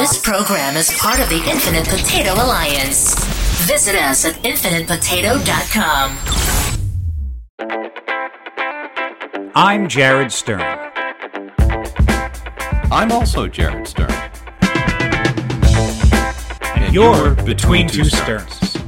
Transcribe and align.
This 0.00 0.18
program 0.18 0.76
is 0.78 0.90
part 0.98 1.20
of 1.20 1.28
the 1.28 1.44
Infinite 1.46 1.86
Potato 1.86 2.32
Alliance. 2.32 3.14
Visit 3.66 3.96
us 3.96 4.24
at 4.24 4.32
infinitepotato.com. 4.36 6.16
I'm 9.54 9.88
Jared 9.88 10.32
Stern. 10.32 10.62
I'm 12.90 13.12
also 13.12 13.46
Jared 13.46 13.86
Stern. 13.86 14.10
And 16.76 16.94
you're 16.94 17.34
Between 17.44 17.86
Two 17.86 18.04
Sterns. 18.04 18.78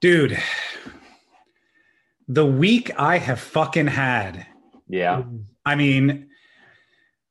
Dude, 0.00 0.36
the 2.28 2.44
week 2.46 2.90
I 2.98 3.18
have 3.18 3.40
fucking 3.40 3.86
had. 3.86 4.46
Yeah. 4.86 5.22
I 5.64 5.74
mean, 5.74 6.28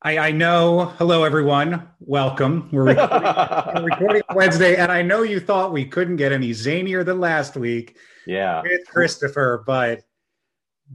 I, 0.02 0.18
I 0.18 0.32
know. 0.32 0.86
Hello, 0.98 1.24
everyone. 1.24 1.88
Welcome. 2.00 2.70
We're 2.72 2.84
recording, 2.96 3.22
we're 3.76 3.84
recording 3.86 4.22
Wednesday, 4.34 4.76
and 4.76 4.92
I 4.92 5.02
know 5.04 5.22
you 5.24 5.40
thought 5.40 5.72
we 5.72 5.86
couldn't 5.86 6.18
get 6.18 6.32
any 6.32 6.52
zanier 6.52 7.06
than 7.06 7.20
last 7.20 7.56
week 7.56 7.98
Yeah. 8.26 8.62
with 8.64 8.88
Christopher, 8.88 9.64
but 9.66 10.02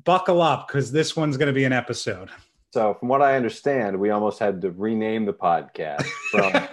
buckle 0.05 0.43
up 0.43 0.69
because 0.69 0.91
this 0.93 1.17
one's 1.17 1.37
going 1.37 1.49
to 1.49 1.53
be 1.53 1.65
an 1.65 1.73
episode. 1.73 2.29
So, 2.73 2.95
from 2.95 3.09
what 3.09 3.23
I 3.23 3.37
understand, 3.37 3.99
we 3.99 4.11
almost 4.11 4.39
had 4.39 4.63
to 4.63 4.71
rename 4.71 5.27
the 5.27 5.35
podcast 5.35 6.07
from 6.31 6.69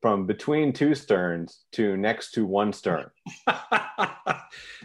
from 0.00 0.26
between 0.26 0.72
two 0.72 0.94
sterns 0.94 1.64
to 1.72 1.96
next 1.96 2.30
to 2.32 2.46
one 2.46 2.72
stern. 2.72 3.10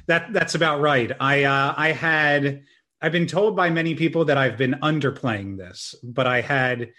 that 0.08 0.34
that's 0.34 0.56
about 0.56 0.82
right. 0.82 1.12
I 1.20 1.44
uh, 1.44 1.74
I 1.78 1.92
had 1.92 2.64
I've 3.02 3.12
been 3.12 3.28
told 3.28 3.56
by 3.56 3.70
many 3.70 3.96
people 3.96 4.26
that 4.26 4.38
I've 4.38 4.58
been 4.58 4.76
underplaying 4.82 5.58
this, 5.58 5.96
but 6.04 6.28
I 6.28 6.42
had 6.42 6.92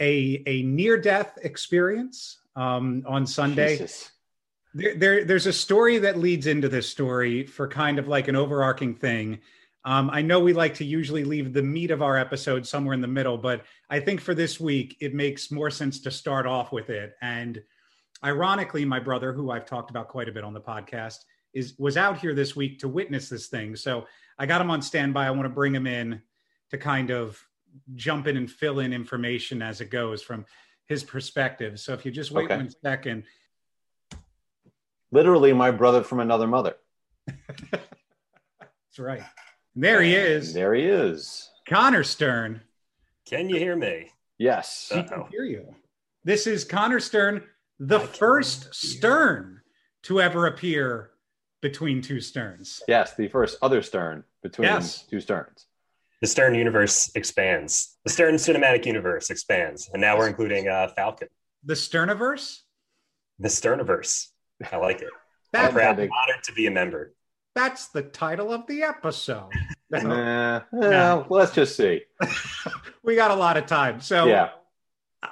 a 0.00 0.42
a 0.46 0.62
near 0.62 0.98
death 1.00 1.38
experience 1.42 2.38
um, 2.56 3.04
on 3.06 3.26
Sunday. 3.26 3.78
Jesus. 3.78 4.10
There, 4.74 4.94
there 4.94 5.24
there's 5.24 5.46
a 5.46 5.52
story 5.52 5.98
that 5.98 6.18
leads 6.18 6.46
into 6.46 6.68
this 6.68 6.88
story 6.88 7.46
for 7.46 7.68
kind 7.68 7.98
of 7.98 8.08
like 8.08 8.28
an 8.28 8.36
overarching 8.36 8.94
thing. 8.94 9.40
Um, 9.84 10.10
I 10.10 10.22
know 10.22 10.38
we 10.38 10.52
like 10.52 10.74
to 10.74 10.84
usually 10.84 11.24
leave 11.24 11.52
the 11.52 11.62
meat 11.62 11.90
of 11.90 12.02
our 12.02 12.16
episode 12.16 12.66
somewhere 12.66 12.94
in 12.94 13.00
the 13.00 13.08
middle, 13.08 13.36
but 13.36 13.64
I 13.90 13.98
think 13.98 14.20
for 14.20 14.32
this 14.32 14.60
week 14.60 14.96
it 15.00 15.12
makes 15.12 15.50
more 15.50 15.70
sense 15.70 16.00
to 16.02 16.10
start 16.10 16.46
off 16.46 16.70
with 16.70 16.88
it. 16.88 17.14
And 17.20 17.60
ironically, 18.24 18.84
my 18.84 19.00
brother, 19.00 19.32
who 19.32 19.50
I've 19.50 19.66
talked 19.66 19.90
about 19.90 20.08
quite 20.08 20.28
a 20.28 20.32
bit 20.32 20.44
on 20.44 20.54
the 20.54 20.60
podcast, 20.60 21.16
is 21.52 21.74
was 21.78 21.96
out 21.96 22.18
here 22.18 22.34
this 22.34 22.56
week 22.56 22.78
to 22.80 22.88
witness 22.88 23.28
this 23.28 23.48
thing. 23.48 23.76
So 23.76 24.06
I 24.38 24.46
got 24.46 24.60
him 24.60 24.70
on 24.70 24.82
standby. 24.82 25.26
I 25.26 25.30
want 25.30 25.44
to 25.44 25.48
bring 25.50 25.74
him 25.74 25.86
in 25.86 26.22
to 26.70 26.78
kind 26.78 27.10
of 27.10 27.38
jump 27.94 28.26
in 28.26 28.36
and 28.36 28.50
fill 28.50 28.80
in 28.80 28.92
information 28.92 29.62
as 29.62 29.80
it 29.80 29.90
goes 29.90 30.22
from 30.22 30.44
his 30.86 31.04
perspective. 31.04 31.78
So 31.80 31.92
if 31.92 32.04
you 32.04 32.10
just 32.12 32.30
wait 32.30 32.44
Okay. 32.46 32.56
one 32.56 32.70
second. 32.82 33.24
Literally, 35.10 35.52
my 35.52 35.70
brother 35.70 36.02
from 36.02 36.20
another 36.20 36.46
mother. 36.46 36.76
That's 37.70 38.98
right. 38.98 39.22
There 39.76 40.02
he 40.02 40.14
And 40.16 40.26
is. 40.26 40.54
There 40.54 40.74
he 40.74 40.84
is. 40.84 41.50
Connor 41.68 42.02
Stern. 42.02 42.62
Can 43.26 43.48
you 43.48 43.56
hear 43.56 43.76
me? 43.76 44.10
Yes. 44.38 44.90
We 44.94 45.02
can 45.02 45.12
Uh-oh. 45.20 45.28
hear 45.30 45.44
you. 45.44 45.74
This 46.24 46.46
is 46.46 46.64
Connor 46.64 47.00
Stern, 47.00 47.42
the 47.78 48.00
I 48.00 48.06
first. 48.06 48.74
Stern 48.74 49.60
to 50.04 50.20
ever 50.20 50.46
appear 50.46 51.10
between 51.62 52.02
two 52.02 52.20
Sterns. 52.20 52.82
Yes. 52.86 53.14
The 53.14 53.28
first 53.28 53.56
other 53.62 53.80
stern 53.80 54.24
between 54.42 54.66
Yes. 54.66 55.04
two 55.08 55.20
sterns. 55.20 55.66
The 56.20 56.26
Stern 56.28 56.54
universe 56.54 57.10
expands. 57.14 57.96
The 58.04 58.10
Stern 58.10 58.34
cinematic 58.36 58.84
universe 58.86 59.30
expands, 59.30 59.88
and 59.92 60.00
now 60.00 60.16
we're 60.18 60.28
including 60.28 60.68
uh, 60.68 60.88
Falcon. 60.94 61.28
The 61.64 61.74
Sterniverse? 61.74 62.60
The 63.38 63.48
Sterniverse. 63.48 64.28
I 64.70 64.76
like 64.76 65.00
it. 65.00 65.08
That, 65.52 65.66
I'm 65.66 65.72
proud, 65.74 65.98
honored 65.98 66.42
to 66.44 66.52
be 66.54 66.66
a 66.66 66.70
member. 66.70 67.12
that's 67.54 67.88
the 67.88 68.00
title 68.02 68.52
of 68.54 68.66
the 68.66 68.82
episode. 68.82 69.50
Nah, 69.90 70.62
well, 70.72 71.26
let's 71.28 71.52
just 71.52 71.76
see. 71.76 72.00
we 73.02 73.14
got 73.14 73.30
a 73.30 73.34
lot 73.34 73.58
of 73.58 73.66
time. 73.66 74.00
So, 74.00 74.24
Yeah. 74.26 74.48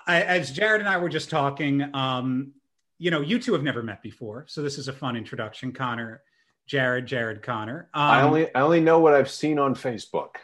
I, 0.07 0.21
as 0.21 0.51
Jared 0.53 0.81
and 0.83 0.89
I 0.91 0.99
were 0.99 1.09
just 1.09 1.31
talking, 1.31 1.89
um, 1.95 2.53
you 3.01 3.11
know, 3.11 3.23
you 3.23 3.39
two 3.39 3.55
have 3.55 3.63
never 3.63 3.83
met 3.83 4.03
before, 4.03 4.45
so 4.47 4.61
this 4.61 4.77
is 4.77 4.87
a 4.87 4.93
fun 4.93 5.17
introduction. 5.17 5.73
Connor, 5.73 6.23
Jared, 6.67 7.07
Jared, 7.07 7.43
Connor. 7.43 7.89
Um, 7.95 8.03
I 8.03 8.23
only 8.23 8.55
I 8.55 8.61
only 8.61 8.81
know 8.81 9.01
what 9.01 9.15
I've 9.15 9.31
seen 9.31 9.59
on 9.59 9.75
Facebook. 9.75 10.37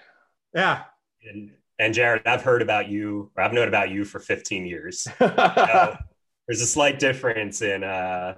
yeah, 0.54 0.84
And, 1.30 1.50
and 1.78 1.92
Jared, 1.92 2.22
I've 2.26 2.42
heard 2.42 2.62
about 2.62 2.88
you, 2.88 3.30
or 3.36 3.42
I've 3.42 3.52
known 3.52 3.68
about 3.68 3.90
you 3.90 4.04
for 4.04 4.18
15 4.18 4.66
years. 4.66 5.06
So 5.18 6.52
there's 6.52 6.62
a 6.62 6.66
slight 6.66 7.00
difference 7.00 7.60
in 7.60 7.82
uh, 7.82 8.36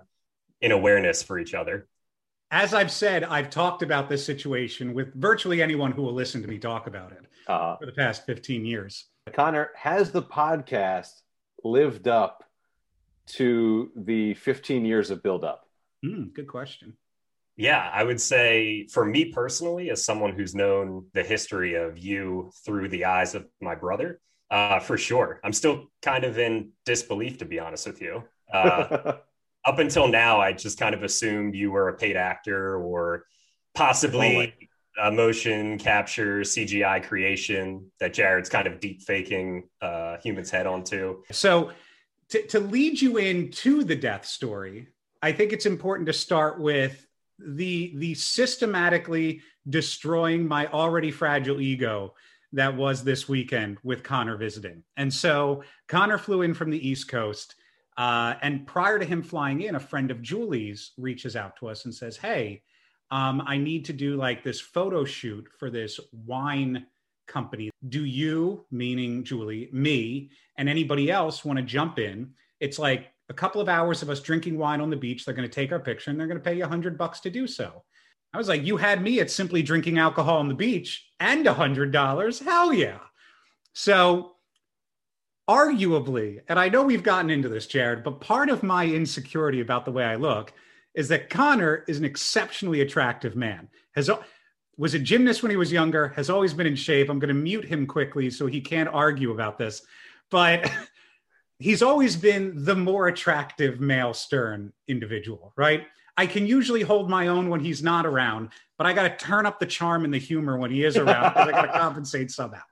in 0.62 0.72
awareness 0.72 1.22
for 1.22 1.38
each 1.38 1.52
other. 1.52 1.86
as 2.50 2.72
I've 2.72 2.90
said, 2.90 3.22
I've 3.22 3.50
talked 3.50 3.82
about 3.82 4.08
this 4.08 4.24
situation 4.24 4.94
with 4.94 5.14
virtually 5.14 5.60
anyone 5.62 5.92
who 5.92 6.00
will 6.02 6.14
listen 6.14 6.40
to 6.40 6.48
me 6.48 6.58
talk 6.58 6.86
about 6.86 7.12
it 7.12 7.26
uh, 7.46 7.76
for 7.76 7.84
the 7.84 7.92
past 7.92 8.24
15 8.24 8.64
years. 8.64 9.04
Connor, 9.34 9.70
has 9.76 10.10
the 10.10 10.22
podcast 10.22 11.10
lived 11.62 12.08
up 12.08 12.47
to 13.36 13.90
the 13.96 14.34
15 14.34 14.84
years 14.84 15.10
of 15.10 15.22
build 15.22 15.44
up? 15.44 15.64
Hmm, 16.04 16.24
good 16.34 16.48
question. 16.48 16.96
Yeah, 17.56 17.90
I 17.92 18.04
would 18.04 18.20
say 18.20 18.86
for 18.86 19.04
me 19.04 19.26
personally, 19.26 19.90
as 19.90 20.04
someone 20.04 20.32
who's 20.32 20.54
known 20.54 21.06
the 21.12 21.24
history 21.24 21.74
of 21.74 21.98
you 21.98 22.52
through 22.64 22.88
the 22.88 23.06
eyes 23.06 23.34
of 23.34 23.46
my 23.60 23.74
brother, 23.74 24.20
uh, 24.50 24.78
for 24.78 24.96
sure. 24.96 25.40
I'm 25.44 25.52
still 25.52 25.90
kind 26.00 26.24
of 26.24 26.38
in 26.38 26.70
disbelief, 26.86 27.38
to 27.38 27.44
be 27.44 27.58
honest 27.58 27.86
with 27.86 28.00
you. 28.00 28.22
Uh, 28.52 29.14
up 29.64 29.78
until 29.78 30.08
now, 30.08 30.40
I 30.40 30.52
just 30.52 30.78
kind 30.78 30.94
of 30.94 31.02
assumed 31.02 31.54
you 31.54 31.70
were 31.70 31.88
a 31.88 31.96
paid 31.96 32.16
actor 32.16 32.76
or 32.76 33.24
possibly 33.74 34.54
a 35.00 35.12
motion 35.12 35.78
capture 35.78 36.40
CGI 36.40 37.02
creation 37.04 37.90
that 38.00 38.14
Jared's 38.14 38.48
kind 38.48 38.66
of 38.66 38.80
deep 38.80 39.02
faking 39.02 39.68
uh, 39.80 40.16
human's 40.22 40.50
head 40.50 40.66
onto. 40.66 41.22
So, 41.30 41.72
to, 42.30 42.46
to 42.48 42.60
lead 42.60 43.00
you 43.00 43.16
into 43.16 43.84
the 43.84 43.96
death 43.96 44.26
story, 44.26 44.88
I 45.22 45.32
think 45.32 45.52
it's 45.52 45.66
important 45.66 46.06
to 46.06 46.12
start 46.12 46.60
with 46.60 47.06
the 47.38 47.92
the 47.96 48.14
systematically 48.14 49.42
destroying 49.68 50.46
my 50.46 50.66
already 50.68 51.10
fragile 51.10 51.60
ego 51.60 52.14
that 52.52 52.76
was 52.76 53.04
this 53.04 53.28
weekend 53.28 53.78
with 53.82 54.02
Connor 54.02 54.36
visiting. 54.36 54.82
And 54.96 55.12
so 55.12 55.62
Connor 55.86 56.18
flew 56.18 56.42
in 56.42 56.54
from 56.54 56.70
the 56.70 56.88
East 56.88 57.08
Coast. 57.08 57.54
Uh, 57.96 58.34
and 58.42 58.66
prior 58.66 58.98
to 58.98 59.04
him 59.04 59.22
flying 59.22 59.60
in, 59.60 59.74
a 59.74 59.80
friend 59.80 60.10
of 60.10 60.22
Julie's 60.22 60.92
reaches 60.96 61.36
out 61.36 61.56
to 61.56 61.68
us 61.68 61.84
and 61.84 61.94
says, 61.94 62.16
Hey, 62.16 62.62
um, 63.10 63.42
I 63.44 63.58
need 63.58 63.86
to 63.86 63.92
do 63.92 64.16
like 64.16 64.42
this 64.42 64.60
photo 64.60 65.04
shoot 65.04 65.48
for 65.58 65.68
this 65.68 65.98
wine 66.12 66.86
company. 67.28 67.70
Do 67.88 68.04
you, 68.04 68.66
meaning 68.70 69.22
Julie, 69.22 69.68
me, 69.72 70.30
and 70.56 70.68
anybody 70.68 71.10
else 71.10 71.44
want 71.44 71.58
to 71.58 71.64
jump 71.64 71.98
in? 71.98 72.32
It's 72.58 72.78
like 72.78 73.12
a 73.28 73.34
couple 73.34 73.60
of 73.60 73.68
hours 73.68 74.02
of 74.02 74.10
us 74.10 74.20
drinking 74.20 74.58
wine 74.58 74.80
on 74.80 74.90
the 74.90 74.96
beach. 74.96 75.24
They're 75.24 75.34
going 75.34 75.48
to 75.48 75.54
take 75.54 75.70
our 75.70 75.78
picture 75.78 76.10
and 76.10 76.18
they're 76.18 76.26
going 76.26 76.38
to 76.38 76.44
pay 76.44 76.56
you 76.56 76.64
a 76.64 76.68
hundred 76.68 76.98
bucks 76.98 77.20
to 77.20 77.30
do 77.30 77.46
so. 77.46 77.84
I 78.32 78.38
was 78.38 78.48
like, 78.48 78.64
you 78.64 78.76
had 78.76 79.02
me 79.02 79.20
at 79.20 79.30
simply 79.30 79.62
drinking 79.62 79.98
alcohol 79.98 80.38
on 80.38 80.48
the 80.48 80.54
beach 80.54 81.06
and 81.20 81.46
a 81.46 81.54
hundred 81.54 81.92
dollars. 81.92 82.38
Hell 82.38 82.72
yeah. 82.72 82.98
So 83.72 84.32
arguably, 85.48 86.40
and 86.48 86.58
I 86.58 86.68
know 86.68 86.82
we've 86.82 87.02
gotten 87.02 87.30
into 87.30 87.48
this, 87.48 87.66
Jared, 87.66 88.04
but 88.04 88.20
part 88.20 88.50
of 88.50 88.62
my 88.62 88.86
insecurity 88.86 89.60
about 89.60 89.84
the 89.84 89.92
way 89.92 90.04
I 90.04 90.16
look 90.16 90.52
is 90.94 91.08
that 91.08 91.30
Connor 91.30 91.84
is 91.88 91.98
an 91.98 92.04
exceptionally 92.04 92.80
attractive 92.80 93.36
man. 93.36 93.68
Has 93.94 94.10
was 94.78 94.94
a 94.94 94.98
gymnast 94.98 95.42
when 95.42 95.50
he 95.50 95.56
was 95.56 95.72
younger, 95.72 96.08
has 96.08 96.30
always 96.30 96.54
been 96.54 96.66
in 96.66 96.76
shape. 96.76 97.10
I'm 97.10 97.18
going 97.18 97.28
to 97.28 97.34
mute 97.34 97.64
him 97.64 97.86
quickly 97.86 98.30
so 98.30 98.46
he 98.46 98.60
can't 98.60 98.88
argue 98.88 99.32
about 99.32 99.58
this. 99.58 99.82
But 100.30 100.70
he's 101.58 101.82
always 101.82 102.16
been 102.16 102.64
the 102.64 102.76
more 102.76 103.08
attractive 103.08 103.80
male 103.80 104.14
stern 104.14 104.72
individual, 104.86 105.52
right? 105.56 105.84
I 106.16 106.26
can 106.26 106.46
usually 106.46 106.82
hold 106.82 107.10
my 107.10 107.26
own 107.26 107.50
when 107.50 107.60
he's 107.60 107.82
not 107.82 108.06
around, 108.06 108.50
but 108.76 108.86
I 108.86 108.92
got 108.92 109.18
to 109.18 109.24
turn 109.24 109.46
up 109.46 109.60
the 109.60 109.66
charm 109.66 110.04
and 110.04 110.14
the 110.14 110.18
humor 110.18 110.56
when 110.56 110.70
he 110.70 110.84
is 110.84 110.96
around 110.96 111.32
because 111.32 111.48
I 111.48 111.52
got 111.52 111.72
to 111.72 111.72
compensate 111.78 112.30
somehow. 112.30 112.62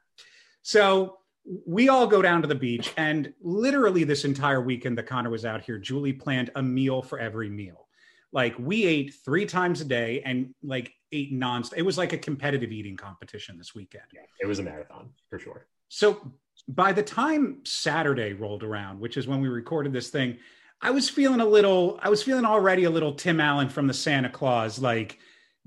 So 0.62 1.19
we 1.64 1.88
all 1.88 2.06
go 2.06 2.23
down 2.23 2.43
to 2.43 2.49
the 2.49 2.56
beach, 2.56 2.93
and 2.97 3.32
literally 3.41 4.02
this 4.02 4.25
entire 4.25 4.61
weekend 4.61 4.99
that 4.99 5.06
Connor 5.06 5.31
was 5.31 5.44
out 5.44 5.62
here, 5.62 5.79
Julie 5.79 6.12
planned 6.12 6.50
a 6.56 6.62
meal 6.62 7.02
for 7.02 7.20
every 7.20 7.49
meal. 7.49 7.86
Like 8.32 8.55
we 8.58 8.84
ate 8.84 9.14
three 9.25 9.46
times 9.46 9.81
a 9.81 9.84
day 9.84 10.20
and 10.25 10.55
like 10.62 10.93
ate 11.12 11.32
nonstop. 11.32 11.75
It 11.76 11.82
was 11.82 11.96
like 11.99 12.12
a 12.12 12.19
competitive 12.19 12.73
eating 12.73 12.96
competition 12.96 13.56
this 13.56 13.75
weekend. 13.75 14.05
Yeah, 14.12 14.20
It 14.40 14.46
was 14.46 14.58
a 14.58 14.62
marathon 14.62 15.11
for 15.31 15.38
sure. 15.38 15.67
So 15.88 16.32
by 16.69 16.93
the 16.93 17.02
time 17.02 17.61
Saturday 17.64 18.32
rolled 18.32 18.62
around, 18.62 18.99
which 19.00 19.17
is 19.17 19.26
when 19.26 19.40
we 19.40 19.49
recorded 19.49 19.93
this 19.93 20.11
thing, 20.11 20.38
I 20.82 20.90
was 20.90 21.08
feeling 21.08 21.40
a 21.40 21.46
little, 21.46 21.99
I 22.02 22.11
was 22.11 22.23
feeling 22.23 22.44
already 22.44 22.84
a 22.84 22.90
little 22.90 23.14
Tim 23.14 23.40
Allen 23.40 23.69
from 23.69 23.87
the 23.87 23.94
Santa 23.94 24.28
Claus, 24.28 24.78
like 24.78 25.19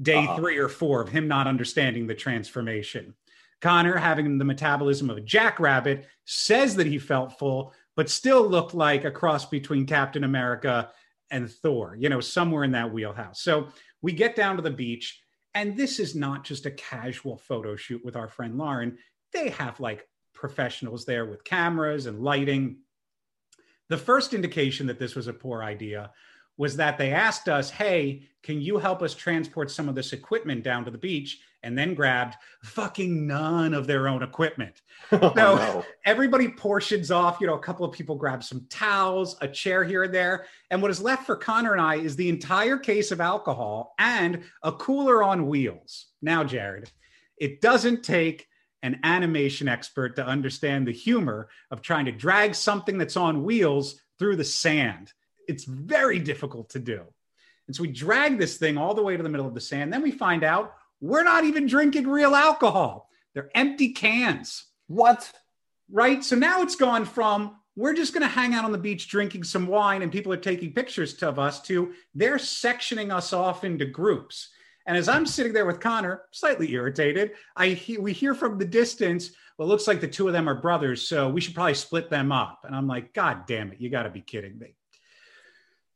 day 0.01 0.17
Uh-huh. 0.17 0.35
three 0.38 0.57
or 0.57 0.69
four 0.69 1.01
of 1.01 1.09
him 1.09 1.27
not 1.27 1.47
understanding 1.47 2.06
the 2.06 2.15
transformation. 2.15 3.15
Connor, 3.61 3.97
having 3.97 4.38
the 4.38 4.45
metabolism 4.45 5.09
of 5.09 5.17
a 5.17 5.21
jackrabbit, 5.21 6.07
says 6.25 6.75
that 6.75 6.88
he 6.88 6.97
felt 7.00 7.38
full, 7.39 7.73
but 7.95 8.09
still 8.09 8.47
looked 8.47 8.73
like 8.73 9.03
a 9.03 9.11
cross 9.11 9.45
between 9.45 9.85
Captain 9.85 10.23
America 10.23 10.91
and 11.31 11.50
Thor, 11.50 11.96
you 12.00 12.10
know, 12.10 12.20
somewhere 12.20 12.64
in 12.64 12.72
that 12.72 12.92
wheelhouse. 12.92 13.42
So 13.42 13.68
we 14.02 14.12
get 14.12 14.36
down 14.36 14.56
to 14.56 14.62
the 14.62 14.70
beach, 14.70 15.22
and 15.54 15.76
this 15.76 16.00
is 16.00 16.16
not 16.16 16.44
just 16.44 16.66
a 16.66 16.72
casual 16.72 17.38
photo 17.38 17.76
shoot 17.76 18.04
with 18.04 18.16
our 18.16 18.28
friend 18.28 18.58
Lauren. 18.58 18.98
They 19.34 19.50
have 19.50 19.80
like 19.80 20.08
professionals 20.34 21.06
there 21.06 21.26
with 21.26 21.44
cameras 21.44 22.06
and 22.06 22.22
lighting. 22.22 22.78
The 23.90 23.98
first 23.98 24.34
indication 24.34 24.88
that 24.88 25.00
this 25.00 25.16
was 25.16 25.28
a 25.28 25.34
poor 25.34 25.64
idea 25.64 26.12
was 26.58 26.76
that 26.76 26.98
they 26.98 27.12
asked 27.12 27.48
us, 27.48 27.70
Hey, 27.70 28.24
can 28.44 28.62
you 28.62 28.78
help 28.78 29.02
us 29.02 29.14
transport 29.14 29.72
some 29.72 29.90
of 29.90 29.96
this 29.96 30.14
equipment 30.14 30.64
down 30.64 30.86
to 30.86 30.92
the 30.92 30.98
beach? 30.98 31.40
And 31.61 31.77
then 31.77 31.94
grabbed 31.94 32.35
fucking 32.63 33.27
none 33.27 33.73
of 33.73 33.85
their 33.85 34.07
own 34.07 34.23
equipment. 34.23 34.81
Oh, 35.11 35.33
No. 35.35 35.56
no. 35.56 35.85
Everybody 36.06 36.50
portions 36.50 37.09
off, 37.09 37.39
you 37.41 37.47
know, 37.47 37.56
a 37.56 37.59
couple 37.59 37.85
of 37.85 37.91
people 37.91 38.15
grab 38.15 38.44
some 38.44 38.65
towels, 38.69 39.35
a 39.41 39.47
chair 39.47 39.83
here 39.83 40.03
and 40.03 40.13
there. 40.13 40.45
And 40.69 40.81
what 40.81 40.91
is 40.91 41.01
left 41.01 41.25
for 41.25 41.35
Connor 41.35 41.73
and 41.73 41.81
I 41.81 41.95
is 41.95 42.15
the 42.15 42.29
entire 42.29 42.77
case 42.77 43.11
of 43.11 43.19
alcohol 43.19 43.95
and 43.97 44.44
a 44.61 44.71
cooler 44.71 45.23
on 45.23 45.47
wheels. 45.47 46.07
Now, 46.21 46.44
Jared, 46.44 46.91
it 47.38 47.59
doesn't 47.59 48.03
take 48.03 48.47
an 48.83 49.00
animation 49.03 49.67
expert 49.67 50.15
to 50.17 50.25
understand 50.25 50.88
the 50.88 50.91
humor 50.94 51.50
of 51.71 51.81
trying 51.81 52.06
to 52.06 52.11
drag 52.11 52.53
something 52.56 52.97
that's 52.97 53.17
on 53.17 53.44
wheels 53.44 54.00
through 54.19 54.35
the 54.35 54.44
sand. 54.44 55.11
It's 55.47 55.63
very 55.65 56.19
difficult 56.19 56.69
to 56.71 56.79
do. 56.79 57.01
And 57.67 57.75
so 57.75 57.83
we 57.83 57.91
drag 57.91 58.38
this 58.38 58.57
thing 58.57 58.77
all 58.77 58.94
the 58.94 59.03
way 59.03 59.17
to 59.17 59.23
the 59.23 59.29
middle 59.29 59.47
of 59.47 59.53
the 59.53 59.61
sand. 59.61 59.91
Then 59.91 60.01
we 60.01 60.11
find 60.11 60.44
out 60.44 60.73
we're 61.01 61.24
not 61.24 61.44
even 61.46 61.66
drinking 61.68 62.07
real 62.07 62.36
alcohol, 62.36 63.10
they're 63.34 63.50
empty 63.56 63.94
cans 63.94 64.66
What? 64.88 65.31
right? 65.92 66.24
So 66.24 66.36
now 66.36 66.62
it's 66.62 66.75
gone 66.75 67.06
from 67.06 67.56
we're 67.75 67.94
just 67.94 68.13
going 68.13 68.24
to 68.24 68.28
hang 68.28 68.54
out 68.54 68.66
on 68.66 68.72
the 68.74 68.78
beach 68.78 69.07
drinking 69.07 69.44
some 69.46 69.66
wine 69.68 70.01
and 70.01 70.12
people 70.12 70.34
are 70.34 70.38
taking 70.38 70.74
pictures 70.74 71.22
of 71.24 71.40
us 71.40 71.62
to 71.63 71.94
they're 72.13 72.36
sectioning 72.38 73.13
us 73.13 73.31
off 73.31 73.63
into 73.63 73.86
groups. 73.86 74.50
And 74.86 74.98
as 74.98 75.07
I'm 75.07 75.25
sitting 75.25 75.54
there 75.54 75.66
with 75.68 75.80
Connor, 75.80 76.24
slightly 76.31 76.72
irritated, 76.74 77.31
I 77.56 77.69
he- 77.69 77.98
we 78.00 78.12
hear 78.12 78.34
from 78.34 78.57
the 78.57 78.66
distance, 78.66 79.31
well, 79.57 79.68
it 79.68 79.72
looks 79.72 79.88
like 79.88 80.02
the 80.02 80.07
two 80.07 80.28
of 80.28 80.34
them 80.34 80.50
are 80.50 80.60
brothers, 80.60 81.07
so 81.07 81.30
we 81.30 81.42
should 81.42 81.54
probably 81.54 81.75
split 81.75 82.10
them 82.10 82.31
up. 82.31 82.62
And 82.63 82.75
I'm 82.75 82.88
like, 82.88 83.13
God 83.13 83.45
damn 83.45 83.72
it, 83.72 83.80
you 83.80 83.90
got 83.90 84.04
to 84.04 84.10
be 84.10 84.22
kidding 84.22 84.57
me. 84.57 84.75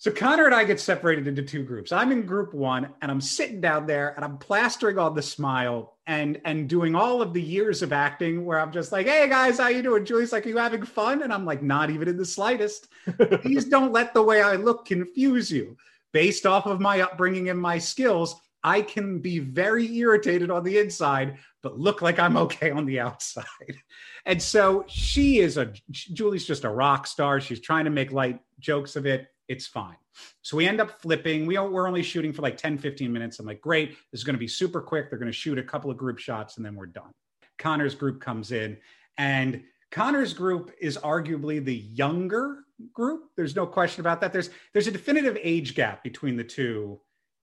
So 0.03 0.11
Connor 0.11 0.47
and 0.47 0.53
I 0.53 0.65
get 0.65 0.81
separated 0.81 1.27
into 1.27 1.41
two 1.41 1.63
groups. 1.63 1.93
I'm 1.93 2.11
in 2.11 2.25
group 2.25 2.53
one, 2.53 2.89
and 3.01 3.09
I'm 3.09 3.21
sitting 3.21 3.61
down 3.61 3.87
there, 3.87 4.13
and 4.17 4.25
I'm 4.25 4.37
plastering 4.37 4.97
on 4.97 5.15
the 5.15 5.21
smile 5.21 5.95
and 6.07 6.41
and 6.43 6.67
doing 6.67 6.93
all 6.93 7.21
of 7.21 7.31
the 7.33 7.41
years 7.41 7.81
of 7.81 7.93
acting 7.93 8.43
where 8.43 8.59
I'm 8.59 8.73
just 8.73 8.91
like, 8.91 9.07
"Hey 9.07 9.29
guys, 9.29 9.59
how 9.59 9.69
you 9.69 9.81
doing?" 9.81 10.03
Julie's 10.03 10.33
like, 10.33 10.45
"Are 10.45 10.49
you 10.49 10.57
having 10.57 10.83
fun?" 10.83 11.21
And 11.21 11.31
I'm 11.31 11.45
like, 11.45 11.63
"Not 11.63 11.89
even 11.89 12.09
in 12.09 12.17
the 12.17 12.25
slightest." 12.25 12.89
Please 13.43 13.63
don't 13.63 13.93
let 13.93 14.13
the 14.13 14.21
way 14.21 14.41
I 14.41 14.57
look 14.57 14.83
confuse 14.83 15.49
you. 15.49 15.77
Based 16.11 16.45
off 16.45 16.65
of 16.65 16.81
my 16.81 16.99
upbringing 16.99 17.47
and 17.47 17.57
my 17.57 17.77
skills, 17.77 18.35
I 18.61 18.81
can 18.81 19.19
be 19.19 19.39
very 19.39 19.89
irritated 19.95 20.51
on 20.51 20.65
the 20.65 20.79
inside, 20.79 21.37
but 21.61 21.79
look 21.79 22.01
like 22.01 22.19
I'm 22.19 22.35
okay 22.35 22.71
on 22.71 22.85
the 22.85 22.99
outside. 22.99 23.45
And 24.25 24.41
so 24.41 24.85
she 24.87 25.39
is 25.39 25.57
a 25.57 25.73
Julie's 25.91 26.45
just 26.45 26.63
a 26.63 26.69
rock 26.69 27.07
star. 27.07 27.41
She's 27.41 27.59
trying 27.59 27.83
to 27.83 27.91
make 27.91 28.13
light 28.13 28.39
jokes 28.59 28.95
of 28.95 29.05
it. 29.05 29.27
It's 29.47 29.67
fine. 29.67 29.97
So 30.41 30.55
we 30.57 30.67
end 30.67 30.79
up 30.79 31.01
flipping. 31.01 31.45
We 31.45 31.57
we're 31.57 31.87
only 31.87 32.03
shooting 32.03 32.31
for 32.33 32.41
like 32.41 32.57
10, 32.57 32.77
15 32.77 33.11
minutes. 33.11 33.39
I'm 33.39 33.45
like, 33.45 33.61
great. 33.61 33.91
This 34.11 34.21
is 34.21 34.23
going 34.23 34.35
to 34.35 34.39
be 34.39 34.47
super 34.47 34.81
quick. 34.81 35.09
They're 35.09 35.19
going 35.19 35.31
to 35.31 35.37
shoot 35.37 35.57
a 35.57 35.63
couple 35.63 35.91
of 35.91 35.97
group 35.97 36.19
shots 36.19 36.57
and 36.57 36.65
then 36.65 36.75
we're 36.75 36.85
done. 36.85 37.11
Connor's 37.57 37.95
group 37.95 38.21
comes 38.21 38.51
in 38.51 38.77
and 39.17 39.63
Connor's 39.91 40.33
group 40.33 40.71
is 40.81 40.97
arguably 40.97 41.63
the 41.63 41.75
younger 41.75 42.63
group. 42.93 43.29
There's 43.35 43.55
no 43.55 43.67
question 43.67 44.01
about 44.01 44.21
that. 44.21 44.33
There's 44.33 44.49
there's 44.73 44.87
a 44.87 44.91
definitive 44.91 45.37
age 45.41 45.75
gap 45.75 46.03
between 46.03 46.35
the 46.35 46.43
two 46.43 46.99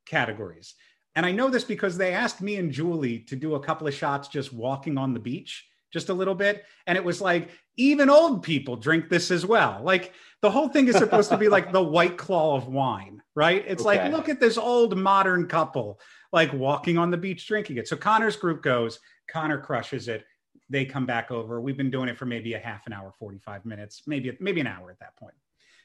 categories. 0.06 0.74
And 1.14 1.26
I 1.26 1.32
know 1.32 1.48
this 1.48 1.64
because 1.64 1.96
they 1.96 2.12
asked 2.12 2.40
me 2.40 2.56
and 2.56 2.72
Julie 2.72 3.20
to 3.20 3.36
do 3.36 3.54
a 3.54 3.60
couple 3.60 3.86
of 3.86 3.94
shots 3.94 4.28
just 4.28 4.52
walking 4.52 4.98
on 4.98 5.14
the 5.14 5.20
beach 5.20 5.69
just 5.92 6.08
a 6.08 6.14
little 6.14 6.34
bit 6.34 6.64
and 6.86 6.96
it 6.96 7.04
was 7.04 7.20
like 7.20 7.50
even 7.76 8.10
old 8.10 8.42
people 8.42 8.76
drink 8.76 9.08
this 9.08 9.30
as 9.30 9.46
well. 9.46 9.80
Like 9.82 10.12
the 10.42 10.50
whole 10.50 10.68
thing 10.68 10.88
is 10.88 10.96
supposed 10.96 11.30
to 11.30 11.36
be 11.38 11.48
like 11.48 11.72
the 11.72 11.82
white 11.82 12.16
claw 12.16 12.56
of 12.56 12.68
wine, 12.68 13.22
right? 13.34 13.64
It's 13.66 13.84
Okay. 13.84 14.02
like 14.02 14.12
look 14.12 14.28
at 14.28 14.40
this 14.40 14.58
old 14.58 14.96
modern 14.96 15.46
couple 15.48 16.00
like 16.32 16.52
walking 16.52 16.98
on 16.98 17.10
the 17.10 17.16
beach 17.16 17.46
drinking 17.46 17.78
it. 17.78 17.88
So 17.88 17.96
Connor's 17.96 18.36
group 18.36 18.62
goes, 18.62 19.00
Connor 19.30 19.58
crushes 19.58 20.08
it. 20.08 20.24
They 20.68 20.84
come 20.84 21.06
back 21.06 21.30
over. 21.32 21.60
We've 21.60 21.76
been 21.76 21.90
doing 21.90 22.08
it 22.08 22.16
for 22.16 22.26
maybe 22.26 22.54
a 22.54 22.58
half 22.60 22.86
an 22.86 22.92
hour, 22.92 23.12
45 23.18 23.64
minutes, 23.64 24.02
maybe 24.06 24.36
maybe 24.40 24.60
an 24.60 24.66
hour 24.68 24.90
at 24.90 25.00
that 25.00 25.16
point. 25.16 25.34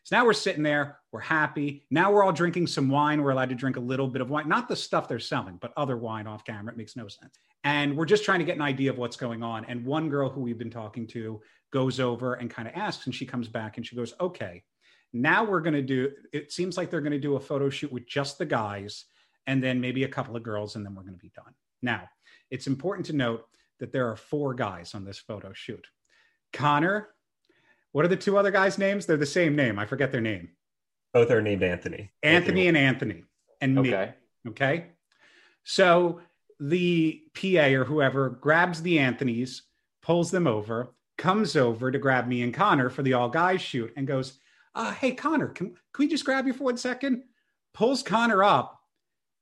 So 0.04 0.16
now 0.16 0.24
we're 0.24 0.34
sitting 0.34 0.62
there, 0.62 1.00
we're 1.12 1.20
happy. 1.22 1.84
Now 1.90 2.12
we're 2.12 2.24
all 2.24 2.32
drinking 2.32 2.68
some 2.68 2.90
wine. 2.90 3.24
We're 3.24 3.32
allowed 3.32 3.50
to 3.50 3.56
drink 3.56 3.78
a 3.78 3.80
little 3.80 4.08
bit 4.08 4.22
of 4.22 4.30
wine, 4.30 4.48
not 4.48 4.68
the 4.68 4.76
stuff 4.76 5.08
they're 5.08 5.18
selling, 5.18 5.58
but 5.60 5.74
other 5.76 5.98
wine 5.98 6.28
off 6.28 6.46
camera. 6.46 6.72
It 6.72 6.78
makes 6.78 6.96
no 6.96 7.08
sense. 7.08 7.40
And 7.66 7.98
we're 7.98 8.06
just 8.06 8.24
trying 8.24 8.40
to 8.40 8.46
get 8.46 8.56
an 8.56 8.62
idea 8.62 8.92
of 8.92 8.98
what's 8.98 9.18
going 9.18 9.44
on. 9.44 9.66
And 9.66 9.84
one 9.84 10.08
girl 10.08 10.30
who 10.30 10.40
we've 10.40 10.58
been 10.58 10.70
talking 10.70 11.08
to 11.08 11.42
goes 11.74 12.00
over 12.00 12.36
and 12.36 12.50
kind 12.50 12.68
of 12.68 12.76
asks, 12.76 13.08
and 13.08 13.14
she 13.14 13.26
comes 13.26 13.48
back 13.48 13.76
and 13.76 13.86
she 13.86 13.96
goes, 13.96 14.14
Okay, 14.22 14.64
now 15.12 15.44
we're 15.44 15.62
going 15.62 15.74
to 15.74 15.82
do, 15.82 16.12
it 16.32 16.52
seems 16.52 16.78
like 16.78 16.90
they're 16.90 17.02
going 17.02 17.12
to 17.12 17.20
do 17.20 17.36
a 17.36 17.40
photo 17.40 17.70
shoot 17.70 17.92
with 17.92 18.08
just 18.08 18.38
the 18.38 18.46
guys 18.46 19.06
and 19.48 19.64
then 19.64 19.82
maybe 19.82 20.04
a 20.04 20.08
couple 20.08 20.36
of 20.36 20.44
girls, 20.44 20.76
and 20.76 20.86
then 20.86 20.96
we're 20.96 21.04
going 21.04 21.14
to 21.14 21.20
be 21.20 21.32
done. 21.36 21.54
Now, 21.82 22.08
it's 22.50 22.68
important 22.68 23.06
to 23.08 23.14
note 23.14 23.46
that 23.80 23.92
there 23.92 24.10
are 24.10 24.16
four 24.16 24.54
guys 24.54 24.96
on 24.96 25.04
this 25.04 25.20
photo 25.20 25.52
shoot 25.54 25.86
Connor. 26.54 27.10
What 27.92 28.06
are 28.06 28.10
the 28.10 28.16
two 28.16 28.38
other 28.38 28.52
guys' 28.52 28.78
names? 28.78 29.06
They're 29.06 29.18
the 29.18 29.26
same 29.26 29.56
name. 29.56 29.80
I 29.80 29.86
forget 29.86 30.12
their 30.12 30.22
name. 30.22 30.50
Both 31.14 31.32
are 31.32 31.42
named 31.42 31.64
Anthony. 31.64 32.12
Anthony 32.24 32.68
and 32.68 32.78
Anthony 32.78 33.24
and 33.62 33.76
me. 33.76 33.90
Okay. 33.90 34.14
Okay. 34.50 34.86
So 35.64 36.22
the 36.60 37.22
PA 37.34 37.66
or 37.68 37.84
whoever 37.86 38.30
grabs 38.30 38.82
the 38.82 39.00
Anthony's, 39.00 39.64
pulls 40.02 40.32
them 40.32 40.48
over, 40.48 40.94
comes 41.18 41.56
over 41.56 41.92
to 41.92 42.00
grab 42.00 42.28
me 42.28 42.42
and 42.44 42.54
Connor 42.54 42.90
for 42.90 43.04
the 43.04 43.14
all 43.14 43.30
guys 43.30 43.62
shoot 43.62 43.92
and 43.96 44.08
goes, 44.08 44.40
uh, 44.74 44.92
Hey, 44.92 45.12
Connor, 45.14 45.48
can, 45.48 45.68
can 45.70 45.78
we 46.00 46.08
just 46.08 46.26
grab 46.26 46.48
you 46.48 46.54
for 46.54 46.66
one 46.66 46.78
second? 46.78 47.24
Pulls 47.74 48.04
Connor 48.04 48.44
up 48.44 48.80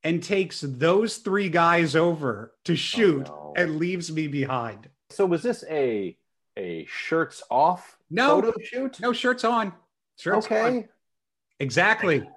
and 0.04 0.22
takes 0.22 0.62
those 0.62 1.18
three 1.18 1.50
guys 1.50 1.96
over 1.96 2.54
to 2.66 2.76
shoot 2.76 3.28
no. 3.28 3.54
and 3.56 3.78
leaves 3.78 4.12
me 4.12 4.28
behind. 4.28 4.90
So 5.10 5.26
was 5.26 5.44
this 5.44 5.64
a 5.70 6.18
a 6.58 6.86
shirts 6.86 7.42
off 7.50 7.98
No. 8.12 8.42
photo 8.42 8.54
shoot? 8.64 9.00
No 9.00 9.14
shirts 9.14 9.44
on. 9.44 9.74
Shirts 10.18 10.46
on. 10.48 10.54
okay. 10.54 10.88
Exactly. 11.60 12.28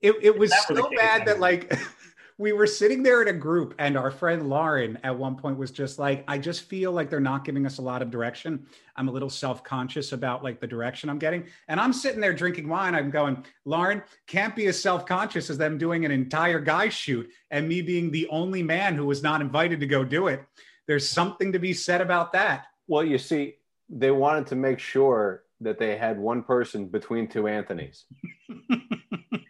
It, 0.00 0.14
it 0.22 0.38
was 0.38 0.52
If 0.52 0.58
that 0.68 0.68
were 0.70 0.76
the 0.76 0.82
so 0.82 0.88
case, 0.90 0.98
bad 0.98 1.22
I 1.22 1.24
that 1.24 1.40
like 1.40 1.72
we 2.36 2.52
were 2.52 2.66
sitting 2.66 3.02
there 3.02 3.22
in 3.22 3.28
a 3.28 3.38
group 3.38 3.74
and 3.78 3.96
our 3.96 4.10
friend 4.10 4.48
Lauren 4.48 4.98
at 5.04 5.16
one 5.16 5.36
point 5.36 5.56
was 5.56 5.70
just 5.70 6.00
like, 6.00 6.24
I 6.26 6.36
just 6.36 6.62
feel 6.62 6.90
like 6.90 7.08
they're 7.08 7.20
not 7.20 7.44
giving 7.44 7.64
us 7.64 7.78
a 7.78 7.82
lot 7.82 8.02
of 8.02 8.10
direction. 8.10 8.66
I'm 8.96 9.08
a 9.08 9.12
little 9.12 9.30
self-conscious 9.30 10.12
about 10.12 10.42
like 10.42 10.58
the 10.58 10.66
direction 10.66 11.08
I'm 11.08 11.20
getting. 11.20 11.44
And 11.68 11.78
I'm 11.78 11.92
sitting 11.92 12.20
there 12.20 12.34
drinking 12.34 12.68
wine. 12.68 12.96
I'm 12.96 13.10
going, 13.10 13.44
Lauren 13.64 14.02
can't 14.26 14.56
be 14.56 14.66
as 14.66 14.80
self-conscious 14.80 15.48
as 15.48 15.58
them 15.58 15.78
doing 15.78 16.04
an 16.04 16.10
entire 16.10 16.58
guy 16.58 16.88
shoot 16.88 17.30
and 17.52 17.68
me 17.68 17.82
being 17.82 18.10
the 18.10 18.26
only 18.28 18.64
man 18.64 18.96
who 18.96 19.06
was 19.06 19.22
not 19.22 19.40
invited 19.40 19.78
to 19.80 19.86
go 19.86 20.02
do 20.02 20.26
it. 20.26 20.44
There's 20.88 21.08
something 21.08 21.52
to 21.52 21.60
be 21.60 21.72
said 21.72 22.00
about 22.00 22.32
that. 22.32 22.66
Well, 22.88 23.04
you 23.04 23.18
see, 23.18 23.56
they 23.88 24.10
wanted 24.10 24.48
to 24.48 24.56
make 24.56 24.80
sure 24.80 25.44
that 25.60 25.78
they 25.78 25.96
had 25.96 26.18
one 26.18 26.42
person 26.42 26.86
between 26.86 27.28
two 27.28 27.44
Anthonys. 27.44 28.02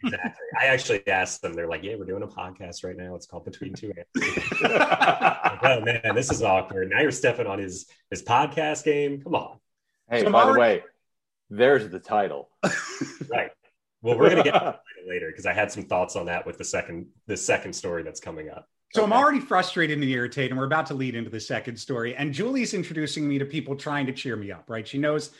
Exactly. 0.05 0.45
I 0.59 0.65
actually 0.67 1.07
asked 1.07 1.41
them. 1.41 1.53
They're 1.53 1.67
like, 1.67 1.83
"Yeah, 1.83 1.95
we're 1.95 2.05
doing 2.05 2.23
a 2.23 2.27
podcast 2.27 2.83
right 2.83 2.95
now. 2.95 3.15
It's 3.15 3.25
called 3.25 3.45
Between 3.45 3.73
Two 3.73 3.91
Anthony's." 3.97 4.43
Like, 4.61 5.63
oh 5.63 5.81
man, 5.81 6.15
this 6.15 6.31
is 6.31 6.43
awkward. 6.43 6.89
Now 6.89 7.01
you're 7.01 7.11
stepping 7.11 7.47
on 7.47 7.59
his 7.59 7.85
his 8.09 8.23
podcast 8.23 8.83
game. 8.83 9.21
Come 9.21 9.35
on. 9.35 9.57
Hey, 10.09 10.23
So 10.23 10.31
by 10.31 10.51
the 10.51 10.59
way, 10.59 10.83
there's 11.49 11.89
the 11.89 11.99
title. 11.99 12.49
Right. 13.29 13.51
Well, 14.01 14.17
we're 14.17 14.29
gonna 14.29 14.43
get 14.43 14.53
to 14.53 14.69
it 14.69 15.09
later 15.09 15.29
because 15.31 15.45
I 15.45 15.53
had 15.53 15.71
some 15.71 15.83
thoughts 15.83 16.15
on 16.15 16.27
that 16.27 16.45
with 16.45 16.57
the 16.57 16.63
second 16.63 17.07
the 17.27 17.37
second 17.37 17.73
story 17.73 18.03
that's 18.03 18.19
coming 18.19 18.49
up. 18.49 18.67
So 18.93 19.03
I'm 19.03 19.11
already 19.11 19.39
frustrated 19.39 19.99
and 19.99 20.09
irritated, 20.09 20.51
and 20.51 20.59
we're 20.59 20.67
about 20.67 20.85
to 20.87 20.93
lead 20.93 21.15
into 21.15 21.29
the 21.29 21.39
second 21.39 21.75
story. 21.75 22.15
And 22.15 22.33
Julie's 22.33 22.73
introducing 22.73 23.27
me 23.27 23.37
to 23.39 23.45
people 23.45 23.75
trying 23.75 24.05
to 24.05 24.13
cheer 24.13 24.35
me 24.35 24.51
up, 24.51 24.69
right? 24.69 24.87
She 24.87 24.97
knows, 24.97 25.31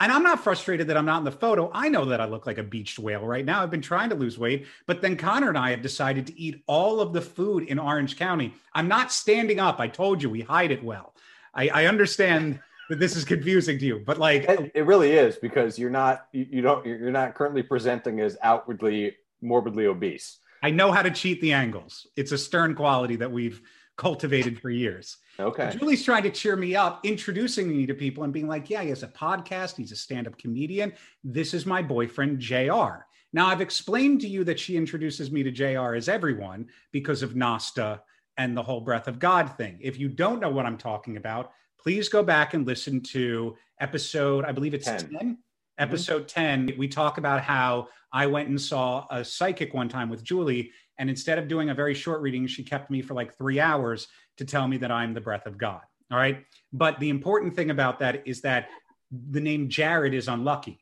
and 0.00 0.10
I'm 0.10 0.22
not 0.22 0.42
frustrated 0.42 0.88
that 0.88 0.96
I'm 0.96 1.06
not 1.06 1.18
in 1.18 1.24
the 1.24 1.32
photo. 1.32 1.70
I 1.72 1.88
know 1.88 2.04
that 2.06 2.20
I 2.20 2.24
look 2.24 2.46
like 2.46 2.58
a 2.58 2.62
beached 2.62 2.98
whale 2.98 3.24
right 3.24 3.44
now. 3.44 3.62
I've 3.62 3.70
been 3.70 3.80
trying 3.80 4.10
to 4.10 4.16
lose 4.16 4.38
weight, 4.38 4.66
but 4.86 5.00
then 5.00 5.16
Connor 5.16 5.48
and 5.48 5.58
I 5.58 5.70
have 5.70 5.82
decided 5.82 6.26
to 6.26 6.38
eat 6.38 6.62
all 6.66 7.00
of 7.00 7.12
the 7.12 7.20
food 7.20 7.64
in 7.64 7.78
Orange 7.78 8.16
County. 8.16 8.54
I'm 8.74 8.88
not 8.88 9.12
standing 9.12 9.60
up. 9.60 9.80
I 9.80 9.88
told 9.88 10.22
you 10.22 10.30
we 10.30 10.42
hide 10.42 10.72
it 10.72 10.82
well. 10.82 11.14
I, 11.54 11.68
I 11.68 11.86
understand 11.86 12.60
that 12.90 12.98
this 12.98 13.16
is 13.16 13.24
confusing 13.24 13.78
to 13.78 13.86
you, 13.86 14.02
but 14.04 14.18
like, 14.18 14.44
It, 14.44 14.72
it 14.74 14.86
really 14.86 15.12
is 15.12 15.36
because 15.36 15.78
you're 15.78 15.90
not 15.90 16.26
you, 16.32 16.46
you 16.50 16.62
don't 16.62 16.84
you're 16.84 17.10
not 17.10 17.34
currently 17.34 17.62
presenting 17.62 18.20
as 18.20 18.36
outwardly 18.42 19.16
morbidly 19.40 19.86
obese. 19.86 20.38
I 20.62 20.70
know 20.70 20.90
how 20.92 21.02
to 21.02 21.10
cheat 21.10 21.40
the 21.40 21.52
angles. 21.52 22.06
It's 22.16 22.32
a 22.32 22.38
stern 22.38 22.74
quality 22.74 23.16
that 23.16 23.30
we've 23.30 23.60
cultivated 23.96 24.60
for 24.60 24.70
years. 24.70 25.18
Okay. 25.38 25.74
Julie's 25.78 26.04
trying 26.04 26.24
to 26.24 26.30
cheer 26.30 26.56
me 26.56 26.74
up, 26.74 27.00
introducing 27.04 27.68
me 27.68 27.86
to 27.86 27.94
people 27.94 28.24
and 28.24 28.32
being 28.32 28.48
like, 28.48 28.70
yeah, 28.70 28.82
he 28.82 28.88
has 28.88 29.02
a 29.02 29.08
podcast. 29.08 29.76
He's 29.76 29.92
a 29.92 29.96
stand 29.96 30.26
up 30.26 30.36
comedian. 30.38 30.92
This 31.22 31.54
is 31.54 31.66
my 31.66 31.82
boyfriend, 31.82 32.40
JR. 32.40 33.04
Now, 33.32 33.46
I've 33.46 33.60
explained 33.60 34.20
to 34.20 34.28
you 34.28 34.44
that 34.44 34.60
she 34.60 34.76
introduces 34.76 35.30
me 35.30 35.42
to 35.42 35.50
JR 35.50 35.94
as 35.94 36.08
everyone 36.08 36.68
because 36.92 37.22
of 37.22 37.34
Nasta 37.34 38.00
and 38.36 38.56
the 38.56 38.62
whole 38.62 38.80
breath 38.80 39.08
of 39.08 39.18
God 39.18 39.56
thing. 39.56 39.78
If 39.80 39.98
you 39.98 40.08
don't 40.08 40.40
know 40.40 40.50
what 40.50 40.66
I'm 40.66 40.78
talking 40.78 41.16
about, 41.16 41.52
please 41.80 42.08
go 42.08 42.22
back 42.22 42.54
and 42.54 42.66
listen 42.66 43.00
to 43.00 43.56
episode, 43.80 44.44
I 44.44 44.52
believe 44.52 44.74
it's 44.74 44.86
10. 44.86 45.10
10? 45.10 45.38
Mm-hmm. 45.78 45.90
Episode 45.90 46.28
10, 46.28 46.72
we 46.78 46.86
talk 46.88 47.18
about 47.18 47.42
how 47.42 47.88
I 48.12 48.26
went 48.26 48.48
and 48.48 48.60
saw 48.60 49.06
a 49.10 49.24
psychic 49.24 49.74
one 49.74 49.88
time 49.88 50.08
with 50.08 50.22
Julie. 50.22 50.70
And 50.98 51.10
instead 51.10 51.38
of 51.38 51.48
doing 51.48 51.70
a 51.70 51.74
very 51.74 51.94
short 51.94 52.20
reading, 52.20 52.46
she 52.46 52.62
kept 52.62 52.90
me 52.90 53.02
for 53.02 53.14
like 53.14 53.36
three 53.36 53.58
hours 53.58 54.06
to 54.36 54.44
tell 54.44 54.68
me 54.68 54.76
that 54.78 54.92
I'm 54.92 55.14
the 55.14 55.20
breath 55.20 55.46
of 55.46 55.58
God. 55.58 55.80
All 56.12 56.18
right. 56.18 56.44
But 56.72 57.00
the 57.00 57.08
important 57.08 57.56
thing 57.56 57.70
about 57.70 57.98
that 57.98 58.26
is 58.26 58.42
that 58.42 58.68
the 59.10 59.40
name 59.40 59.68
Jared 59.68 60.14
is 60.14 60.28
unlucky. 60.28 60.78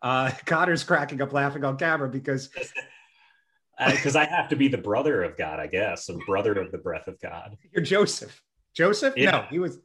Uh, 0.00 0.30
Connor's 0.46 0.84
cracking 0.84 1.20
up 1.20 1.32
laughing 1.32 1.64
on 1.64 1.76
camera 1.76 2.08
because. 2.08 2.50
Because 3.92 4.14
I 4.14 4.26
have 4.26 4.50
to 4.50 4.56
be 4.56 4.68
the 4.68 4.76
brother 4.76 5.22
of 5.22 5.38
God, 5.38 5.58
I 5.58 5.66
guess, 5.66 6.10
and 6.10 6.20
brother 6.26 6.52
of 6.52 6.70
the 6.70 6.76
breath 6.76 7.08
of 7.08 7.18
God. 7.18 7.56
You're 7.72 7.82
Joseph. 7.82 8.42
Joseph? 8.74 9.14
Yeah. 9.16 9.30
No, 9.30 9.44
he 9.48 9.58
was. 9.58 9.78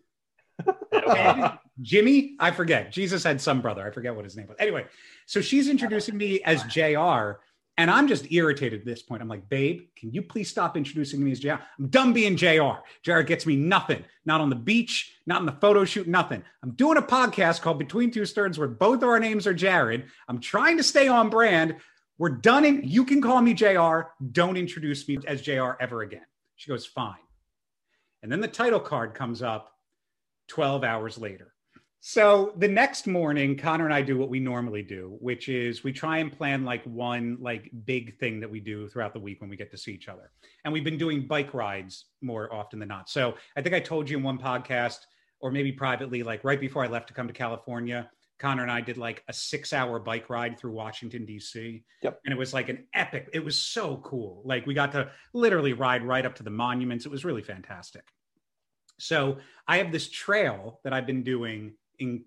Jimmy, 1.81 2.35
I 2.39 2.51
forget. 2.51 2.91
Jesus 2.91 3.23
had 3.23 3.41
some 3.41 3.61
brother. 3.61 3.85
I 3.85 3.91
forget 3.91 4.15
what 4.15 4.23
his 4.23 4.37
name 4.37 4.47
was. 4.47 4.55
Anyway, 4.59 4.85
so 5.25 5.41
she's 5.41 5.67
introducing 5.67 6.17
me 6.17 6.41
as 6.43 6.63
JR, 6.63 7.39
and 7.77 7.91
I'm 7.91 8.07
just 8.07 8.31
irritated 8.31 8.79
at 8.79 8.85
this 8.85 9.01
point. 9.01 9.21
I'm 9.21 9.27
like, 9.27 9.49
babe, 9.49 9.87
can 9.97 10.11
you 10.13 10.21
please 10.21 10.49
stop 10.49 10.77
introducing 10.77 11.21
me 11.21 11.31
as 11.31 11.41
JR? 11.41 11.55
I'm 11.77 11.87
done 11.87 12.13
being 12.13 12.37
JR. 12.37 12.79
JR 13.03 13.21
gets 13.21 13.45
me 13.45 13.57
nothing, 13.57 14.05
not 14.25 14.39
on 14.39 14.49
the 14.49 14.55
beach, 14.55 15.17
not 15.25 15.41
in 15.41 15.45
the 15.45 15.51
photo 15.53 15.83
shoot, 15.83 16.07
nothing. 16.07 16.41
I'm 16.63 16.71
doing 16.71 16.97
a 16.97 17.01
podcast 17.01 17.61
called 17.61 17.77
Between 17.77 18.09
Two 18.09 18.25
Sterns 18.25 18.57
where 18.57 18.69
both 18.69 19.03
of 19.03 19.09
our 19.09 19.19
names 19.19 19.45
are 19.45 19.53
Jared. 19.53 20.05
I'm 20.29 20.39
trying 20.39 20.77
to 20.77 20.83
stay 20.83 21.09
on 21.09 21.29
brand. 21.29 21.75
We're 22.17 22.29
done. 22.29 22.63
In, 22.63 22.81
you 22.85 23.03
can 23.03 23.21
call 23.21 23.41
me 23.41 23.53
JR. 23.53 24.03
Don't 24.31 24.55
introduce 24.55 25.05
me 25.09 25.17
as 25.27 25.41
JR 25.41 25.71
ever 25.81 26.01
again. 26.03 26.25
She 26.55 26.69
goes, 26.69 26.85
fine. 26.85 27.15
And 28.23 28.31
then 28.31 28.39
the 28.39 28.47
title 28.47 28.79
card 28.79 29.13
comes 29.13 29.41
up 29.41 29.73
12 30.47 30.85
hours 30.85 31.17
later. 31.17 31.51
So 32.07 32.53
the 32.57 32.67
next 32.67 33.07
morning, 33.07 33.57
Connor 33.57 33.85
and 33.85 33.93
I 33.93 34.03
do 34.03 34.15
what 34.15 34.29
we 34.29 34.39
normally 34.39 34.83
do, 34.83 35.17
which 35.21 35.49
is 35.49 35.83
we 35.83 35.91
try 35.91 36.19
and 36.19 36.31
plan 36.31 36.63
like 36.63 36.83
one 36.83 37.39
like 37.41 37.71
big 37.83 38.19
thing 38.19 38.39
that 38.41 38.51
we 38.51 38.59
do 38.59 38.87
throughout 38.87 39.11
the 39.11 39.19
week 39.19 39.41
when 39.41 39.49
we 39.49 39.55
get 39.55 39.71
to 39.71 39.77
see 39.77 39.93
each 39.93 40.07
other. 40.07 40.29
And 40.63 40.71
we've 40.71 40.83
been 40.83 40.99
doing 40.99 41.25
bike 41.25 41.55
rides 41.55 42.05
more 42.21 42.53
often 42.53 42.77
than 42.77 42.89
not. 42.89 43.09
So 43.09 43.33
I 43.57 43.63
think 43.63 43.73
I 43.73 43.79
told 43.79 44.07
you 44.07 44.17
in 44.17 44.23
one 44.23 44.37
podcast 44.37 44.99
or 45.39 45.49
maybe 45.49 45.71
privately, 45.71 46.21
like 46.21 46.43
right 46.43 46.59
before 46.59 46.83
I 46.83 46.87
left 46.89 47.07
to 47.07 47.15
come 47.15 47.25
to 47.25 47.33
California, 47.33 48.07
Connor 48.37 48.61
and 48.61 48.71
I 48.71 48.81
did 48.81 48.99
like 48.99 49.23
a 49.27 49.33
six 49.33 49.73
hour 49.73 49.97
bike 49.97 50.29
ride 50.29 50.59
through 50.59 50.73
Washington, 50.73 51.25
D.C. 51.25 51.83
Yep. 52.03 52.19
And 52.23 52.31
it 52.31 52.37
was 52.37 52.53
like 52.53 52.69
an 52.69 52.85
epic, 52.93 53.31
it 53.33 53.43
was 53.43 53.59
so 53.59 53.97
cool. 54.05 54.43
Like 54.45 54.67
we 54.67 54.75
got 54.75 54.91
to 54.91 55.09
literally 55.33 55.73
ride 55.73 56.03
right 56.03 56.23
up 56.23 56.35
to 56.35 56.43
the 56.43 56.51
monuments. 56.51 57.07
It 57.07 57.11
was 57.11 57.25
really 57.25 57.41
fantastic. 57.41 58.03
So 58.99 59.39
I 59.67 59.77
have 59.77 59.91
this 59.91 60.07
trail 60.07 60.81
that 60.83 60.93
I've 60.93 61.07
been 61.07 61.23
doing 61.23 61.73
in 61.99 62.23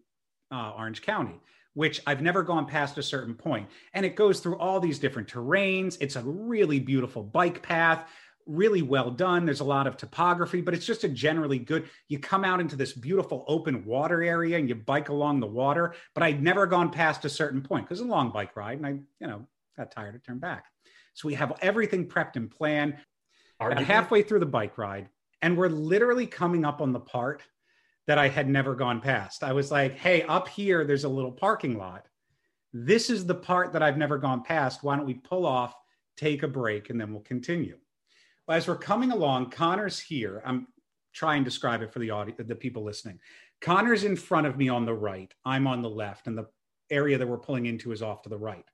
uh, 0.51 0.73
Orange 0.77 1.03
County, 1.03 1.41
which 1.75 2.01
I've 2.07 2.23
never 2.23 2.43
gone 2.43 2.67
past 2.67 2.99
a 2.99 3.03
certain 3.03 3.35
point. 3.35 3.69
And 3.95 4.05
it 4.07 4.17
goes 4.17 4.41
through 4.41 4.59
all 4.59 4.81
these 4.81 4.99
different 4.99 5.29
terrains. 5.29 5.97
It's 6.01 6.17
a 6.17 6.23
really 6.23 6.81
beautiful 6.81 7.23
bike 7.23 7.63
path, 7.63 8.09
really 8.47 8.83
well 8.83 9.11
done. 9.11 9.45
There's 9.45 9.61
a 9.61 9.65
lot 9.65 9.87
of 9.87 9.97
topography, 9.97 10.61
but 10.61 10.75
it's 10.75 10.87
just 10.87 11.05
a 11.05 11.09
generally 11.09 11.59
good. 11.59 11.89
You 12.09 12.19
come 12.19 12.45
out 12.45 12.61
into 12.61 12.77
this 12.77 12.93
beautiful 12.93 13.45
open 13.47 13.85
water 13.85 14.23
area 14.23 14.57
and 14.59 14.69
you 14.69 14.75
bike 14.75 15.11
along 15.11 15.41
the 15.41 15.47
water. 15.47 15.95
But 16.15 16.23
I'd 16.23 16.43
never 16.43 16.67
gone 16.67 16.91
past 16.91 17.25
a 17.25 17.31
certain 17.31 17.63
point 17.63 17.87
because 17.87 18.01
it's 18.01 18.09
a 18.09 18.11
long 18.11 18.33
bike 18.33 18.57
ride 18.57 18.79
and 18.79 18.87
I, 18.87 18.91
you 19.21 19.27
know, 19.27 19.47
got 19.77 19.91
tired 19.91 20.15
to 20.15 20.19
turn 20.19 20.39
back. 20.39 20.67
So 21.15 21.27
we 21.29 21.35
have 21.35 21.59
everything 21.61 22.09
prepped 22.09 22.37
and 22.37 22.51
planned. 22.51 22.97
halfway 23.85 24.23
through 24.23 24.39
the 24.39 24.47
bike 24.47 24.79
ride, 24.79 25.09
and 25.43 25.57
we're 25.57 25.69
literally 25.69 26.27
coming 26.27 26.65
up 26.65 26.81
on 26.81 26.93
the 26.93 27.01
part 27.01 27.43
that 28.09 28.19
I 28.19 28.29
had 28.29 28.49
never 28.49 28.75
gone 28.75 29.03
past. 29.03 29.45
I 29.45 29.53
was 29.53 29.71
like, 29.71 29.95
hey, 29.97 30.23
up 30.23 30.49
here, 30.49 30.83
there's 30.83 31.05
a 31.05 31.09
little 31.09 31.31
parking 31.31 31.77
lot. 31.77 32.07
This 32.73 33.11
is 33.11 33.27
the 33.27 33.35
part 33.35 33.75
that 33.75 33.83
I've 33.83 33.99
never 33.99 34.17
gone 34.17 34.43
past. 34.43 34.83
Why 34.83 34.97
don't 34.97 35.05
we 35.05 35.15
pull 35.15 35.45
off, 35.45 35.75
take 36.17 36.43
a 36.43 36.49
break, 36.49 36.89
and 36.89 36.99
then 36.99 37.13
we'll 37.13 37.21
continue? 37.21 37.77
Well, 38.47 38.57
as 38.57 38.67
we're 38.67 38.77
coming 38.77 39.13
along, 39.13 39.51
Connor's 39.51 40.01
here. 40.01 40.43
I'm 40.47 40.69
trying 41.13 41.45
to 41.45 41.51
describe 41.51 41.83
it 41.83 41.93
for 41.93 41.99
the 41.99 42.11
audience, 42.11 42.41
the 42.49 42.55
people 42.55 42.83
listening. 42.83 43.21
Connor's 43.61 44.05
in 44.05 44.17
front 44.17 44.47
of 44.47 44.57
me 44.57 44.71
on 44.71 44.87
the 44.87 44.95
right. 44.95 45.33
I'm 45.45 45.67
on 45.67 45.83
the 45.83 45.91
left, 45.91 46.29
and 46.29 46.39
the 46.39 46.47
area 46.91 47.19
that 47.19 47.29
we're 47.29 47.37
pulling 47.37 47.67
into 47.67 47.93
is 47.93 48.01
off 48.01 48.23
to 48.23 48.31
the 48.31 48.39
right. 48.39 48.65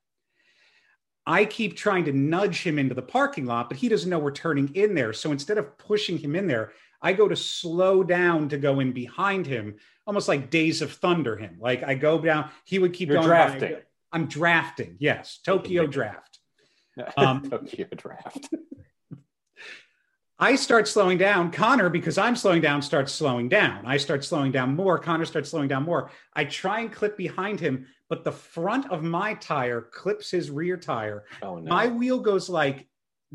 I 1.27 1.45
keep 1.45 1.77
trying 1.77 2.05
to 2.05 2.13
nudge 2.13 2.63
him 2.63 2.79
into 2.79 2.95
the 2.95 3.03
parking 3.03 3.47
lot, 3.47 3.69
but 3.69 3.79
he 3.79 3.89
doesn't 3.89 4.09
know 4.09 4.21
we're 4.21 4.31
turning 4.31 4.73
in 4.77 4.95
there. 4.95 5.13
So 5.13 5.33
instead 5.33 5.59
of 5.59 5.77
pushing 5.77 6.19
him 6.19 6.37
in 6.37 6.47
there, 6.47 6.73
I 7.05 7.13
go 7.13 7.29
to 7.29 7.37
slow 7.37 8.03
down 8.03 8.49
to 8.49 8.57
go 8.57 8.81
in 8.81 8.93
behind 8.93 9.47
him, 9.47 9.77
almost 10.07 10.27
like 10.27 10.49
Days 10.49 10.81
of 10.81 10.91
Thunder 10.91 11.37
him. 11.37 11.59
Like 11.61 11.83
I 11.83 11.95
go 11.95 12.19
down, 12.19 12.51
he 12.65 12.79
would 12.79 12.95
keep 12.95 13.11
You're 13.11 13.19
going. 13.19 13.29
drafting. 13.29 13.77
I'm 14.11 14.27
drafting. 14.27 14.97
Yes, 14.99 15.39
Tokyo 15.45 15.87
draft. 15.87 16.39
Um, 17.17 17.51
Tokyo 17.51 17.89
draft. 17.97 18.55
I 20.39 20.55
start 20.55 20.87
slowing 20.87 21.19
down. 21.19 21.51
Connor, 21.51 21.89
because 21.89 22.19
I'm 22.19 22.37
slowing 22.37 22.61
down, 22.61 22.83
starts 22.83 23.13
slowing 23.13 23.49
down. 23.49 23.85
I 23.85 23.97
start 23.97 24.25
slowing 24.25 24.53
down 24.53 24.77
more. 24.77 25.01
Connor 25.01 25.25
starts 25.25 25.51
slowing 25.51 25.67
down 25.67 25.83
more. 25.83 26.13
I 26.35 26.45
try 26.45 26.81
and 26.81 26.93
clip 26.93 27.17
behind 27.17 27.59
him, 27.59 27.89
but 28.09 28.23
the 28.23 28.31
front 28.31 28.89
of 28.93 29.03
my 29.03 29.35
tire 29.35 29.81
clips 29.81 30.31
his 30.31 30.53
rear 30.53 30.77
tire. 30.77 31.25
Oh, 31.43 31.57
no. 31.59 31.69
My 31.69 31.89
wheel 31.89 32.21
goes 32.21 32.49
like 32.49 32.87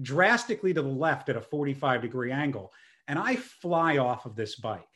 drastically 0.01 0.73
to 0.73 0.81
the 0.81 0.87
left 0.87 1.27
at 1.27 1.35
a 1.35 1.41
45 1.41 2.01
degree 2.01 2.31
angle, 2.31 2.71
and 3.09 3.19
I 3.19 3.35
fly 3.35 3.97
off 3.97 4.25
of 4.25 4.35
this 4.35 4.55
bike. 4.55 4.87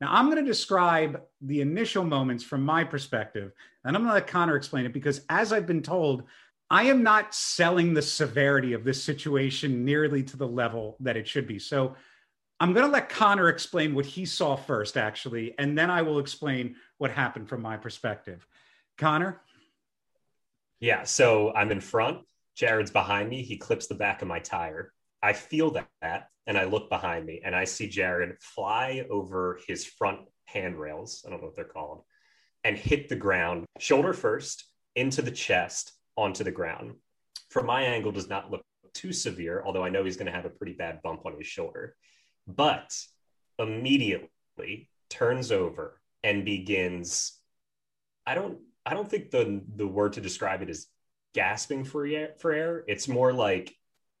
Now, 0.00 0.08
I'm 0.10 0.26
going 0.26 0.44
to 0.44 0.50
describe 0.50 1.22
the 1.40 1.60
initial 1.60 2.04
moments 2.04 2.42
from 2.42 2.62
my 2.62 2.84
perspective, 2.84 3.52
and 3.84 3.96
I'm 3.96 4.02
going 4.02 4.10
to 4.10 4.14
let 4.14 4.26
Connor 4.26 4.56
explain 4.56 4.86
it 4.86 4.92
because, 4.92 5.22
as 5.28 5.52
I've 5.52 5.66
been 5.66 5.82
told, 5.82 6.24
I 6.68 6.84
am 6.84 7.02
not 7.02 7.34
selling 7.34 7.94
the 7.94 8.02
severity 8.02 8.72
of 8.72 8.84
this 8.84 9.02
situation 9.02 9.84
nearly 9.84 10.22
to 10.24 10.36
the 10.36 10.46
level 10.46 10.96
that 11.00 11.16
it 11.16 11.28
should 11.28 11.46
be. 11.46 11.58
So 11.58 11.94
I'm 12.58 12.72
going 12.72 12.86
to 12.86 12.92
let 12.92 13.08
Connor 13.08 13.48
explain 13.48 13.94
what 13.94 14.06
he 14.06 14.24
saw 14.24 14.56
first, 14.56 14.96
actually, 14.96 15.54
and 15.58 15.78
then 15.78 15.90
I 15.90 16.02
will 16.02 16.18
explain 16.18 16.76
what 16.98 17.10
happened 17.10 17.48
from 17.48 17.62
my 17.62 17.76
perspective. 17.76 18.46
Connor? 18.98 19.40
Yeah, 20.80 21.04
so 21.04 21.52
I'm 21.54 21.70
in 21.70 21.80
front. 21.80 22.20
Jared's 22.56 22.90
behind 22.90 23.28
me. 23.28 23.42
He 23.42 23.56
clips 23.56 23.86
the 23.86 23.94
back 23.94 24.22
of 24.22 24.28
my 24.28 24.40
tire. 24.40 24.92
I 25.22 25.34
feel 25.34 25.70
that, 25.72 26.30
and 26.50 26.58
I 26.58 26.64
look 26.64 26.88
behind 26.88 27.26
me, 27.26 27.40
and 27.44 27.54
I 27.54 27.62
see 27.62 27.86
Jared 27.86 28.36
fly 28.40 29.06
over 29.08 29.60
his 29.68 29.84
front 29.84 30.18
handrails. 30.46 31.22
I 31.24 31.30
don't 31.30 31.40
know 31.40 31.46
what 31.46 31.54
they're 31.54 31.64
called, 31.64 32.02
and 32.64 32.76
hit 32.76 33.08
the 33.08 33.14
ground, 33.14 33.66
shoulder 33.78 34.12
first, 34.12 34.64
into 34.96 35.22
the 35.22 35.30
chest 35.30 35.92
onto 36.16 36.42
the 36.42 36.50
ground. 36.50 36.96
From 37.50 37.66
my 37.66 37.82
angle, 37.82 38.10
does 38.10 38.28
not 38.28 38.50
look 38.50 38.62
too 38.94 39.12
severe, 39.12 39.62
although 39.64 39.84
I 39.84 39.90
know 39.90 40.02
he's 40.02 40.16
going 40.16 40.26
to 40.26 40.32
have 40.32 40.44
a 40.44 40.50
pretty 40.50 40.72
bad 40.72 41.02
bump 41.02 41.24
on 41.24 41.36
his 41.38 41.46
shoulder. 41.46 41.94
But 42.48 42.98
immediately 43.60 44.90
turns 45.08 45.52
over 45.52 46.00
and 46.24 46.44
begins. 46.44 47.38
I 48.26 48.34
don't. 48.34 48.58
I 48.84 48.94
don't 48.94 49.08
think 49.08 49.30
the 49.30 49.62
the 49.76 49.86
word 49.86 50.14
to 50.14 50.20
describe 50.20 50.62
it 50.62 50.68
is 50.68 50.88
gasping 51.32 51.84
for 51.84 52.04
air. 52.04 52.30
For 52.40 52.50
air, 52.50 52.82
it's 52.88 53.06
more 53.06 53.32
like 53.32 53.72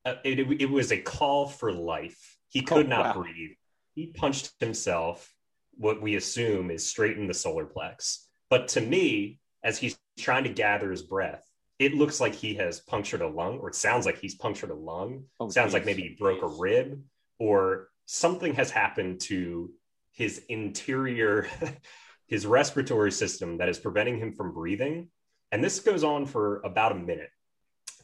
uh, 0.04 0.14
it, 0.24 0.60
it, 0.60 0.70
was 0.70 0.92
a 0.92 1.00
call 1.00 1.46
for 1.46 1.72
life. 1.72 2.36
He 2.48 2.62
could 2.62 2.86
oh, 2.86 2.88
not 2.88 3.16
wow. 3.16 3.22
breathe. 3.22 3.50
He 3.94 4.06
punched 4.06 4.52
himself. 4.60 5.32
What 5.76 6.02
we 6.02 6.16
assume 6.16 6.70
is 6.70 6.86
straight 6.86 7.16
in 7.16 7.26
the 7.26 7.34
solar 7.34 7.66
plex. 7.66 8.24
But 8.48 8.68
to 8.68 8.80
me, 8.80 9.40
as 9.62 9.78
he's 9.78 9.98
trying 10.18 10.44
to 10.44 10.50
gather 10.50 10.90
his 10.90 11.02
breath, 11.02 11.44
it 11.78 11.94
looks 11.94 12.20
like 12.20 12.34
he 12.34 12.54
has 12.54 12.80
punctured 12.80 13.22
a 13.22 13.28
lung, 13.28 13.58
or 13.58 13.68
it 13.68 13.74
sounds 13.74 14.04
like 14.04 14.18
he's 14.18 14.34
punctured 14.34 14.70
a 14.70 14.74
lung. 14.74 15.24
Oh, 15.38 15.48
sounds 15.48 15.68
geez. 15.68 15.74
like 15.74 15.86
maybe 15.86 16.02
he 16.02 16.16
broke 16.18 16.42
a 16.42 16.46
rib, 16.46 17.02
or 17.38 17.88
something 18.06 18.54
has 18.54 18.70
happened 18.70 19.20
to 19.20 19.70
his 20.12 20.42
interior, 20.48 21.48
his 22.26 22.46
respiratory 22.46 23.12
system 23.12 23.58
that 23.58 23.68
is 23.68 23.78
preventing 23.78 24.18
him 24.18 24.32
from 24.32 24.52
breathing. 24.52 25.08
And 25.52 25.64
this 25.64 25.80
goes 25.80 26.04
on 26.04 26.26
for 26.26 26.60
about 26.60 26.92
a 26.92 26.96
minute. 26.96 27.30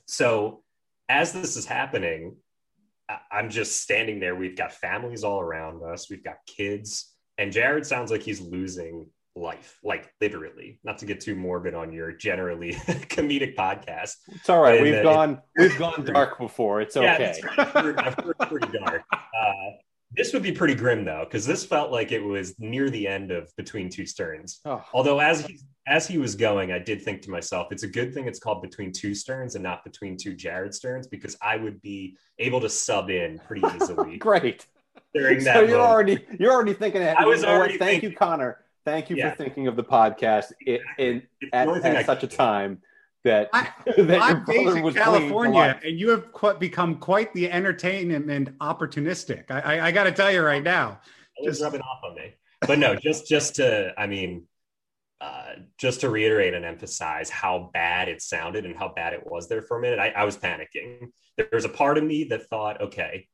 So, 0.07 0.63
as 1.09 1.33
this 1.33 1.57
is 1.57 1.67
happening, 1.67 2.37
I'm 3.31 3.51
just 3.51 3.83
standing 3.83 4.19
there. 4.21 4.35
We've 4.35 4.57
got 4.57 4.73
families 4.73 5.23
all 5.25 5.41
around 5.41 5.83
us, 5.83 6.11
we've 6.11 6.25
got 6.25 6.37
kids, 6.47 7.15
and 7.39 7.53
Jared 7.53 7.87
sounds 7.87 8.11
like 8.11 8.23
he's 8.23 8.41
losing 8.41 9.07
life, 9.37 9.79
like 9.85 10.11
literally. 10.21 10.81
Not 10.83 10.99
to 10.99 11.07
get 11.07 11.21
too 11.21 11.37
morbid 11.37 11.75
on 11.75 11.93
your 11.93 12.13
generally 12.13 12.73
comedic 12.75 13.55
podcast. 13.55 14.15
It's 14.29 14.49
all 14.49 14.61
right. 14.61 14.77
And, 14.77 14.83
we've 14.83 14.95
uh, 14.95 15.03
gone 15.03 15.43
we've 15.59 15.79
gone 15.79 16.05
dark 16.05 16.39
before. 16.39 16.81
It's 16.81 16.97
Yeah, 16.97 17.15
okay. 17.15 17.35
that's- 17.41 17.59
I've 17.59 17.85
heard, 17.85 17.99
I've 17.99 18.15
heard 18.15 18.39
pretty 18.39 18.79
dark. 18.79 19.03
Uh, 19.37 19.73
this 20.13 20.33
would 20.33 20.43
be 20.43 20.51
pretty 20.53 20.75
grim 20.75 21.05
though, 21.05 21.25
because 21.25 21.45
this 21.45 21.67
felt 21.67 21.93
like 21.93 22.11
it 22.11 22.21
was 22.21 22.59
near 22.59 22.89
the 22.89 23.07
end 23.07 23.31
of 23.31 23.55
Between 23.57 23.91
Two 23.91 24.07
Sterns. 24.07 24.61
Oh, 24.65 24.83
Although 24.95 25.21
as 25.21 25.45
he 25.45 25.59
as 25.87 26.07
he 26.07 26.19
was 26.19 26.35
going, 26.35 26.73
I 26.73 26.79
did 26.79 27.01
think 27.03 27.23
to 27.23 27.31
myself, 27.31 27.69
it's 27.71 27.83
a 27.85 27.89
good 27.89 28.13
thing 28.13 28.27
it's 28.27 28.39
called 28.41 28.61
Between 28.63 28.93
Two 28.93 29.15
Sterns 29.15 29.55
and 29.55 29.63
not 29.63 29.85
Between 29.85 30.17
Two 30.17 30.35
Jared 30.35 30.75
Sterns, 30.75 31.07
because 31.07 31.37
I 31.41 31.57
would 31.57 31.81
be 31.81 32.17
able 32.39 32.61
to 32.61 32.69
sub 32.69 33.11
in 33.11 33.39
pretty 33.47 33.63
easily 33.77 34.17
great. 34.19 34.67
during 35.15 35.45
that. 35.45 35.55
So 35.55 35.61
you're 35.61 35.79
moment. 35.79 35.91
already 35.91 36.27
you're 36.41 36.53
already 36.53 36.75
thinking 36.75 37.03
ahead. 37.03 37.17
I 37.19 37.25
was 37.25 37.41
You 37.41 37.47
know 37.47 37.53
already 37.55 37.79
Thank 37.79 37.91
thinking- 38.03 38.11
you, 38.11 38.17
Connor. 38.17 38.59
Thank 38.85 39.11
you 39.11 39.17
Yeah. 39.17 39.31
for 39.31 39.37
thinking 39.37 39.67
of 39.67 39.75
the 39.77 39.83
podcast 39.83 40.53
i- 40.67 40.79
in, 40.99 41.23
It's 41.41 41.51
the 41.53 41.57
at, 41.57 41.69
at 41.97 42.07
such 42.07 42.23
a 42.23 42.29
time 42.29 42.81
that, 43.25 43.49
I- 43.53 43.69
that 43.87 43.97
your 43.99 44.21
I'm 44.21 44.45
based 44.45 44.63
brother 44.65 44.79
in 44.79 44.83
was 44.85 44.95
California, 44.95 45.81
and 45.85 45.99
you 45.99 46.11
have 46.11 46.33
qu- 46.33 46.55
become 46.55 46.97
quite 46.99 47.33
the 47.35 47.51
entertainment 47.51 48.31
and 48.31 48.57
opportunistic. 48.61 49.51
I, 49.51 49.61
I, 49.79 49.87
I 49.87 49.91
got 49.93 50.05
to 50.05 50.13
tell 50.13 50.31
you 50.31 50.43
right 50.43 50.63
now. 50.63 51.01
Just- 51.45 51.63
rubbing 51.63 51.81
off 51.81 52.01
on 52.05 52.15
me. 52.15 52.35
But 52.67 52.79
no, 52.79 52.95
just 52.97 53.27
just 53.29 53.57
to, 53.57 53.93
I 53.99 54.07
mean, 54.07 54.45
uh, 55.21 55.53
just 55.79 56.01
to 56.03 56.11
reiterate 56.11 56.55
and 56.55 56.65
emphasize 56.65 57.31
how 57.31 57.71
bad 57.73 58.09
it 58.09 58.21
sounded 58.21 58.67
and 58.67 58.77
how 58.77 58.93
bad 58.95 59.15
it 59.15 59.27
was 59.27 59.49
there 59.49 59.63
for 59.63 59.79
a 59.79 59.81
minute, 59.81 59.99
I, 59.99 60.09
I 60.11 60.25
was 60.25 60.37
panicking. 60.37 61.09
There 61.37 61.49
was 61.53 61.65
a 61.65 61.71
part 61.71 61.97
of 61.99 62.05
me 62.05 62.25
that 62.25 62.49
thought, 62.49 62.81
okay, 62.81 63.27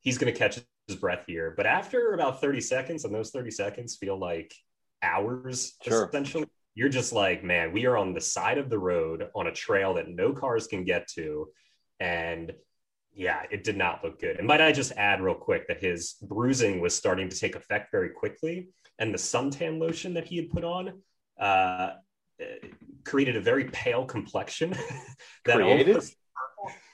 he's 0.00 0.16
going 0.18 0.32
to 0.32 0.38
catch 0.38 0.58
his 0.86 0.96
breath 0.96 1.24
here. 1.26 1.52
But 1.56 1.66
after 1.66 2.14
about 2.14 2.40
30 2.40 2.60
seconds, 2.60 3.04
and 3.04 3.14
those 3.14 3.30
30 3.30 3.50
seconds 3.50 3.96
feel 3.96 4.18
like 4.18 4.54
hours, 5.02 5.74
Sure. 5.82 6.06
essentially, 6.08 6.46
you're 6.74 6.88
just 6.88 7.12
like, 7.12 7.44
man, 7.44 7.72
we 7.72 7.86
are 7.86 7.96
on 7.96 8.14
the 8.14 8.20
side 8.20 8.56
of 8.58 8.70
the 8.70 8.78
road 8.78 9.28
on 9.34 9.48
a 9.48 9.52
trail 9.52 9.94
that 9.94 10.08
no 10.08 10.32
cars 10.32 10.66
can 10.66 10.84
get 10.84 11.08
to. 11.08 11.48
And 12.00 12.52
yeah, 13.12 13.42
it 13.50 13.64
did 13.64 13.76
not 13.76 14.04
look 14.04 14.20
good. 14.20 14.36
And 14.36 14.46
might 14.46 14.60
I 14.60 14.70
just 14.72 14.92
add 14.92 15.20
real 15.20 15.34
quick 15.34 15.66
that 15.68 15.80
his 15.82 16.14
bruising 16.22 16.80
was 16.80 16.94
starting 16.94 17.28
to 17.28 17.36
take 17.38 17.56
effect 17.56 17.90
very 17.90 18.10
quickly, 18.10 18.68
and 18.98 19.12
the 19.12 19.18
suntan 19.18 19.80
lotion 19.80 20.14
that 20.14 20.24
he 20.24 20.36
had 20.36 20.50
put 20.50 20.64
on 20.64 21.02
uh, 21.38 21.90
created 23.04 23.36
a 23.36 23.40
very 23.40 23.64
pale 23.64 24.04
complexion. 24.04 24.70
that 25.44 25.56
Created? 25.56 25.88
almost- 25.88 26.16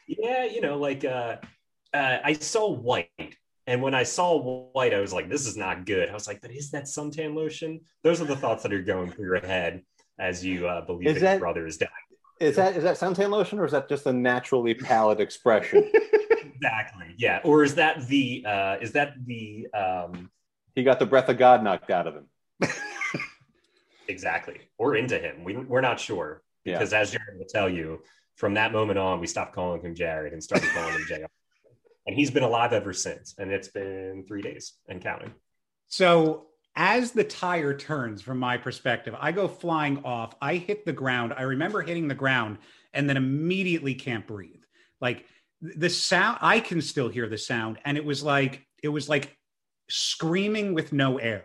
yeah, 0.06 0.44
you 0.44 0.60
know, 0.60 0.78
like 0.78 1.04
uh, 1.04 1.36
uh, 1.94 2.18
I 2.22 2.34
saw 2.34 2.70
white, 2.70 3.08
and 3.66 3.80
when 3.80 3.94
I 3.94 4.02
saw 4.02 4.70
white, 4.72 4.92
I 4.92 5.00
was 5.00 5.12
like, 5.14 5.30
"This 5.30 5.46
is 5.46 5.56
not 5.56 5.86
good." 5.86 6.10
I 6.10 6.12
was 6.12 6.26
like, 6.28 6.42
"But 6.42 6.50
is 6.50 6.70
that 6.72 6.84
suntan 6.84 7.34
lotion?" 7.34 7.80
Those 8.02 8.20
are 8.20 8.26
the 8.26 8.36
thoughts 8.36 8.62
that 8.64 8.72
are 8.72 8.82
going 8.82 9.10
through 9.10 9.26
your 9.26 9.40
head 9.40 9.82
as 10.18 10.44
you 10.44 10.68
uh, 10.68 10.84
believe 10.84 11.08
Is 11.08 11.14
that, 11.14 11.20
that- 11.20 11.30
your 11.32 11.40
brother 11.40 11.66
is 11.66 11.78
dead. 11.78 11.88
Is 12.40 12.56
that 12.56 12.76
is 12.76 12.82
that 12.82 12.96
suntan 12.98 13.30
lotion 13.30 13.58
or 13.60 13.64
is 13.64 13.72
that 13.72 13.88
just 13.88 14.06
a 14.06 14.12
naturally 14.12 14.74
pallid 14.74 15.20
expression? 15.20 15.90
Exactly. 16.56 17.14
Yeah. 17.18 17.40
Or 17.44 17.62
is 17.62 17.74
that 17.74 18.06
the 18.06 18.44
uh, 18.46 18.76
is 18.80 18.92
that 18.92 19.14
the 19.26 19.66
um, 19.74 20.30
he 20.74 20.82
got 20.82 20.98
the 20.98 21.04
breath 21.04 21.28
of 21.28 21.36
God 21.36 21.62
knocked 21.62 21.90
out 21.90 22.06
of 22.06 22.14
him. 22.14 22.26
Exactly. 24.08 24.60
Or 24.78 24.96
into 24.96 25.18
him. 25.18 25.44
We, 25.44 25.56
we're 25.56 25.80
not 25.80 25.98
sure. 26.00 26.42
Yeah. 26.64 26.74
Because 26.78 26.92
as 26.92 27.10
Jared 27.10 27.38
will 27.38 27.46
tell 27.46 27.68
you, 27.68 28.00
from 28.36 28.54
that 28.54 28.72
moment 28.72 28.98
on, 28.98 29.20
we 29.20 29.26
stopped 29.26 29.54
calling 29.54 29.80
him 29.80 29.94
Jared 29.94 30.32
and 30.32 30.42
started 30.42 30.68
calling 30.70 30.94
him 30.94 31.04
JR. 31.08 31.24
And 32.06 32.14
he's 32.14 32.30
been 32.30 32.42
alive 32.42 32.74
ever 32.74 32.92
since. 32.92 33.34
And 33.38 33.50
it's 33.50 33.68
been 33.68 34.26
three 34.28 34.42
days 34.42 34.74
and 34.90 35.00
counting. 35.02 35.32
So 35.88 36.48
as 36.76 37.12
the 37.12 37.24
tire 37.24 37.72
turns 37.74 38.20
from 38.20 38.38
my 38.38 38.58
perspective, 38.58 39.14
I 39.18 39.32
go 39.32 39.48
flying 39.48 40.04
off. 40.04 40.34
I 40.38 40.56
hit 40.56 40.84
the 40.84 40.92
ground. 40.92 41.32
I 41.34 41.42
remember 41.44 41.80
hitting 41.80 42.06
the 42.06 42.14
ground 42.14 42.58
and 42.92 43.08
then 43.08 43.16
immediately 43.16 43.94
can't 43.94 44.26
breathe. 44.26 44.60
Like 45.00 45.24
the 45.62 45.88
sound, 45.88 46.40
I 46.42 46.60
can 46.60 46.82
still 46.82 47.08
hear 47.08 47.26
the 47.26 47.38
sound. 47.38 47.78
And 47.86 47.96
it 47.96 48.04
was 48.04 48.22
like, 48.22 48.66
it 48.82 48.88
was 48.88 49.08
like 49.08 49.34
screaming 49.88 50.74
with 50.74 50.92
no 50.92 51.16
air. 51.16 51.44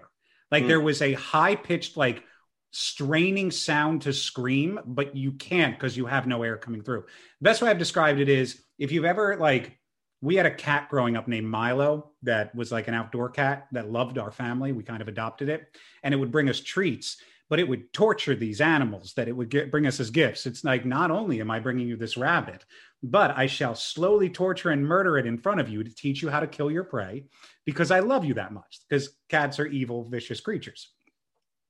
Like 0.52 0.64
Hmm. 0.64 0.68
there 0.70 0.82
was 0.82 1.02
a 1.02 1.14
high 1.14 1.56
pitched, 1.56 1.96
like 1.96 2.22
straining 2.72 3.52
sound 3.52 4.04
to 4.04 4.14
scream, 4.14 4.80
but 4.86 5.16
you 5.16 5.32
can't 5.34 5.78
because 5.78 5.98
you 5.98 6.06
have 6.06 6.28
no 6.28 6.44
air 6.44 6.58
coming 6.58 6.82
through. 6.82 7.06
Best 7.42 7.62
way 7.62 7.70
I've 7.70 7.78
described 7.78 8.20
it 8.20 8.30
is 8.30 8.62
if 8.78 8.92
you've 8.92 9.06
ever 9.06 9.38
like 9.38 9.80
we 10.22 10.36
had 10.36 10.46
a 10.46 10.54
cat 10.54 10.90
growing 10.90 11.16
up 11.16 11.28
named 11.28 11.48
Milo 11.48 12.12
that 12.24 12.54
was 12.54 12.72
like 12.72 12.88
an 12.88 12.94
outdoor 12.94 13.30
cat 13.30 13.68
that 13.72 13.90
loved 13.90 14.18
our 14.18 14.32
family. 14.32 14.72
We 14.72 14.84
kind 14.84 15.02
of 15.02 15.08
adopted 15.08 15.50
it, 15.50 15.78
and 16.04 16.14
it 16.14 16.18
would 16.18 16.32
bring 16.32 16.50
us 16.50 16.60
treats, 16.60 17.18
but 17.50 17.60
it 17.60 17.68
would 17.68 17.94
torture 17.94 18.36
these 18.36 18.62
animals 18.62 19.14
that 19.14 19.28
it 19.28 19.32
would 19.32 19.50
get, 19.50 19.72
bring 19.72 19.88
us 19.88 20.00
as 20.00 20.10
gifts. 20.10 20.46
It's 20.46 20.64
like, 20.64 20.86
not 20.86 21.10
only 21.10 21.40
am 21.40 21.50
I 21.50 21.60
bringing 21.60 21.88
you 21.88 21.96
this 21.96 22.18
rabbit, 22.18 22.66
but 23.02 23.38
I 23.38 23.48
shall 23.48 23.76
slowly 23.76 24.30
torture 24.30 24.72
and 24.72 24.86
murder 24.86 25.18
it 25.18 25.26
in 25.26 25.38
front 25.38 25.62
of 25.62 25.70
you 25.70 25.84
to 25.84 25.96
teach 25.96 26.22
you 26.22 26.30
how 26.30 26.42
to 26.42 26.48
kill 26.48 26.70
your 26.70 26.84
prey 26.84 27.24
because 27.66 27.92
I 27.92 28.00
love 28.00 28.26
you 28.26 28.34
that 28.34 28.52
much. 28.52 28.82
Because 28.90 29.16
cats 29.30 29.58
are 29.58 29.68
evil, 29.68 30.04
vicious 30.10 30.42
creatures. 30.42 30.90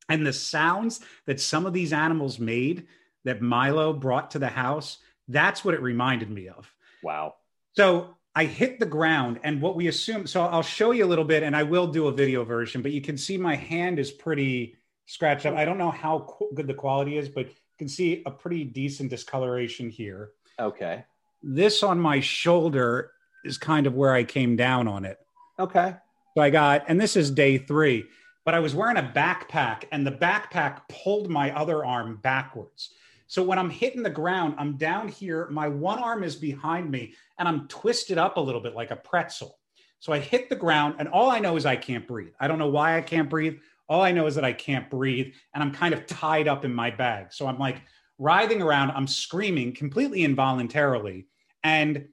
And 0.10 0.26
the 0.26 0.34
sounds 0.34 1.02
that 1.26 1.40
some 1.40 1.66
of 1.66 1.74
these 1.74 1.94
animals 1.94 2.40
made 2.40 2.88
that 3.24 3.42
Milo 3.42 3.94
brought 3.94 4.32
to 4.32 4.40
the 4.40 4.48
house, 4.48 4.98
that's 5.28 5.64
what 5.64 5.74
it 5.76 5.82
reminded 5.82 6.30
me 6.30 6.48
of. 6.50 6.72
Wow. 7.04 7.36
So 7.76 8.16
I 8.36 8.46
hit 8.46 8.80
the 8.80 8.86
ground, 8.86 9.40
and 9.44 9.62
what 9.62 9.76
we 9.76 9.88
assume. 9.88 10.28
So 10.28 10.44
I'll 10.44 10.62
show 10.62 10.92
you 10.92 11.06
a 11.06 11.08
little 11.08 11.26
bit, 11.26 11.44
and 11.44 11.56
I 11.56 11.64
will 11.64 11.88
do 11.88 12.08
a 12.08 12.12
video 12.12 12.44
version. 12.44 12.82
But 12.82 12.92
you 12.92 13.02
can 13.02 13.18
see 13.18 13.38
my 13.38 13.56
hand 13.56 14.00
is 14.00 14.12
pretty 14.12 14.76
scratched 15.06 15.46
up. 15.46 15.56
I 15.56 15.66
don't 15.66 15.78
know 15.78 15.92
how 15.92 16.20
qu- 16.20 16.52
good 16.54 16.68
the 16.68 16.74
quality 16.74 17.18
is, 17.18 17.30
but 17.30 17.48
you 17.48 17.54
can 17.78 17.88
see 17.88 18.24
a 18.26 18.32
pretty 18.32 18.64
decent 18.64 19.10
discoloration 19.10 19.90
here. 19.90 20.32
Okay. 20.60 21.06
This 21.42 21.84
on 21.84 22.00
my 22.00 22.20
shoulder 22.20 23.12
is 23.44 23.58
kind 23.58 23.88
of 23.88 23.96
where 23.96 24.14
I 24.14 24.24
came 24.24 24.56
down 24.56 24.88
on 24.88 25.06
it. 25.06 25.18
Okay. 25.58 25.96
So 26.36 26.44
I 26.44 26.50
got, 26.50 26.86
and 26.88 27.00
this 27.00 27.16
is 27.16 27.32
day 27.32 27.58
three, 27.58 28.06
but 28.50 28.56
I 28.56 28.60
was 28.62 28.74
wearing 28.74 28.98
a 28.98 29.04
backpack, 29.04 29.84
and 29.92 30.08
the 30.08 30.12
backpack 30.12 30.80
pulled 30.90 31.30
my 31.30 31.56
other 31.56 31.86
arm 31.86 32.16
backwards. 32.24 32.96
So 33.28 33.44
when 33.44 33.60
I'm 33.60 33.70
hitting 33.70 34.02
the 34.02 34.10
ground, 34.10 34.56
I'm 34.58 34.76
down 34.76 35.08
here, 35.08 35.48
my 35.52 35.68
one 35.68 36.00
arm 36.00 36.24
is 36.24 36.36
behind 36.36 36.90
me, 36.90 37.14
and 37.38 37.48
I'm 37.48 37.68
twisted 37.68 38.18
up 38.18 38.38
a 38.38 38.42
little 38.42 38.60
bit 38.60 38.74
like 38.74 38.90
a 38.90 38.96
pretzel. 38.96 39.60
So 40.00 40.14
I 40.14 40.18
hit 40.18 40.50
the 40.50 40.56
ground, 40.56 40.96
and 40.98 41.08
all 41.08 41.30
I 41.30 41.38
know 41.38 41.58
is 41.58 41.68
I 41.68 41.76
can't 41.76 42.08
breathe. 42.08 42.34
I 42.40 42.48
don't 42.48 42.58
know 42.58 42.70
why 42.70 42.98
I 42.98 43.02
can't 43.02 43.30
breathe. 43.30 43.60
All 43.88 44.02
I 44.02 44.12
know 44.12 44.26
is 44.26 44.34
that 44.34 44.44
I 44.44 44.54
can't 44.54 44.90
breathe, 44.90 45.32
and 45.54 45.62
I'm 45.62 45.72
kind 45.72 45.94
of 45.94 46.08
tied 46.08 46.48
up 46.48 46.66
in 46.66 46.74
my 46.74 46.90
bag. 46.90 47.32
So 47.32 47.46
I'm 47.46 47.60
like 47.60 47.84
writhing 48.18 48.64
around, 48.64 48.90
I'm 48.90 49.06
screaming 49.06 49.76
completely 49.76 50.24
involuntarily. 50.24 51.28
And 51.64 52.08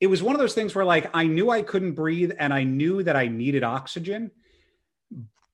it 0.00 0.08
was 0.08 0.22
one 0.22 0.34
of 0.34 0.40
those 0.42 0.52
things 0.52 0.74
where 0.74 0.84
like 0.84 1.08
I 1.14 1.26
knew 1.26 1.48
I 1.48 1.62
couldn't 1.62 1.94
breathe 1.94 2.32
and 2.38 2.52
I 2.52 2.64
knew 2.64 3.02
that 3.04 3.16
I 3.16 3.28
needed 3.28 3.64
oxygen, 3.64 4.30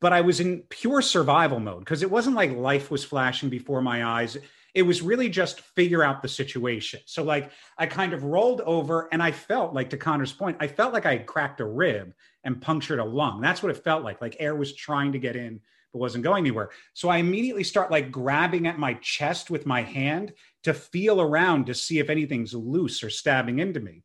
but 0.02 0.12
I 0.12 0.20
was 0.20 0.40
in 0.40 0.64
pure 0.68 1.00
survival 1.00 1.60
mode 1.60 1.78
because 1.78 2.02
it 2.02 2.10
wasn't 2.10 2.34
like 2.34 2.50
life 2.50 2.90
was 2.90 3.04
flashing 3.04 3.48
before 3.48 3.80
my 3.80 4.04
eyes. 4.04 4.36
It 4.74 4.82
was 4.82 5.00
really 5.00 5.28
just 5.28 5.60
figure 5.60 6.02
out 6.02 6.22
the 6.22 6.28
situation. 6.28 7.00
So 7.06 7.22
like 7.22 7.52
I 7.78 7.86
kind 7.86 8.12
of 8.12 8.24
rolled 8.24 8.62
over 8.62 9.08
and 9.12 9.22
I 9.22 9.30
felt 9.30 9.74
like 9.74 9.90
to 9.90 9.96
Connor's 9.96 10.32
point, 10.32 10.56
I 10.58 10.66
felt 10.66 10.92
like 10.92 11.06
I 11.06 11.12
had 11.12 11.26
cracked 11.26 11.60
a 11.60 11.64
rib 11.64 12.14
and 12.42 12.60
punctured 12.60 12.98
a 12.98 13.04
lung. 13.04 13.40
That's 13.40 13.62
what 13.62 13.70
it 13.70 13.84
felt 13.84 14.02
like. 14.02 14.20
Like 14.20 14.36
air 14.40 14.56
was 14.56 14.74
trying 14.74 15.12
to 15.12 15.20
get 15.20 15.36
in 15.36 15.60
but 15.92 16.00
wasn't 16.00 16.24
going 16.24 16.42
anywhere. 16.42 16.70
So 16.94 17.08
I 17.08 17.18
immediately 17.18 17.62
start 17.62 17.92
like 17.92 18.10
grabbing 18.10 18.66
at 18.66 18.80
my 18.80 18.94
chest 18.94 19.50
with 19.50 19.66
my 19.66 19.82
hand 19.82 20.32
to 20.64 20.74
feel 20.74 21.20
around 21.20 21.66
to 21.66 21.74
see 21.74 22.00
if 22.00 22.10
anything's 22.10 22.54
loose 22.54 23.04
or 23.04 23.10
stabbing 23.10 23.60
into 23.60 23.78
me. 23.78 24.02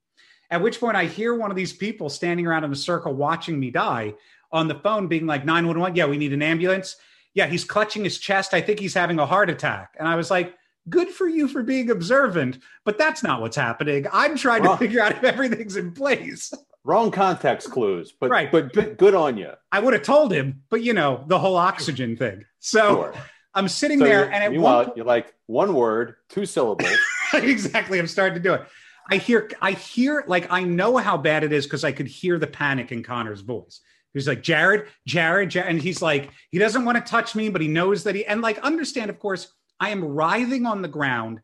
At 0.49 0.62
which 0.62 0.79
point 0.79 0.95
I 0.95 1.05
hear 1.05 1.33
one 1.33 1.51
of 1.51 1.57
these 1.57 1.73
people 1.73 2.10
standing 2.10 2.45
around 2.45 2.63
in 2.63 2.71
a 2.71 2.75
circle 2.75 3.13
watching 3.13 3.60
me 3.60 3.71
die 3.71 4.13
on 4.51 4.67
the 4.67 4.75
phone 4.75 5.07
being 5.07 5.25
like 5.25 5.45
911, 5.45 5.95
yeah, 5.95 6.05
we 6.05 6.17
need 6.17 6.33
an 6.33 6.41
ambulance. 6.41 6.95
Yeah, 7.33 7.47
he's 7.47 7.63
clutching 7.63 8.03
his 8.03 8.17
chest. 8.17 8.53
I 8.53 8.62
think 8.62 8.79
he's 8.79 8.93
having 8.93 9.19
a 9.19 9.25
heart 9.25 9.49
attack. 9.49 9.95
And 9.99 10.07
I 10.07 10.15
was 10.15 10.31
like, 10.31 10.55
good 10.89 11.10
for 11.10 11.27
you 11.27 11.47
for 11.47 11.63
being 11.63 11.91
observant, 11.91 12.60
but 12.86 12.97
that's 12.97 13.21
not 13.23 13.41
what's 13.41 13.55
happening. 13.57 14.05
I'm 14.12 14.38
trying 14.38 14.63
to 14.63 14.77
figure 14.77 15.01
out 15.01 15.12
if 15.12 15.23
everything's 15.23 15.75
in 15.75 15.91
place. 15.91 16.51
Wrong 16.83 17.12
context 17.12 17.69
clues, 17.69 18.13
but 18.19 18.29
Right. 18.29 18.51
but, 18.51 18.71
but 18.73 18.97
good 18.97 19.13
on 19.13 19.38
you. 19.38 19.51
I 19.71 19.79
would 19.79 19.93
have 19.93 20.03
told 20.03 20.31
him, 20.31 20.63
but 20.69 20.81
you 20.83 20.93
know, 20.93 21.23
the 21.27 21.38
whole 21.38 21.57
oxygen 21.57 22.15
thing. 22.15 22.45
So 22.60 22.95
Sure. 22.95 23.13
I'm 23.53 23.67
sitting 23.67 23.99
So 23.99 24.05
there 24.05 24.25
and 24.31 24.43
at 24.43 24.51
meanwhile, 24.51 24.86
one 24.86 24.91
you're 24.95 25.05
like 25.05 25.33
one 25.47 25.73
word, 25.73 26.15
two 26.29 26.45
syllables. 26.45 26.95
exactly. 27.33 27.99
I'm 27.99 28.07
starting 28.07 28.36
to 28.36 28.39
do 28.41 28.53
it. 28.53 28.62
I 29.10 29.17
hear, 29.17 29.49
I 29.62 29.71
hear, 29.71 30.23
like, 30.27 30.51
I 30.51 30.63
know 30.63 30.97
how 30.97 31.17
bad 31.17 31.43
it 31.45 31.53
is 31.53 31.65
because 31.65 31.83
I 31.86 31.91
could 31.93 32.07
hear 32.07 32.38
the 32.39 32.47
panic 32.47 32.91
in 32.91 33.03
Connor's 33.03 33.39
voice. 33.41 33.79
He's 34.17 34.27
like, 34.27 34.43
Jared, 34.43 34.88
Jared, 35.06 35.49
Jared. 35.49 35.69
And 35.69 35.82
he's 35.82 36.01
like, 36.01 36.32
he 36.51 36.60
doesn't 36.60 36.86
want 36.86 36.97
to 37.03 37.10
touch 37.10 37.36
me, 37.36 37.49
but 37.49 37.62
he 37.62 37.67
knows 37.67 38.03
that 38.03 38.15
he, 38.15 38.25
and 38.25 38.41
like, 38.41 38.58
understand, 38.60 39.10
of 39.10 39.19
course, 39.19 39.51
I 39.80 39.89
am 39.89 40.03
writhing 40.03 40.65
on 40.65 40.82
the 40.82 40.88
ground, 40.88 41.41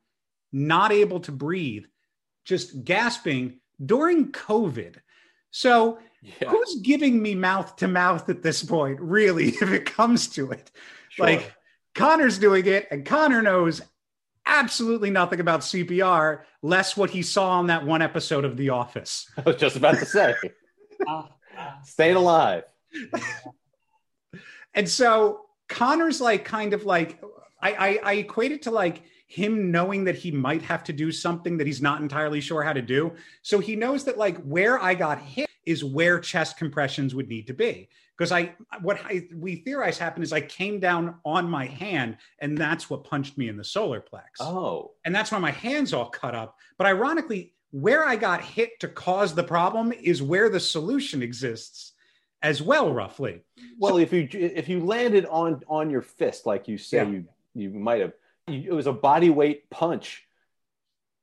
not 0.52 0.92
able 0.92 1.20
to 1.22 1.32
breathe, 1.32 1.86
just 2.46 2.84
gasping 2.84 3.60
during 3.84 4.32
COVID. 4.32 4.96
So 5.52 6.00
Yeah. 6.22 6.50
who's 6.50 6.76
giving 6.82 7.22
me 7.22 7.36
mouth 7.36 7.76
to 7.78 7.88
mouth 7.88 8.30
at 8.30 8.42
this 8.44 8.64
point, 8.64 9.00
really, 9.02 9.50
if 9.62 9.72
it 9.72 9.86
comes 9.86 10.28
to 10.30 10.52
it? 10.52 10.72
Sure. 11.10 11.26
Like 11.28 11.54
Connor's 11.96 12.40
doing 12.40 12.66
it, 12.66 12.88
and 12.90 13.06
Connor 13.06 13.42
knows 13.42 13.82
absolutely 14.46 15.10
nothing 15.10 15.40
about 15.40 15.62
CPR, 15.62 16.42
less 16.62 16.98
what 16.98 17.10
he 17.12 17.22
saw 17.22 17.52
on 17.60 17.68
that 17.68 17.86
one 17.86 18.02
episode 18.02 18.46
of 18.46 18.58
The 18.58 18.70
Office. 18.70 19.30
I 19.38 19.42
was 19.42 19.56
just 19.58 19.76
about 19.76 20.00
to 20.00 20.06
say, 20.06 20.34
ah. 21.08 21.30
Staying 21.84 22.16
alive. 22.16 22.64
And 24.76 24.90
so 24.90 25.46
Connor's 25.70 26.20
like 26.20 26.46
kind 26.46 26.74
of 26.74 26.86
like 26.86 27.22
I, 27.62 27.74
I 27.74 28.00
I 28.04 28.14
equate 28.14 28.52
it 28.52 28.64
to 28.64 28.72
like 28.72 29.04
him 29.28 29.72
knowing 29.72 30.04
that 30.04 30.16
he 30.16 30.32
might 30.32 30.62
have 30.62 30.84
to 30.84 30.94
do 30.94 31.12
something 31.12 31.58
that 31.58 31.66
he's 31.66 31.82
not 31.82 32.02
entirely 32.02 32.40
sure 32.42 32.62
how 32.62 32.74
to 32.74 32.82
do. 32.82 33.14
So 33.42 33.60
he 33.60 33.76
knows 33.76 34.04
that 34.06 34.18
like 34.18 34.38
where 34.44 34.82
I 34.82 34.94
got 34.94 35.20
hit 35.20 35.50
is 35.66 35.84
where 35.84 36.20
chest 36.20 36.58
compressions 36.58 37.16
would 37.16 37.30
need 37.30 37.48
to 37.48 37.54
be. 37.54 37.90
Because 38.16 38.32
I 38.32 38.54
what 38.82 39.00
I 39.04 39.28
we 39.34 39.56
theorize 39.58 39.98
happened 39.98 40.24
is 40.24 40.34
I 40.34 40.42
came 40.42 40.80
down 40.80 41.16
on 41.26 41.50
my 41.50 41.66
hand 41.66 42.18
and 42.40 42.56
that's 42.58 42.90
what 42.90 43.04
punched 43.04 43.38
me 43.38 43.48
in 43.50 43.58
the 43.58 43.64
solar 43.64 44.02
plex. 44.02 44.40
Oh, 44.40 44.92
And 45.04 45.16
that's 45.16 45.32
why 45.32 45.40
my 45.40 45.52
hands 45.52 45.94
all 45.94 46.10
cut 46.10 46.36
up. 46.36 46.58
But 46.78 46.86
ironically, 46.88 47.53
where 47.74 48.06
I 48.08 48.16
got 48.16 48.42
hit 48.42 48.80
to 48.82 48.88
cause 48.88 49.34
the 49.34 49.44
problem 49.44 49.92
is 49.92 50.22
where 50.22 50.48
the 50.48 50.60
solution 50.60 51.24
exists 51.24 51.94
as 52.44 52.62
well, 52.62 52.94
roughly. 52.94 53.42
well, 53.80 53.98
if 53.98 54.14
you 54.14 54.28
if 54.32 54.70
you 54.70 54.80
landed 54.86 55.26
on 55.26 55.62
on 55.68 55.90
your 55.90 56.04
fist 56.04 56.46
like 56.46 56.68
you 56.68 56.78
say 56.78 56.98
Yeah. 56.98 57.10
you 57.10 57.26
you 57.56 57.70
might 57.72 58.02
have, 58.02 58.14
you, 58.48 58.72
it 58.72 58.74
was 58.74 58.86
a 58.88 58.94
body 58.94 59.30
weight 59.30 59.70
punch. 59.70 60.24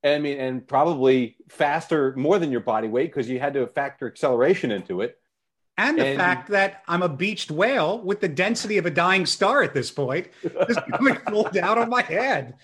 I 0.03 0.19
mean, 0.19 0.39
and 0.41 0.67
probably 0.67 1.37
faster, 1.51 2.15
more 2.17 2.39
than 2.39 2.51
your 2.51 2.61
body 2.63 2.89
weight, 2.89 3.11
because 3.13 3.29
you 3.29 3.39
had 3.39 3.55
to 3.55 3.67
factor 3.69 4.07
acceleration 4.07 4.71
into 4.71 5.03
it. 5.03 5.19
And 5.77 5.99
the 5.99 6.07
And- 6.07 6.19
fact 6.19 6.49
that 6.51 6.83
I'm 6.89 7.03
a 7.03 7.09
beached 7.09 7.51
whale 7.51 8.01
with 8.03 8.21
the 8.21 8.29
density 8.29 8.79
of 8.79 8.87
a 8.87 8.91
dying 8.91 9.25
star 9.27 9.63
at 9.63 9.73
this 9.75 9.91
point, 9.91 10.29
just 10.43 10.81
coming 10.91 11.17
full 11.29 11.45
down 11.53 11.79
on 11.79 11.89
my 11.91 12.03
head. 12.03 12.55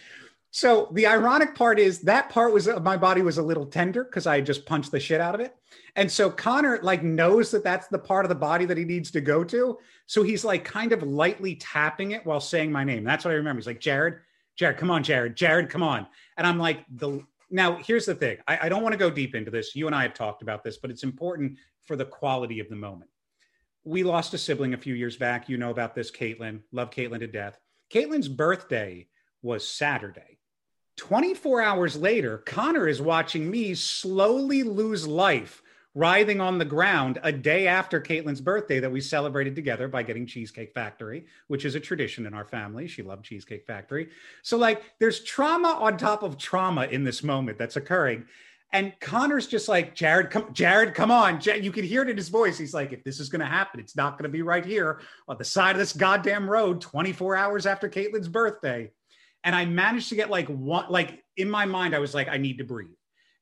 So 0.57 0.89
the 0.93 1.07
ironic 1.07 1.55
part 1.55 1.79
is 1.79 2.01
that 2.01 2.31
part 2.31 2.51
was 2.51 2.67
uh, 2.67 2.81
my 2.81 2.97
body 2.97 3.21
was 3.21 3.37
a 3.37 3.43
little 3.43 3.67
tender 3.67 4.05
because 4.05 4.27
I 4.27 4.41
just 4.41 4.65
punched 4.65 4.91
the 4.91 4.99
shit 4.99 5.21
out 5.21 5.35
of 5.35 5.41
it. 5.43 5.55
And 5.97 6.11
so 6.11 6.31
Connor 6.31 6.79
like 6.83 7.03
knows 7.03 7.51
that 7.51 7.63
that's 7.63 7.89
the 7.89 7.99
part 7.99 8.25
of 8.25 8.31
the 8.31 8.37
body 8.37 8.65
that 8.65 8.79
he 8.79 8.87
needs 8.87 9.11
to 9.11 9.21
go 9.21 9.45
to. 9.45 9.77
So 10.07 10.23
he's 10.23 10.47
like 10.47 10.65
kind 10.65 10.93
of 10.93 11.03
lightly 11.03 11.57
tapping 11.57 12.13
it 12.13 12.25
while 12.25 12.41
saying 12.41 12.73
my 12.73 12.85
name. 12.85 13.05
That's 13.05 13.23
what 13.23 13.33
I 13.33 13.35
remember. 13.35 13.61
He's 13.61 13.67
like, 13.67 13.81
Jared, 13.81 14.21
Jared, 14.57 14.79
come 14.79 14.91
on, 14.91 15.03
Jared, 15.03 15.37
Jared, 15.37 15.69
come 15.69 15.83
on. 15.83 16.07
And 16.39 16.47
I'm 16.47 16.59
like, 16.59 16.87
the 16.89 17.23
now 17.51 17.77
here's 17.77 18.07
the 18.07 18.15
thing. 18.15 18.39
I, 18.49 18.61
I 18.63 18.69
don't 18.71 18.83
want 18.83 18.95
to 18.95 18.99
go 18.99 19.11
deep 19.11 19.35
into 19.35 19.51
this. 19.51 19.77
You 19.77 19.89
and 19.89 19.95
I 19.95 20.05
have 20.05 20.15
talked 20.15 20.41
about 20.41 20.65
this, 20.65 20.79
but 20.79 20.91
it's 20.91 21.03
important 21.03 21.59
for 21.85 21.97
the 21.97 22.07
quality 22.07 22.61
of 22.61 22.71
the 22.71 22.77
moment. 22.77 23.11
We 23.85 24.05
lost 24.05 24.33
a 24.33 24.39
sibling 24.39 24.73
a 24.73 24.79
few 24.79 24.95
years 24.95 25.19
back. 25.19 25.51
You 25.51 25.59
know 25.59 25.71
about 25.71 25.95
this, 25.95 26.11
Caitlin. 26.11 26.63
Love 26.73 26.89
Caitlin 26.89 27.19
to 27.19 27.27
death. 27.27 27.59
Caitlin's 27.93 28.29
birthday 28.29 29.07
was 29.43 29.69
Saturday. 29.69 30.36
24 30.97 31.61
hours 31.63 31.97
later, 31.97 32.39
Connor 32.39 32.89
is 32.89 33.03
watching 33.03 33.51
me 33.51 33.75
slowly 33.75 34.63
lose 34.63 35.07
life, 35.07 35.63
writhing 35.95 36.41
on 36.41 36.59
the 36.59 36.65
ground 36.65 37.19
a 37.23 37.31
day 37.31 37.67
after 37.67 38.01
Caitlin's 38.01 38.41
birthday 38.41 38.81
that 38.81 38.91
we 38.91 39.01
celebrated 39.01 39.55
together 39.55 39.89
by 39.89 40.03
getting 40.03 40.27
Cheesecake 40.27 40.73
Factory, 40.75 41.27
which 41.49 41.65
is 41.65 41.75
a 41.75 41.81
tradition 41.81 42.27
in 42.27 42.35
our 42.35 42.45
family. 42.45 42.87
She 42.87 43.03
loved 43.03 43.25
Cheesecake 43.25 43.67
Factory. 43.67 44.09
So, 44.43 44.57
like, 44.57 44.83
there's 44.99 45.23
trauma 45.23 45.69
on 45.69 45.97
top 45.97 46.23
of 46.23 46.39
trauma 46.39 46.85
in 46.85 47.05
this 47.05 47.23
moment 47.23 47.59
that's 47.59 47.77
occurring. 47.77 48.27
And 48.73 48.99
Connor's 49.01 49.47
just 49.47 49.69
like, 49.69 49.95
Jared, 49.95 50.31
come, 50.31 50.53
Jared, 50.53 50.93
come 50.93 51.11
on. 51.11 51.41
You 51.43 51.71
can 51.71 51.85
hear 51.85 52.03
it 52.03 52.11
in 52.11 52.17
his 52.17 52.29
voice. 52.31 52.59
He's 52.59 52.75
like, 52.75 52.93
if 52.93 53.05
this 53.05 53.21
is 53.21 53.29
going 53.29 53.41
to 53.41 53.47
happen, 53.47 53.81
it's 53.81 53.97
not 53.97 54.19
going 54.19 54.25
to 54.25 54.29
be 54.29 54.43
right 54.43 54.67
here 54.67 55.01
on 55.29 55.39
the 55.39 55.45
side 55.45 55.77
of 55.77 55.79
this 55.79 55.93
goddamn 55.93 56.51
road 56.51 56.81
24 56.81 57.37
hours 57.37 57.65
after 57.65 57.89
Caitlin's 57.89 58.29
birthday. 58.29 58.91
And 59.47 59.55
I 59.55 59.65
managed 59.65 60.11
to 60.11 60.17
get 60.17 60.29
like 60.29 60.49
one, 60.49 60.87
like 60.91 61.23
in 61.37 61.49
my 61.49 61.65
mind, 61.65 61.95
I 61.95 62.01
was 62.01 62.15
like, 62.15 62.29
I 62.29 62.37
need 62.37 62.59
to 62.59 62.65
breathe. 62.65 62.91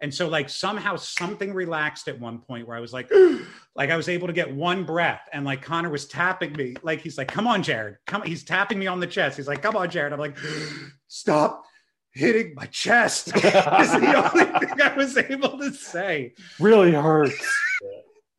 And 0.01 0.13
so, 0.13 0.29
like, 0.29 0.51
somehow 0.51 0.97
something 0.97 1.55
relaxed 1.55 2.09
at 2.09 2.21
one 2.21 2.41
point 2.41 2.69
where 2.69 2.77
I 2.77 2.81
was 2.81 2.93
like, 2.93 3.11
like 3.75 3.89
I 3.89 3.97
was 3.97 4.11
able 4.11 4.27
to 4.27 4.35
get 4.35 4.55
one 4.55 4.85
breath. 4.85 5.27
And 5.33 5.47
like 5.47 5.63
Connor 5.63 5.89
was 5.89 6.07
tapping 6.07 6.53
me. 6.53 6.77
Like, 6.83 7.01
he's 7.01 7.17
like, 7.17 7.29
come 7.29 7.47
on, 7.47 7.63
Jared. 7.63 7.97
Come 8.07 8.23
He's 8.23 8.45
tapping 8.45 8.79
me 8.79 8.87
on 8.87 9.01
the 9.01 9.07
chest. 9.07 9.39
He's 9.39 9.49
like, 9.49 9.63
come 9.63 9.77
on, 9.77 9.89
Jared. 9.89 10.13
I'm 10.13 10.19
like, 10.19 10.37
stop 11.09 11.65
hitting 12.13 12.55
my 12.55 12.67
chest. 12.67 13.29
is 13.35 13.43
the 13.43 14.31
only 14.31 14.45
thing 14.67 14.83
I 14.83 14.95
was 14.95 15.17
able 15.17 15.59
to 15.59 15.73
say. 15.73 16.35
Really 16.61 16.93
hurts. 16.93 17.35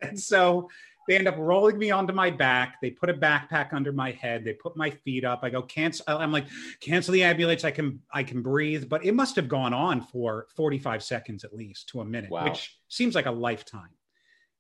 And 0.02 0.20
so 0.20 0.70
they 1.08 1.16
end 1.16 1.28
up 1.28 1.36
rolling 1.38 1.78
me 1.78 1.92
onto 1.92 2.14
my 2.14 2.30
back. 2.32 2.76
They 2.82 2.92
put 2.92 3.10
a 3.10 3.14
backpack 3.14 3.74
under 3.74 3.92
my 3.92 4.12
head. 4.12 4.44
They 4.44 4.54
put 4.54 4.76
my 4.76 4.90
feet 4.90 5.24
up. 5.24 5.40
I 5.44 5.50
go, 5.50 5.62
cancel. 5.62 6.06
I'm 6.08 6.32
like, 6.32 6.46
cancel 6.80 7.14
the 7.14 7.24
ambulance. 7.24 7.64
I 7.64 7.72
can, 7.72 8.00
I 8.12 8.24
can 8.24 8.42
breathe. 8.42 8.90
But 8.90 9.06
it 9.06 9.14
must 9.14 9.36
have 9.36 9.48
gone 9.48 9.74
on 9.74 10.02
for 10.02 10.48
45 10.56 11.04
seconds 11.04 11.44
at 11.44 11.54
least 11.54 11.90
to 11.90 12.02
a 12.02 12.06
minute, 12.06 12.32
Wow. 12.32 12.46
which 12.46 12.78
seems 12.90 13.16
like 13.16 13.26
a 13.28 13.32
lifetime. 13.32 13.90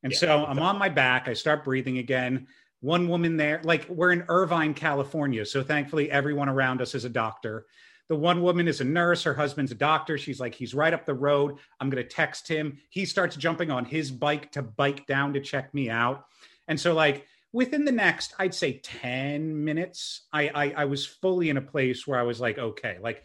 And 0.03 0.13
Yeah. 0.13 0.19
so 0.19 0.45
I'm 0.45 0.59
on 0.59 0.77
my 0.77 0.89
back. 0.89 1.27
I 1.27 1.33
start 1.33 1.63
breathing 1.63 1.97
again. 1.97 2.47
One 2.81 3.07
woman 3.07 3.37
there, 3.37 3.61
like 3.63 3.89
we're 3.89 4.11
in 4.11 4.23
Irvine, 4.27 4.73
California. 4.75 5.45
So 5.45 5.63
thankfully, 5.63 6.11
everyone 6.11 6.49
around 6.49 6.81
us 6.81 6.93
is 6.93 7.05
a 7.05 7.09
doctor. 7.09 7.65
The 8.07 8.15
one 8.15 8.41
woman 8.43 8.67
is 8.67 8.81
a 8.81 8.85
nurse. 8.85 9.23
Her 9.23 9.33
husband's 9.33 9.71
a 9.71 9.75
doctor. 9.75 10.17
She's 10.17 10.39
like, 10.39 10.53
he's 10.53 10.75
right 10.75 10.93
up 10.93 11.05
the 11.05 11.13
road. 11.13 11.57
I'm 11.79 11.89
going 11.89 12.03
to 12.03 12.09
text 12.09 12.47
him. 12.47 12.77
He 12.89 13.05
starts 13.05 13.35
jumping 13.35 13.71
on 13.71 13.85
his 13.85 14.11
bike 14.11 14.51
to 14.51 14.61
bike 14.61 15.07
down 15.07 15.33
to 15.33 15.41
check 15.41 15.73
me 15.73 15.89
out. 15.89 16.25
And 16.67 16.79
so, 16.79 16.93
like, 16.93 17.25
within 17.51 17.85
the 17.85 17.91
next, 17.91 18.33
I'd 18.37 18.53
say 18.53 18.79
10 18.83 19.63
minutes, 19.63 20.27
I, 20.31 20.49
I, 20.49 20.73
I 20.77 20.85
was 20.85 21.05
fully 21.05 21.49
in 21.49 21.57
a 21.57 21.61
place 21.61 22.05
where 22.05 22.19
I 22.19 22.23
was 22.23 22.39
like, 22.39 22.57
okay, 22.59 22.97
like, 23.01 23.23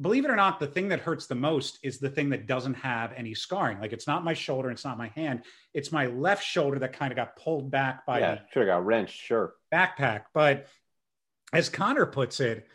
believe 0.00 0.24
it 0.24 0.30
or 0.30 0.36
not, 0.36 0.58
the 0.58 0.66
thing 0.66 0.88
that 0.88 1.00
hurts 1.00 1.26
the 1.26 1.34
most 1.34 1.78
is 1.82 1.98
the 1.98 2.08
thing 2.08 2.30
that 2.30 2.46
doesn't 2.46 2.74
have 2.74 3.12
any 3.16 3.34
scarring. 3.34 3.80
Like, 3.80 3.92
it's 3.92 4.06
not 4.06 4.24
my 4.24 4.34
shoulder, 4.34 4.70
it's 4.70 4.84
not 4.84 4.96
my 4.98 5.08
hand, 5.08 5.42
it's 5.72 5.92
my 5.92 6.06
left 6.06 6.44
shoulder 6.44 6.78
that 6.78 6.92
kind 6.92 7.12
of 7.12 7.16
got 7.16 7.36
pulled 7.36 7.70
back 7.70 8.06
by 8.06 8.20
yeah, 8.20 8.34
the 8.36 8.40
should 8.52 8.60
have 8.60 8.68
got 8.68 8.86
wrenched. 8.86 9.20
Sure. 9.20 9.54
backpack. 9.72 10.22
But 10.32 10.68
as 11.52 11.68
Connor 11.68 12.06
puts 12.06 12.40
it, 12.40 12.66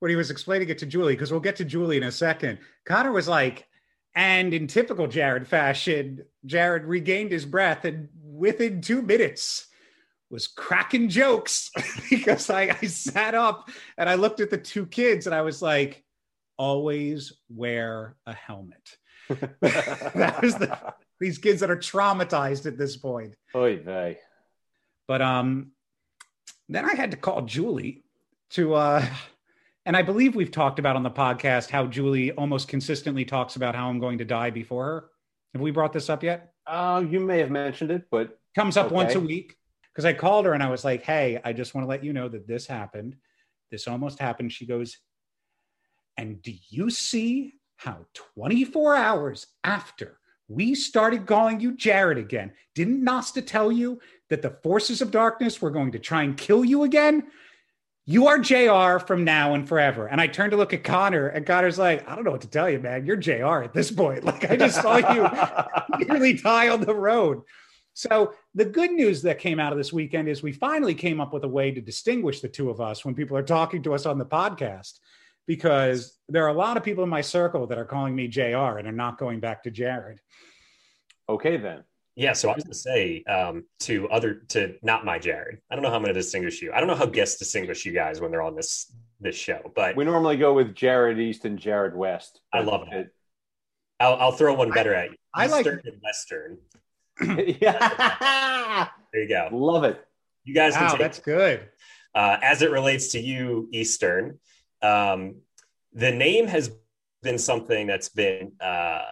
when 0.00 0.10
he 0.10 0.16
was 0.16 0.30
explaining 0.30 0.68
it 0.68 0.78
to 0.78 0.86
Julie, 0.86 1.14
because 1.14 1.30
we'll 1.30 1.40
get 1.40 1.56
to 1.56 1.64
Julie 1.64 1.96
in 1.96 2.02
a 2.02 2.12
second, 2.12 2.58
Connor 2.84 3.12
was 3.12 3.28
like, 3.28 3.66
and 4.14 4.52
in 4.52 4.66
typical 4.66 5.06
Jared 5.06 5.46
fashion, 5.46 6.24
Jared 6.44 6.84
regained 6.84 7.30
his 7.30 7.44
breath 7.44 7.84
and 7.84 8.08
within 8.22 8.80
two 8.80 9.02
minutes 9.02 9.68
was 10.30 10.46
cracking 10.46 11.08
jokes 11.08 11.70
because 12.10 12.50
I, 12.50 12.76
I 12.80 12.86
sat 12.86 13.34
up 13.34 13.68
and 13.96 14.08
I 14.08 14.14
looked 14.14 14.40
at 14.40 14.50
the 14.50 14.58
two 14.58 14.86
kids 14.86 15.26
and 15.26 15.34
I 15.34 15.42
was 15.42 15.62
like, 15.62 16.04
always 16.56 17.32
wear 17.48 18.16
a 18.26 18.34
helmet. 18.34 18.96
that 19.60 20.40
was 20.42 20.56
the 20.56 20.94
these 21.20 21.38
kids 21.38 21.60
that 21.60 21.70
are 21.70 21.76
traumatized 21.76 22.66
at 22.66 22.78
this 22.78 22.96
point. 22.96 23.36
Oy 23.54 23.78
vey. 23.78 24.18
But 25.06 25.22
um, 25.22 25.72
then 26.68 26.84
I 26.88 26.94
had 26.94 27.10
to 27.10 27.16
call 27.16 27.42
Julie 27.42 28.04
to, 28.50 28.74
uh, 28.74 29.06
and 29.86 29.96
I 29.96 30.02
believe 30.02 30.34
we've 30.34 30.50
talked 30.50 30.78
about 30.78 30.96
on 30.96 31.02
the 31.02 31.10
podcast 31.10 31.70
how 31.70 31.86
Julie 31.86 32.32
almost 32.32 32.68
consistently 32.68 33.24
talks 33.24 33.56
about 33.56 33.74
how 33.74 33.88
I'm 33.88 33.98
going 33.98 34.18
to 34.18 34.24
die 34.24 34.50
before 34.50 34.84
her. 34.84 35.04
Have 35.54 35.62
we 35.62 35.70
brought 35.70 35.92
this 35.92 36.08
up 36.08 36.22
yet? 36.22 36.52
Uh, 36.66 37.02
you 37.08 37.18
may 37.20 37.38
have 37.38 37.50
mentioned 37.50 37.90
it, 37.90 38.04
but 38.10 38.40
Comes 38.54 38.76
up 38.76 38.90
once 38.90 39.14
a 39.14 39.20
week 39.20 39.56
because 39.92 40.04
I 40.04 40.12
called 40.12 40.44
her 40.44 40.54
and 40.54 40.62
I 40.62 40.70
was 40.70 40.84
like, 40.84 41.04
"Hey, 41.04 41.40
I 41.44 41.52
just 41.52 41.74
want 41.74 41.84
to 41.84 41.88
let 41.88 42.02
you 42.02 42.12
know 42.12 42.28
that 42.28 42.48
this 42.48 42.66
happened. 42.66 43.16
This 43.70 43.86
almost 43.86 44.18
happened." 44.18 44.52
She 44.52 44.66
goes, 44.66 44.98
"And 46.16 46.42
do 46.42 46.52
you 46.68 46.90
see 46.90 47.54
how 47.76 48.06
24 48.14 48.96
hours 48.96 49.46
after 49.62 50.18
we 50.48 50.74
started 50.74 51.26
calling 51.26 51.60
you 51.60 51.76
Jared 51.76 52.18
again, 52.18 52.52
didn't 52.74 53.04
Nasta 53.04 53.40
tell 53.40 53.70
you 53.70 54.00
that 54.30 54.42
the 54.42 54.58
forces 54.64 55.00
of 55.00 55.12
darkness 55.12 55.62
were 55.62 55.70
going 55.70 55.92
to 55.92 56.00
try 56.00 56.24
and 56.24 56.36
kill 56.36 56.64
you 56.64 56.82
again? 56.82 57.30
You 58.10 58.26
are 58.26 58.40
JR 58.40 58.98
from 58.98 59.22
now 59.22 59.54
and 59.54 59.68
forever. 59.68 60.08
And 60.08 60.20
I 60.20 60.26
turned 60.26 60.50
to 60.50 60.56
look 60.56 60.72
at 60.72 60.82
Connor, 60.82 61.28
and 61.28 61.46
Connor's 61.46 61.78
like, 61.78 62.08
I 62.08 62.16
don't 62.16 62.24
know 62.24 62.32
what 62.32 62.40
to 62.40 62.48
tell 62.48 62.68
you, 62.68 62.80
man. 62.80 63.06
You're 63.06 63.14
JR 63.14 63.62
at 63.62 63.72
this 63.72 63.92
point. 63.92 64.24
Like, 64.30 64.50
I 64.50 64.56
just 64.56 64.82
saw 64.82 64.96
you 64.96 66.06
nearly 66.06 66.32
die 66.32 66.70
on 66.70 66.80
the 66.80 66.92
road. 66.92 67.42
So, 67.92 68.34
the 68.52 68.64
good 68.64 68.90
news 68.90 69.22
that 69.22 69.38
came 69.38 69.60
out 69.60 69.70
of 69.70 69.78
this 69.78 69.92
weekend 69.92 70.28
is 70.28 70.42
we 70.42 70.50
finally 70.50 70.92
came 70.92 71.20
up 71.20 71.32
with 71.32 71.44
a 71.44 71.48
way 71.48 71.70
to 71.70 71.80
distinguish 71.80 72.40
the 72.40 72.48
two 72.48 72.68
of 72.68 72.80
us 72.80 73.04
when 73.04 73.14
people 73.14 73.36
are 73.36 73.44
talking 73.44 73.80
to 73.84 73.94
us 73.94 74.06
on 74.06 74.18
the 74.18 74.26
podcast, 74.26 74.98
because 75.46 76.18
there 76.28 76.44
are 76.44 76.50
a 76.50 76.58
lot 76.58 76.76
of 76.76 76.82
people 76.82 77.04
in 77.04 77.10
my 77.10 77.20
circle 77.20 77.68
that 77.68 77.78
are 77.78 77.84
calling 77.84 78.16
me 78.16 78.26
JR 78.26 78.78
and 78.78 78.88
are 78.88 78.92
not 78.92 79.18
going 79.18 79.38
back 79.38 79.62
to 79.62 79.70
Jared. 79.70 80.18
okay 81.28 81.58
then. 81.58 81.84
Yeah, 82.20 82.34
so 82.34 82.50
I 82.50 82.54
was 82.54 82.64
going 82.64 82.72
to 82.72 82.78
say 82.78 83.24
um, 83.24 83.64
to 83.80 84.06
other 84.10 84.42
to 84.48 84.74
not 84.82 85.06
my 85.06 85.18
Jared. 85.18 85.58
I 85.70 85.74
don't 85.74 85.82
know 85.82 85.88
how 85.88 85.96
I'm 85.96 86.02
going 86.02 86.12
to 86.12 86.20
distinguish 86.20 86.60
you. 86.60 86.70
I 86.70 86.78
don't 86.78 86.86
know 86.86 86.94
how 86.94 87.06
guests 87.06 87.38
distinguish 87.38 87.86
you 87.86 87.92
guys 87.92 88.20
when 88.20 88.30
they're 88.30 88.42
on 88.42 88.54
this 88.54 88.92
this 89.20 89.34
show, 89.34 89.72
but 89.74 89.96
We 89.96 90.04
normally 90.04 90.36
go 90.36 90.52
with 90.52 90.74
Jared 90.74 91.18
East 91.18 91.46
and 91.46 91.58
Jared 91.58 91.96
West. 91.96 92.42
I 92.52 92.60
love 92.60 92.88
it. 92.92 93.08
I'll, 94.00 94.16
I'll 94.16 94.32
throw 94.32 94.52
one 94.52 94.70
better 94.70 94.94
at 94.94 95.12
you. 95.12 95.16
I 95.34 95.46
like- 95.46 95.60
Eastern 95.64 95.80
and 95.86 96.00
Western. 96.02 96.58
yeah, 97.60 98.88
There 99.14 99.22
you 99.22 99.28
go. 99.28 99.48
love 99.52 99.84
it. 99.84 100.04
You 100.44 100.52
guys 100.54 100.74
can 100.74 100.84
Wow, 100.84 100.90
take 100.90 100.98
that's 100.98 101.20
good. 101.20 101.68
Uh, 102.14 102.36
as 102.42 102.60
it 102.60 102.70
relates 102.70 103.12
to 103.12 103.20
you, 103.20 103.68
Eastern, 103.72 104.38
um, 104.82 105.36
the 105.94 106.10
name 106.12 106.48
has 106.48 106.70
been 107.22 107.38
something 107.38 107.86
that's 107.86 108.10
been 108.10 108.52
uh, 108.60 109.04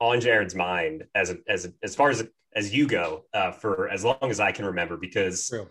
on 0.00 0.20
Jared's 0.20 0.56
mind 0.56 1.04
as 1.14 1.30
a, 1.30 1.36
as 1.48 1.66
a, 1.66 1.72
as 1.84 1.94
far 1.94 2.10
as 2.10 2.24
as 2.54 2.74
you 2.74 2.86
go 2.86 3.24
uh, 3.32 3.52
for 3.52 3.88
as 3.88 4.04
long 4.04 4.18
as 4.22 4.40
I 4.40 4.52
can 4.52 4.66
remember 4.66 4.96
because. 4.96 5.48
True. 5.48 5.68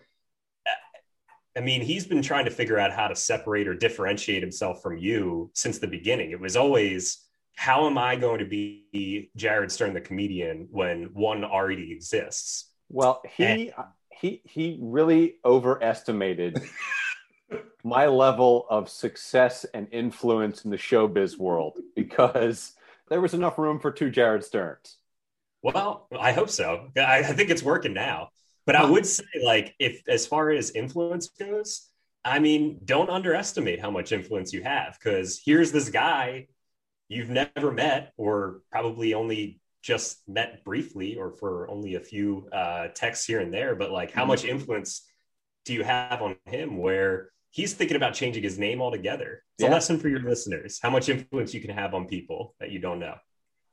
I 1.56 1.60
mean, 1.60 1.80
he's 1.80 2.06
been 2.06 2.22
trying 2.22 2.44
to 2.44 2.52
figure 2.52 2.78
out 2.78 2.92
how 2.92 3.08
to 3.08 3.16
separate 3.16 3.66
or 3.66 3.74
differentiate 3.74 4.42
himself 4.42 4.80
from 4.80 4.96
you 4.96 5.50
since 5.54 5.78
the 5.78 5.88
beginning. 5.88 6.30
It 6.30 6.38
was 6.38 6.54
always, 6.54 7.24
how 7.56 7.88
am 7.88 7.98
I 7.98 8.14
going 8.14 8.38
to 8.38 8.44
be 8.44 9.32
Jared 9.34 9.72
Stern, 9.72 9.92
the 9.92 10.00
comedian, 10.00 10.68
when 10.70 11.10
one 11.14 11.42
already 11.42 11.90
exists? 11.90 12.70
Well, 12.88 13.22
he 13.36 13.72
he 14.12 14.40
he 14.44 14.78
really 14.80 15.36
overestimated 15.44 16.62
my 17.84 18.06
level 18.06 18.66
of 18.70 18.88
success 18.88 19.64
and 19.74 19.88
influence 19.90 20.64
in 20.64 20.70
the 20.70 20.76
showbiz 20.76 21.38
world 21.38 21.78
because 21.96 22.74
there 23.08 23.20
was 23.20 23.34
enough 23.34 23.58
room 23.58 23.80
for 23.80 23.90
two 23.90 24.10
Jared 24.10 24.44
Sterns. 24.44 24.97
Well, 25.62 26.06
I 26.18 26.32
hope 26.32 26.50
so. 26.50 26.88
I, 26.96 27.18
I 27.18 27.22
think 27.32 27.50
it's 27.50 27.62
working 27.62 27.94
now. 27.94 28.28
But 28.66 28.76
I 28.76 28.84
would 28.84 29.06
say, 29.06 29.24
like, 29.42 29.74
if 29.78 30.02
as 30.08 30.26
far 30.26 30.50
as 30.50 30.70
influence 30.72 31.28
goes, 31.28 31.88
I 32.24 32.38
mean, 32.38 32.80
don't 32.84 33.08
underestimate 33.08 33.80
how 33.80 33.90
much 33.90 34.12
influence 34.12 34.52
you 34.52 34.62
have 34.62 34.98
because 35.02 35.40
here's 35.44 35.72
this 35.72 35.88
guy 35.88 36.48
you've 37.08 37.30
never 37.30 37.72
met 37.72 38.12
or 38.18 38.60
probably 38.70 39.14
only 39.14 39.60
just 39.82 40.28
met 40.28 40.62
briefly 40.64 41.16
or 41.16 41.30
for 41.32 41.68
only 41.70 41.94
a 41.94 42.00
few 42.00 42.46
uh, 42.52 42.88
texts 42.88 43.24
here 43.24 43.40
and 43.40 43.52
there. 43.54 43.74
But 43.74 43.90
like, 43.90 44.10
how 44.12 44.26
much 44.26 44.44
influence 44.44 45.08
do 45.64 45.72
you 45.72 45.82
have 45.84 46.20
on 46.20 46.36
him 46.44 46.76
where 46.76 47.30
he's 47.50 47.72
thinking 47.72 47.96
about 47.96 48.12
changing 48.12 48.42
his 48.42 48.58
name 48.58 48.82
altogether? 48.82 49.42
It's 49.56 49.64
Yeah. 49.64 49.70
a 49.70 49.72
lesson 49.72 49.98
for 49.98 50.08
your 50.08 50.20
listeners 50.20 50.78
how 50.82 50.90
much 50.90 51.08
influence 51.08 51.54
you 51.54 51.62
can 51.62 51.70
have 51.70 51.94
on 51.94 52.06
people 52.06 52.54
that 52.60 52.70
you 52.70 52.78
don't 52.80 52.98
know. 52.98 53.14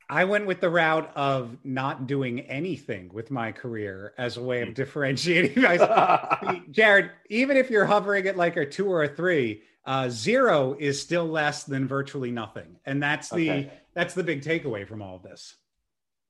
I 0.08 0.24
went 0.24 0.46
with 0.46 0.60
the 0.60 0.70
route 0.70 1.10
of 1.16 1.56
not 1.64 2.06
doing 2.06 2.40
anything 2.40 3.10
with 3.12 3.30
my 3.30 3.50
career 3.50 4.14
as 4.16 4.36
a 4.36 4.42
way 4.42 4.62
of 4.62 4.74
differentiating 4.74 5.62
myself. 5.62 6.38
Jared, 6.70 7.10
even 7.28 7.56
if 7.56 7.70
you're 7.70 7.86
hovering 7.86 8.26
at 8.28 8.36
like 8.36 8.56
a 8.56 8.64
two 8.64 8.88
or 8.90 9.02
a 9.02 9.08
three, 9.08 9.62
uh, 9.84 10.08
zero 10.08 10.76
is 10.78 11.00
still 11.00 11.26
less 11.26 11.64
than 11.64 11.86
virtually 11.88 12.30
nothing, 12.30 12.76
and 12.86 13.02
that's 13.02 13.28
the 13.30 13.50
Okay. 13.50 13.72
that's 13.94 14.14
the 14.14 14.22
big 14.24 14.42
takeaway 14.42 14.86
from 14.86 15.00
all 15.02 15.16
of 15.16 15.22
this. 15.22 15.56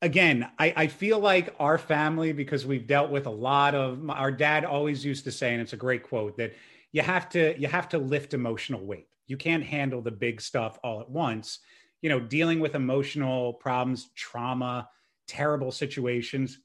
Again, 0.02 0.48
I, 0.58 0.74
I 0.76 0.86
feel 0.88 1.18
like 1.18 1.54
our 1.58 1.78
family, 1.78 2.32
because 2.32 2.66
we've 2.66 2.86
dealt 2.86 3.10
with 3.10 3.26
a 3.26 3.30
lot 3.30 3.74
of 3.74 4.08
our 4.10 4.30
dad 4.30 4.66
always 4.66 5.04
used 5.04 5.24
to 5.24 5.32
say, 5.32 5.52
and 5.52 5.62
it's 5.62 5.72
a 5.72 5.76
great 5.78 6.02
quote 6.02 6.36
that 6.36 6.52
you 6.92 7.00
have 7.02 7.28
to 7.30 7.58
you 7.58 7.66
have 7.66 7.88
to 7.90 7.98
lift 7.98 8.34
emotional 8.34 8.84
weight. 8.84 9.08
You 9.26 9.36
can't 9.36 9.64
handle 9.64 10.02
the 10.02 10.10
big 10.10 10.40
stuff 10.40 10.78
all 10.84 11.00
at 11.00 11.10
once. 11.10 11.60
You 12.06 12.10
know, 12.10 12.20
dealing 12.20 12.60
with 12.60 12.76
emotional 12.76 13.54
problems, 13.54 14.10
trauma, 14.14 14.88
terrible 15.26 15.72
situations, 15.72 16.60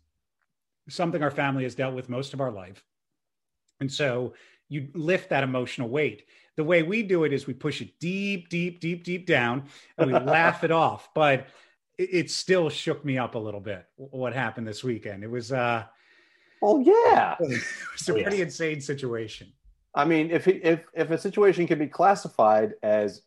something 0.88 1.24
our 1.24 1.32
family 1.32 1.64
has 1.64 1.74
dealt 1.74 1.96
with 1.96 2.10
most 2.10 2.36
of 2.36 2.42
our 2.42 2.52
life. 2.52 2.84
And 3.80 3.92
so 3.92 4.36
you 4.70 4.90
lift 4.94 5.32
that 5.32 5.44
emotional 5.44 5.90
weight. 5.90 6.28
The 6.58 6.64
way 6.64 6.84
we 6.84 7.02
do 7.02 7.24
it 7.24 7.34
is 7.34 7.48
we 7.48 7.56
push 7.56 7.82
it 7.82 8.00
deep, 8.00 8.50
deep, 8.50 8.82
deep, 8.82 9.04
deep 9.04 9.26
down 9.26 9.64
and 9.98 10.12
we 10.12 10.20
laugh 10.20 10.64
it 10.64 10.70
off. 10.86 11.10
But 11.16 11.48
it, 11.98 12.10
it 12.12 12.30
still 12.30 12.70
shook 12.70 13.04
me 13.04 13.18
up 13.18 13.34
a 13.34 13.40
little 13.40 13.62
bit 13.62 13.88
what 13.96 14.34
happened 14.34 14.68
this 14.68 14.84
weekend. 14.84 15.24
It 15.24 15.32
was 15.32 15.52
uh 15.52 15.86
well, 16.62 16.84
yeah. 16.86 17.36
it 17.40 17.64
was 17.98 18.08
a 18.10 18.14
Oh, 18.14 18.16
yeah. 18.16 18.24
pretty 18.28 18.42
insane 18.44 18.80
situation. 18.80 19.54
I 19.96 20.06
mean, 20.06 20.30
if 20.30 20.48
if 20.48 20.82
if 20.94 21.10
a 21.10 21.18
situation 21.18 21.66
can 21.66 21.80
be 21.80 21.88
classified 21.88 22.76
as 22.84 23.24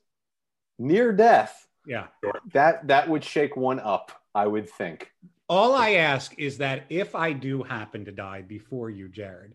near 0.78 1.12
death, 1.12 1.63
Yeah. 1.86 2.06
that 2.52 2.86
that 2.88 3.08
would 3.08 3.24
shake 3.24 3.56
one 3.56 3.80
up. 3.80 4.12
I 4.34 4.46
would 4.46 4.68
think. 4.68 5.10
All 5.48 5.74
I 5.74 5.90
ask 5.92 6.34
is 6.38 6.58
that 6.58 6.84
if 6.88 7.14
I 7.14 7.32
do 7.32 7.62
happen 7.62 8.04
to 8.06 8.12
die 8.12 8.42
before 8.42 8.90
you, 8.90 9.08
Jared, 9.08 9.54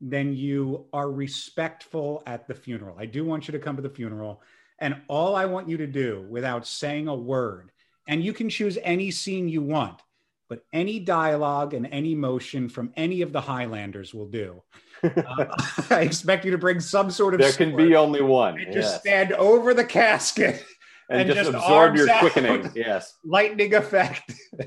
then 0.00 0.34
you 0.34 0.86
are 0.92 1.10
respectful 1.10 2.22
at 2.26 2.46
the 2.46 2.54
funeral. 2.54 2.96
I 2.98 3.06
do 3.06 3.24
want 3.24 3.48
you 3.48 3.52
to 3.52 3.58
come 3.58 3.76
to 3.76 3.82
the 3.82 3.88
funeral. 3.88 4.42
And 4.80 5.00
all 5.08 5.34
I 5.34 5.46
want 5.46 5.68
you 5.68 5.76
to 5.78 5.86
do 5.86 6.26
without 6.28 6.66
saying 6.66 7.08
a 7.08 7.14
word, 7.14 7.72
and 8.06 8.22
you 8.22 8.32
can 8.32 8.48
choose 8.48 8.78
any 8.82 9.10
scene 9.10 9.48
you 9.48 9.62
want, 9.62 10.00
but 10.48 10.64
any 10.72 11.00
dialogue 11.00 11.74
and 11.74 11.86
any 11.90 12.14
motion 12.14 12.68
from 12.68 12.92
any 12.96 13.22
of 13.22 13.32
the 13.32 13.40
Highlanders 13.40 14.12
will 14.14 14.28
do. 14.28 14.62
Uh, 15.04 15.44
I 15.90 16.00
expect 16.00 16.44
you 16.44 16.50
to 16.50 16.58
bring 16.58 16.80
some 16.80 17.08
sort 17.08 17.32
of 17.32 17.38
There 17.38 17.52
can 17.52 17.76
be 17.76 17.94
only 17.94 18.20
one. 18.20 18.58
and 18.58 18.72
just 18.72 18.98
stand 18.98 19.32
over 19.34 19.72
the 19.72 19.84
casket, 19.84 20.64
and, 21.08 21.20
and 21.22 21.28
just, 21.28 21.50
just 21.50 21.54
absorb 21.54 21.96
your 21.96 22.10
out. 22.10 22.20
quickening. 22.20 22.70
Yes. 22.76 23.16
lightning 23.24 23.74
effect. 23.74 24.32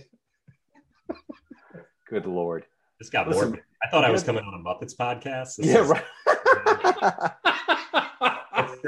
Good 2.09 2.25
lord. 2.25 2.65
This 2.99 3.09
got 3.09 3.27
Listen, 3.27 3.43
morbid. 3.49 3.63
I 3.83 3.89
thought 3.89 4.03
I 4.05 4.11
was 4.11 4.23
coming 4.23 4.43
on 4.43 4.53
a 4.53 4.57
Muppets 4.63 4.95
podcast. 4.95 5.55
This 5.57 5.67
Yeah. 5.67 5.81
is 5.81 5.89
Right. 5.89 6.03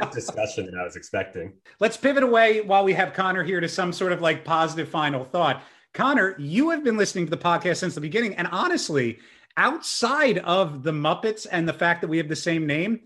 discussion 0.12 0.66
that 0.66 0.76
I 0.80 0.84
was 0.84 0.96
expecting. 0.96 1.54
Let's 1.80 1.98
pivot 1.98 2.24
away 2.24 2.62
while 2.62 2.84
we 2.84 2.94
have 2.94 3.14
Connor 3.14 3.44
here 3.44 3.60
to 3.60 3.68
some 3.68 3.94
sort 3.94 4.12
of 4.12 4.22
like 4.22 4.44
positive 4.44 4.90
final 4.90 5.24
thought. 5.24 5.64
Connor, 5.94 6.36
you 6.40 6.70
have 6.72 6.84
been 6.84 6.98
listening 6.98 7.26
to 7.26 7.32
the 7.32 7.38
podcast 7.38 7.78
since 7.78 7.96
the 7.96 8.02
beginning. 8.02 8.36
And 8.36 8.48
honestly, 8.48 9.20
outside 9.58 10.40
of 10.40 10.84
the 10.84 10.92
Muppets 10.92 11.46
and 11.52 11.68
the 11.68 11.74
fact 11.74 12.02
that 12.02 12.08
we 12.08 12.18
have 12.18 12.28
the 12.28 12.36
same 12.36 12.66
name, 12.66 13.00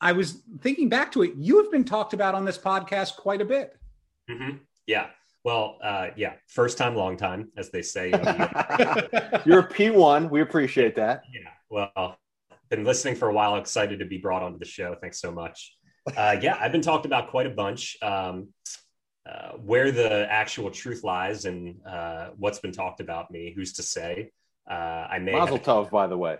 I 0.00 0.12
was 0.12 0.42
thinking 0.60 0.88
back 0.88 1.12
to 1.12 1.22
it. 1.22 1.32
You 1.36 1.60
have 1.62 1.70
been 1.72 1.84
talked 1.84 2.12
about 2.14 2.34
on 2.34 2.44
this 2.44 2.58
podcast 2.58 3.16
quite 3.16 3.40
a 3.40 3.44
bit. 3.44 3.76
Mhm. 4.30 4.60
Yeah. 4.86 5.08
Well, 5.44 5.78
uh, 5.82 6.08
yeah. 6.16 6.34
First 6.48 6.78
time, 6.78 6.94
long 6.94 7.16
time, 7.16 7.50
as 7.56 7.70
they 7.70 7.82
say. 7.82 8.06
In 8.12 8.12
the, 8.22 9.42
You're 9.46 9.60
a 9.60 9.68
P1. 9.68 10.30
We 10.30 10.40
appreciate 10.42 10.94
that. 10.96 11.22
yeah. 11.32 11.50
Well, 11.70 12.16
been 12.70 12.84
listening 12.84 13.14
for 13.16 13.28
a 13.28 13.32
while. 13.32 13.56
Excited 13.56 13.98
to 14.00 14.04
be 14.04 14.18
brought 14.18 14.42
onto 14.42 14.58
the 14.58 14.64
show. 14.64 14.94
Thanks 15.00 15.20
so 15.20 15.30
much. 15.32 15.74
Uh, 16.16 16.36
yeah, 16.40 16.56
I've 16.60 16.72
been 16.72 16.82
talked 16.82 17.06
about 17.06 17.28
quite 17.30 17.46
a 17.46 17.50
bunch. 17.50 17.96
Um, 18.02 18.48
uh, 19.28 19.52
where 19.58 19.90
the 19.92 20.26
actual 20.30 20.70
truth 20.70 21.04
lies 21.04 21.44
and 21.44 21.76
uh, 21.86 22.30
what's 22.38 22.60
been 22.60 22.72
talked 22.72 23.00
about 23.00 23.30
me, 23.30 23.52
who's 23.54 23.74
to 23.74 23.82
say? 23.82 24.30
Uh, 24.70 24.74
I 25.10 25.18
may. 25.18 25.32
Mazel 25.32 25.56
have- 25.58 25.66
tov, 25.66 25.90
by 25.90 26.06
the 26.06 26.16
way. 26.16 26.36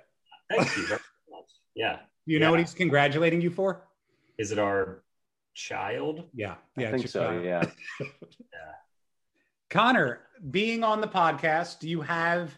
Thank 0.51 0.75
you 0.77 0.87
very 0.87 1.01
much. 2.29 2.33
Yeah. 2.33 2.35
you 2.35 2.41
know 2.41 2.51
what 2.51 2.61
he's 2.61 2.75
congratulating 2.75 3.41
you 3.41 3.51
for? 3.51 3.83
Is 4.39 4.53
it 4.53 4.59
our 4.59 5.03
child? 5.55 6.25
Yeah. 6.35 6.55
Yeah. 6.77 6.89
I 6.89 6.91
Yeah. 6.91 6.97
think 6.97 7.09
so. 7.09 7.31
your- 7.33 7.43
Yeah. 7.45 7.63
Connor, 9.71 10.21
being 10.51 10.83
on 10.83 11.01
the 11.01 11.09
podcast, 11.09 11.79
do 11.81 11.89
you 11.89 12.01
have 12.01 12.55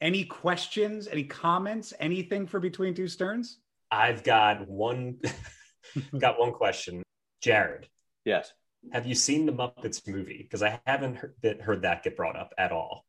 any 0.00 0.24
questions, 0.24 1.06
any 1.08 1.24
comments, 1.24 1.92
anything 2.00 2.46
for 2.46 2.58
Between 2.60 2.94
Two 2.94 3.06
Sterns? 3.08 3.58
I've 3.90 4.22
got 4.24 4.66
one. 4.68 5.18
got 6.18 6.38
one 6.38 6.52
question, 6.52 7.02
Jared. 7.42 7.88
Yes. 8.24 8.52
Have 8.92 9.06
you 9.06 9.14
seen 9.14 9.46
the 9.46 9.52
Muppets 9.52 10.06
movie? 10.06 10.42
Because 10.42 10.62
I 10.62 10.80
haven't 10.86 11.16
heard 11.16 11.34
that, 11.42 11.60
heard 11.60 11.82
that 11.82 12.02
get 12.02 12.16
brought 12.16 12.36
up 12.36 12.52
at 12.58 12.72
all. 12.72 13.04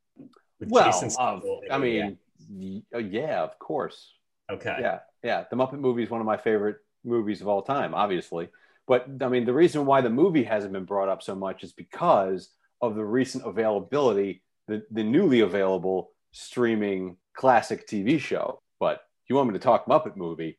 With 0.59 0.69
Well, 0.69 0.85
Jason 0.85 1.09
of- 1.19 1.41
Segel 1.43 1.63
and 1.63 1.71
I 1.71 1.75
Amy 1.77 2.01
mean, 2.49 2.83
y- 2.91 2.97
uh, 2.97 3.01
yeah, 3.01 3.41
of 3.43 3.57
course. 3.59 4.13
Okay. 4.51 4.77
Yeah, 4.79 4.99
yeah. 5.23 5.45
The 5.49 5.55
Muppet 5.55 5.79
movie 5.79 6.03
is 6.03 6.09
one 6.09 6.21
of 6.21 6.27
my 6.27 6.37
favorite 6.37 6.77
movies 7.03 7.41
of 7.41 7.47
all 7.47 7.61
time, 7.61 7.93
obviously. 7.93 8.49
But 8.87 9.07
I 9.21 9.27
mean, 9.29 9.45
the 9.45 9.53
reason 9.53 9.85
why 9.85 10.01
the 10.01 10.09
movie 10.09 10.43
hasn't 10.43 10.73
been 10.73 10.85
brought 10.85 11.09
up 11.09 11.21
so 11.21 11.35
much 11.35 11.63
is 11.63 11.73
because 11.73 12.49
of 12.81 12.95
the 12.95 13.05
recent 13.05 13.45
availability, 13.45 14.41
the, 14.67 14.83
the 14.91 15.03
newly 15.03 15.41
available 15.41 16.11
streaming 16.31 17.17
classic 17.35 17.87
TV 17.87 18.19
show. 18.19 18.61
But 18.79 19.01
you 19.29 19.35
want 19.35 19.49
me 19.49 19.53
to 19.53 19.59
talk 19.59 19.85
Muppet 19.85 20.17
movie? 20.17 20.57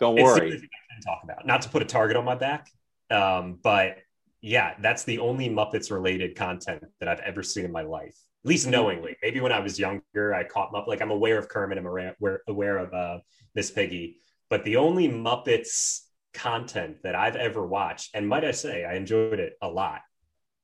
Don't 0.00 0.18
It's 0.18 0.34
the 0.34 0.40
worry. 0.40 0.48
I 0.48 0.50
can 0.50 1.02
talk 1.04 1.20
about. 1.22 1.46
Not 1.46 1.62
to 1.62 1.68
put 1.68 1.82
a 1.82 1.86
target 1.86 2.16
on 2.16 2.24
my 2.24 2.34
back, 2.34 2.68
um, 3.10 3.58
but 3.62 3.98
yeah, 4.40 4.74
that's 4.80 5.04
the 5.04 5.20
only 5.20 5.48
Muppets 5.48 5.90
related 5.90 6.36
content 6.36 6.84
that 7.00 7.08
I've 7.08 7.20
ever 7.20 7.42
seen 7.42 7.64
in 7.64 7.72
my 7.72 7.82
life, 7.82 8.18
at 8.44 8.48
least 8.48 8.66
knowingly. 8.66 9.16
Maybe 9.22 9.40
when 9.40 9.52
I 9.52 9.60
was 9.60 9.78
younger, 9.78 10.34
I 10.34 10.44
caught 10.44 10.72
Muppet. 10.72 10.86
Like 10.86 11.00
I'm 11.00 11.10
aware 11.10 11.38
of 11.38 11.48
Kermit, 11.48 11.78
I'm 11.78 11.86
aware, 11.86 12.14
aware 12.46 12.76
of 12.78 12.92
uh, 12.92 13.18
Miss 13.54 13.70
Piggy, 13.70 14.18
but 14.50 14.64
the 14.64 14.76
only 14.76 15.08
Muppets 15.08 16.00
content 16.34 16.98
that 17.04 17.14
I've 17.14 17.36
ever 17.36 17.64
watched, 17.66 18.10
and 18.14 18.28
might 18.28 18.44
I 18.44 18.50
say, 18.50 18.84
I 18.84 18.94
enjoyed 18.94 19.40
it 19.40 19.56
a 19.62 19.68
lot. 19.68 20.00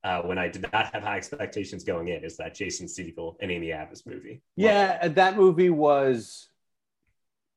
Uh, 0.03 0.23
when 0.23 0.38
I 0.38 0.49
did 0.49 0.62
not 0.73 0.93
have 0.95 1.03
high 1.03 1.19
expectations 1.19 1.85
going 1.85 2.09
in, 2.09 2.25
is 2.25 2.37
that 2.38 2.55
Jason 2.55 2.87
Segel 2.87 3.37
and 3.40 3.51
Amy 3.51 3.71
Adams 3.73 4.05
movie? 4.07 4.40
Yeah, 4.57 5.09
that 5.09 5.37
movie 5.37 5.69
was 5.71 6.49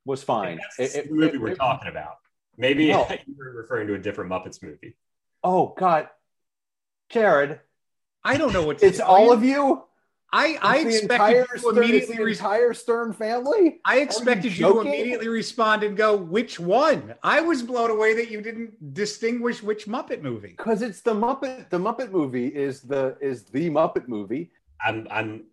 was 0.05 0.21
fine. 0.23 0.59
That's 0.77 0.95
It- 0.95 0.99
it- 1.05 1.09
the 1.09 1.15
movie 1.15 1.36
it- 1.36 1.41
we're 1.41 1.47
it- 1.51 1.57
talking 1.57 1.88
about. 1.89 2.17
Maybe 2.57 2.89
No. 2.89 3.07
you 3.27 3.36
were 3.38 3.51
referring 3.51 3.88
to 3.88 3.93
a 3.95 3.97
different 3.97 4.29
Muppets 4.29 4.62
movie. 4.62 4.95
Oh 5.43 5.73
God, 5.77 6.09
Jared, 7.09 7.59
I 8.25 8.38
don't 8.38 8.51
know 8.53 8.65
what 8.65 8.79
to 8.79 8.86
it's 8.88 8.97
tell 8.99 9.07
all 9.07 9.31
of 9.31 9.43
you. 9.43 9.83
I, 10.33 10.57
I 10.63 10.79
expected 10.79 11.35
you 11.37 11.45
to 11.45 11.59
Stern, 11.59 11.77
immediately 11.77 12.17
the 12.17 12.25
entire 12.25 12.73
Stern 12.73 13.13
family. 13.13 13.79
I 13.85 13.99
expected 13.99 14.57
you 14.57 14.73
to 14.73 14.79
immediately 14.81 15.27
respond 15.27 15.83
and 15.83 15.95
go, 15.95 16.15
which 16.15 16.59
one? 16.59 17.13
I 17.21 17.39
was 17.41 17.61
blown 17.61 17.91
away 17.91 18.15
that 18.15 18.31
you 18.31 18.41
didn't 18.41 18.95
distinguish 18.95 19.61
which 19.61 19.85
Muppet 19.85 20.23
movie. 20.23 20.55
Because 20.57 20.81
it's 20.81 21.01
the 21.01 21.13
Muppet. 21.13 21.69
The 21.69 21.77
Muppet 21.77 22.11
movie 22.11 22.47
is 22.47 22.81
the 22.81 23.15
is 23.21 23.43
the 23.43 23.69
Muppet 23.69 24.07
movie. 24.07 24.49
I'm 24.83 25.07
I'm 25.11 25.45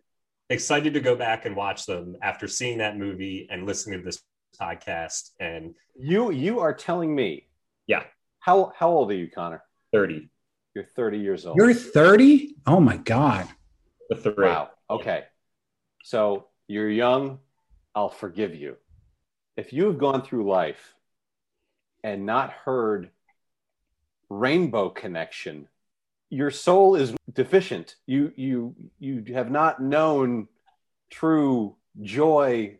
excited 0.48 0.94
to 0.94 1.00
go 1.00 1.14
back 1.14 1.44
and 1.44 1.54
watch 1.54 1.84
them 1.84 2.16
after 2.22 2.48
seeing 2.48 2.78
that 2.78 2.96
movie 2.96 3.46
and 3.50 3.66
listening 3.66 3.98
to 3.98 4.04
this 4.04 4.22
podcast. 4.58 5.32
And 5.40 5.74
You 5.94 6.30
you 6.30 6.58
are 6.60 6.72
telling 6.72 7.14
me. 7.14 7.48
Yeah. 7.86 8.04
How 8.38 8.72
how 8.74 8.88
old 8.88 9.10
are 9.10 9.14
you, 9.14 9.30
Connor? 9.30 9.62
30, 9.92 10.30
You're 10.74 10.84
30 10.84 11.18
years 11.18 11.44
old. 11.44 11.56
You're 11.56 11.74
30? 11.74 12.54
Oh 12.66 12.80
my 12.80 12.96
God. 12.96 13.46
The 14.11 14.16
three. 14.16 14.46
Wow. 14.46 14.70
Okay. 14.90 15.25
So 16.03 16.46
you're 16.68 16.90
young. 16.90 17.38
I'll 17.94 18.11
forgive 18.11 18.55
you. 18.55 18.77
If 19.57 19.73
you've 19.73 19.99
gone 19.99 20.23
through 20.23 20.49
life 20.51 20.94
and 22.05 22.27
not 22.27 22.51
heard 22.51 23.11
Rainbow 24.29 24.90
Connection, 24.90 25.68
your 26.29 26.51
soul 26.51 26.96
is 26.96 27.14
deficient. 27.33 27.96
You 28.07 28.33
you 28.37 28.75
you 28.99 29.25
have 29.33 29.51
not 29.51 29.83
known 29.83 30.49
true 31.11 31.77
joy 32.01 32.79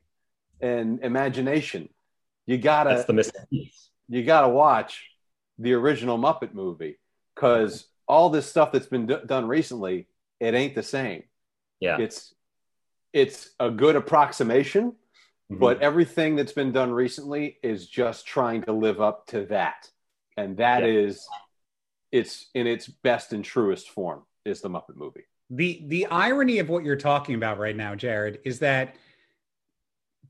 and 0.61 1.01
imagination. 1.01 1.89
You 2.47 2.59
gotta 2.59 3.05
That's 3.07 3.07
the 3.07 3.47
piece. 3.51 3.91
you 4.09 4.25
got 4.25 4.43
to 4.43 4.49
watch 4.49 5.11
the 5.59 5.73
original 5.75 6.19
Muppet 6.19 6.55
movie 6.55 6.99
because 7.35 7.87
all 8.09 8.31
this 8.31 8.47
stuff 8.47 8.73
that's 8.73 8.87
been 8.87 9.07
d- 9.07 9.17
done 9.27 9.47
recently, 9.47 10.09
it 10.41 10.55
ain't 10.55 10.75
the 10.75 10.83
same. 10.83 11.23
Yeah. 11.79 11.99
It's 11.99 12.35
it's 13.13 13.51
a 13.59 13.71
good 13.71 13.97
approximation, 13.97 14.95
Mhm. 15.51 15.59
but 15.59 15.83
everything 15.83 16.37
that's 16.37 16.53
been 16.53 16.71
done 16.73 16.93
recently 16.93 17.59
is 17.63 17.89
just 17.89 18.25
trying 18.27 18.63
to 18.63 18.73
live 18.73 19.01
up 19.01 19.27
to 19.29 19.47
that, 19.47 19.91
and 20.37 20.57
that 20.59 20.83
Yeah. 20.83 20.89
is 20.91 21.29
it's 22.13 22.51
in 22.55 22.67
its 22.67 22.89
best 22.89 23.33
and 23.33 23.45
truest 23.45 23.91
form 23.91 24.25
is 24.45 24.61
the 24.61 24.69
Muppet 24.69 24.97
movie. 24.97 25.25
The 25.51 25.83
the 25.87 26.07
irony 26.07 26.59
of 26.59 26.69
what 26.69 26.85
you're 26.85 26.97
talking 26.97 27.35
about 27.35 27.59
right 27.59 27.77
now, 27.77 27.95
Jared, 27.95 28.41
is 28.45 28.59
that 28.61 28.97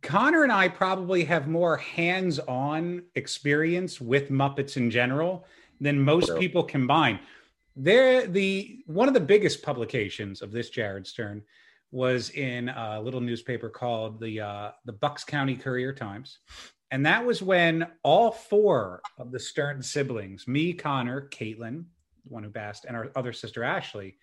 Connor 0.02 0.42
and 0.44 0.52
I 0.52 0.68
probably 0.68 1.24
have 1.24 1.46
more 1.46 1.76
hands-on 1.76 3.04
experience 3.14 4.00
with 4.00 4.30
Muppets 4.30 4.78
in 4.78 4.90
general 4.90 5.44
than 5.78 6.00
most 6.00 6.28
True. 6.28 6.38
people 6.38 6.62
combined. 6.64 7.20
They're 7.76 8.26
the 8.26 8.80
one 8.86 9.08
of 9.08 9.14
the 9.14 9.20
biggest 9.20 9.62
publications 9.62 10.42
of 10.42 10.52
this 10.52 10.70
Jared 10.70 11.06
Stern 11.06 11.42
was 11.92 12.30
in 12.30 12.68
a 12.68 13.00
little 13.00 13.20
newspaper 13.20 13.68
called 13.68 14.20
the 14.20 14.40
uh, 14.40 14.70
the 14.84 14.92
Bucks 14.92 15.24
County 15.24 15.56
Courier 15.56 15.92
Times, 15.92 16.38
and 16.90 17.04
that 17.06 17.24
was 17.24 17.42
when 17.42 17.86
all 18.02 18.30
four 18.32 19.00
of 19.18 19.32
the 19.32 19.40
Stern 19.40 19.82
siblings, 19.82 20.46
me, 20.46 20.72
Connor, 20.72 21.28
Caitlin, 21.30 21.84
the 22.24 22.32
one 22.32 22.42
who 22.42 22.50
passed, 22.50 22.84
and 22.84 22.96
our 22.96 23.10
other 23.16 23.32
sister 23.32 23.64
Ashley, 23.64 24.16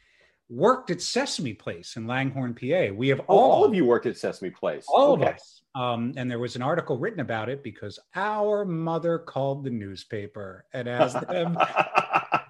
worked 0.49 0.91
at 0.91 1.01
Sesame 1.01 1.53
Place 1.53 1.97
in 1.97 2.07
Langhorne, 2.07 2.53
PA. 2.53 2.93
We 2.93 3.09
have 3.09 3.19
Oh, 3.21 3.37
all, 3.37 3.51
all 3.51 3.65
of 3.65 3.73
you 3.73 3.83
worked 3.85 4.05
at 4.05 4.17
Sesame 4.17 4.49
Place. 4.49 4.85
all 4.87 5.13
Okay. 5.13 5.23
of 5.27 5.35
us. 5.35 5.61
Um, 5.75 6.13
and 6.15 6.31
there 6.31 6.39
was 6.39 6.55
an 6.55 6.61
article 6.63 6.97
written 6.97 7.19
about 7.19 7.49
it 7.49 7.61
because 7.63 7.99
our 8.15 8.63
mother 8.65 9.19
called 9.19 9.63
the 9.63 9.69
newspaper 9.69 10.65
and 10.73 10.87
asked 10.87 11.27
them 11.27 11.55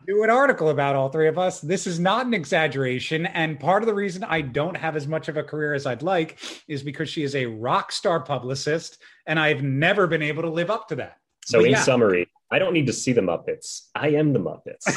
do 0.08 0.24
an 0.24 0.30
article 0.30 0.70
about 0.70 0.96
all 0.96 1.10
three 1.10 1.28
of 1.28 1.38
us. 1.38 1.60
This 1.60 1.86
is 1.86 2.00
not 2.00 2.26
an 2.26 2.34
exaggeration. 2.34 3.26
And 3.26 3.60
part 3.60 3.84
of 3.84 3.88
the 3.88 3.94
reason 3.94 4.24
I 4.24 4.42
don't 4.42 4.76
have 4.78 4.96
as 4.96 5.06
much 5.08 5.28
of 5.28 5.36
a 5.36 5.44
career 5.44 5.74
as 5.74 5.86
I'd 5.86 6.02
like 6.02 6.40
is 6.68 6.82
because 6.82 7.10
she 7.10 7.24
is 7.24 7.36
a 7.36 7.46
rock 7.46 7.92
star 7.92 8.22
publicist, 8.22 9.00
and 9.26 9.38
I've 9.40 9.64
never 9.64 10.08
been 10.08 10.22
able 10.22 10.44
to 10.44 10.50
live 10.50 10.72
up 10.72 10.88
to 10.90 10.96
that. 10.96 11.18
So, 11.46 11.60
But 11.60 11.66
in 11.66 11.72
yeah. 11.72 11.82
summary, 11.82 12.30
I 12.50 12.58
don't 12.60 12.74
need 12.74 12.88
to 12.88 12.94
see 12.94 13.12
the 13.12 13.22
Muppets. 13.22 13.88
I 13.96 14.10
am 14.10 14.32
the 14.34 14.40
Muppets. 14.40 14.88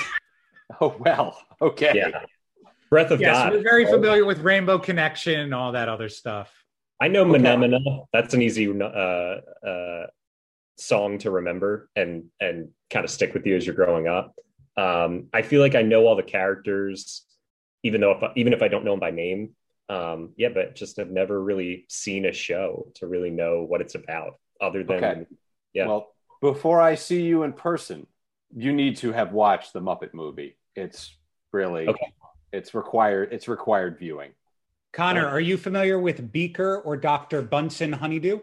oh 0.81 0.94
well. 1.01 1.37
Okay. 1.61 1.92
Yeah. 1.94 2.23
Breath 2.88 3.11
of 3.11 3.20
Yes, 3.20 3.37
God. 3.37 3.53
we're 3.53 3.62
very 3.62 3.87
familiar 3.87 4.25
with 4.25 4.38
Rainbow 4.40 4.79
Connection 4.79 5.38
and 5.40 5.55
all 5.55 5.73
that 5.73 5.88
other 5.88 6.09
stuff. 6.09 6.53
I 7.01 7.09
know 7.09 7.23
Okay. 7.23 7.38
Mahna 7.42 7.79
Mahna. 7.79 8.07
That's 8.12 8.35
an 8.35 8.42
easy 8.42 8.68
uh, 8.81 8.85
uh, 8.85 10.07
song 10.77 11.18
to 11.18 11.31
remember 11.31 11.88
and 11.96 12.25
and 12.40 12.68
kind 12.90 13.05
of 13.05 13.11
stick 13.11 13.33
with 13.35 13.46
you 13.46 13.57
as 13.57 13.66
you're 13.66 13.75
growing 13.77 14.07
up. 14.09 14.35
Um, 14.81 15.29
I 15.33 15.43
feel 15.43 15.61
like 15.61 15.75
I 15.75 15.83
know 15.83 16.07
all 16.07 16.16
the 16.16 16.23
characters, 16.23 17.27
even 17.83 18.01
though 18.01 18.12
if 18.12 18.23
I, 18.23 18.33
even 18.37 18.53
if 18.53 18.62
I 18.62 18.69
don't 18.69 18.85
know 18.85 18.93
them 18.93 19.01
by 19.01 19.11
name. 19.11 19.51
Um, 19.88 20.35
yeah, 20.37 20.51
but 20.55 20.77
just 20.77 20.97
have 20.99 21.11
never 21.11 21.43
really 21.43 21.85
seen 21.88 22.25
a 22.27 22.33
show 22.33 22.93
to 22.95 23.09
really 23.09 23.31
know 23.31 23.62
what 23.62 23.81
it's 23.81 23.97
about, 23.97 24.38
other 24.61 24.85
than 24.85 25.05
Okay. 25.05 25.27
Yeah. 25.73 25.87
Well, 25.88 26.14
before 26.40 26.81
I 26.81 26.95
see 26.95 27.23
you 27.23 27.43
in 27.43 27.53
person, 27.53 28.07
you 28.57 28.73
need 28.73 28.97
to 28.99 29.12
have 29.12 29.33
watched 29.33 29.73
the 29.73 29.81
Muppet 29.81 30.14
movie. 30.14 30.57
It's 30.77 31.16
really 31.53 31.88
Okay. 31.88 32.12
it's 32.53 32.73
required 32.75 33.33
it's 33.33 33.49
required 33.49 33.99
viewing. 33.99 34.31
Connor, 34.93 35.27
Uh, 35.27 35.31
are 35.33 35.40
you 35.40 35.57
familiar 35.57 35.99
with 35.99 36.33
Beaker 36.33 36.79
or 36.79 36.97
Dr. 36.97 37.43
Bunsen 37.43 37.93
Honeydew? 37.93 38.40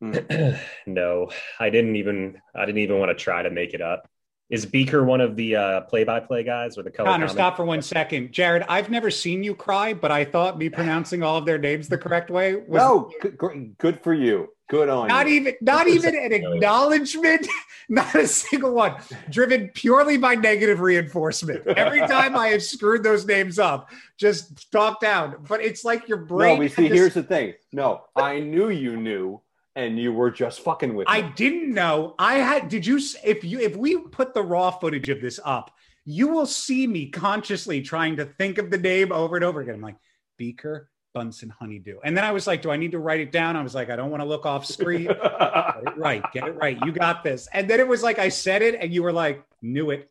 no, 0.86 1.30
I 1.58 1.70
didn't 1.70 1.96
even 1.96 2.40
I 2.54 2.64
didn't 2.66 2.78
even 2.78 2.98
want 2.98 3.10
to 3.10 3.14
try 3.22 3.42
to 3.42 3.50
make 3.50 3.74
it 3.74 3.80
up. 3.80 4.08
Is 4.50 4.64
Beaker 4.64 5.04
one 5.04 5.20
of 5.20 5.36
the 5.36 5.56
uh, 5.56 5.80
play-by-play 5.82 6.42
guys 6.42 6.78
or 6.78 6.82
the 6.82 6.90
color? 6.90 7.08
Connor, 7.10 7.26
comment- 7.26 7.32
stop 7.32 7.56
for 7.58 7.66
one 7.66 7.82
second. 7.82 8.32
Jared, 8.32 8.62
I've 8.66 8.88
never 8.88 9.10
seen 9.10 9.42
you 9.42 9.54
cry, 9.54 9.92
but 9.92 10.10
I 10.10 10.24
thought 10.24 10.56
me 10.56 10.70
pronouncing 10.70 11.22
all 11.22 11.36
of 11.36 11.44
their 11.44 11.58
names 11.58 11.86
the 11.86 11.98
correct 11.98 12.30
way 12.30 12.54
was 12.54 12.80
no, 12.80 13.10
good, 13.20 13.36
good- 13.36 13.76
good 13.76 14.02
for 14.02 14.14
you. 14.14 14.48
Good 14.70 14.88
on 14.90 15.04
you. 15.04 15.08
not 15.08 15.28
you. 15.28 15.34
even 15.34 15.54
not 15.62 15.88
even 15.88 16.14
an 16.14 16.32
acknowledgement, 16.32 17.46
not 17.88 18.14
a 18.14 18.26
single 18.26 18.72
one, 18.74 18.96
driven 19.30 19.68
purely 19.68 20.18
by 20.18 20.34
negative 20.34 20.80
reinforcement. 20.80 21.66
Every 21.66 22.00
time 22.06 22.36
I 22.36 22.48
have 22.48 22.62
screwed 22.62 23.02
those 23.02 23.26
names 23.26 23.58
up, 23.58 23.90
just 24.18 24.70
talk 24.70 25.00
down. 25.00 25.36
But 25.48 25.62
it's 25.62 25.84
like 25.84 26.06
your 26.06 26.18
brain. 26.18 26.56
no, 26.56 26.60
we 26.60 26.68
see. 26.68 26.88
this- 26.88 26.98
Here's 26.98 27.14
the 27.14 27.22
thing. 27.22 27.54
No, 27.72 28.04
I 28.14 28.40
knew 28.40 28.68
you 28.68 28.96
knew, 28.98 29.40
and 29.78 29.96
you 29.98 30.12
were 30.12 30.30
just 30.30 30.60
fucking 30.60 30.94
with 30.94 31.06
me. 31.06 31.12
I 31.14 31.22
me. 31.22 31.32
didn't 31.36 31.72
know. 31.72 32.14
I 32.18 32.34
had. 32.38 32.68
Did 32.68 32.84
you? 32.84 32.98
If 33.24 33.44
you 33.44 33.60
if 33.60 33.76
we 33.76 33.96
put 33.96 34.34
the 34.34 34.42
raw 34.42 34.72
footage 34.72 35.08
of 35.08 35.20
this 35.20 35.38
up, 35.44 35.70
you 36.04 36.26
will 36.28 36.46
see 36.46 36.86
me 36.86 37.06
consciously 37.10 37.80
trying 37.80 38.16
to 38.16 38.24
think 38.24 38.58
of 38.58 38.70
the 38.70 38.78
name 38.78 39.12
over 39.12 39.36
and 39.36 39.44
over 39.44 39.60
again. 39.60 39.76
I'm 39.76 39.80
like 39.80 39.96
Beaker 40.36 40.90
Bunsen 41.14 41.48
Honeydew, 41.50 41.98
and 42.02 42.16
then 42.16 42.24
I 42.24 42.32
was 42.32 42.46
like, 42.48 42.60
do 42.60 42.72
I 42.72 42.76
need 42.76 42.90
to 42.92 42.98
write 42.98 43.20
it 43.20 43.30
down? 43.30 43.54
I 43.56 43.62
was 43.62 43.74
like, 43.74 43.88
I 43.88 43.94
don't 43.94 44.10
want 44.10 44.20
to 44.20 44.28
look 44.28 44.46
off 44.46 44.66
screen. 44.66 45.04
Get 45.06 45.16
it 45.16 45.96
right. 45.96 46.24
Get 46.32 46.48
it 46.48 46.56
right. 46.56 46.76
You 46.84 46.90
got 46.90 47.22
this. 47.22 47.48
And 47.52 47.70
then 47.70 47.78
it 47.78 47.86
was 47.86 48.02
like 48.02 48.18
I 48.18 48.30
said 48.30 48.62
it, 48.62 48.74
and 48.74 48.92
you 48.92 49.04
were 49.04 49.12
like, 49.12 49.44
knew 49.62 49.90
it, 49.90 50.10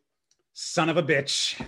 son 0.54 0.88
of 0.88 0.96
a 0.96 1.02
bitch. 1.02 1.60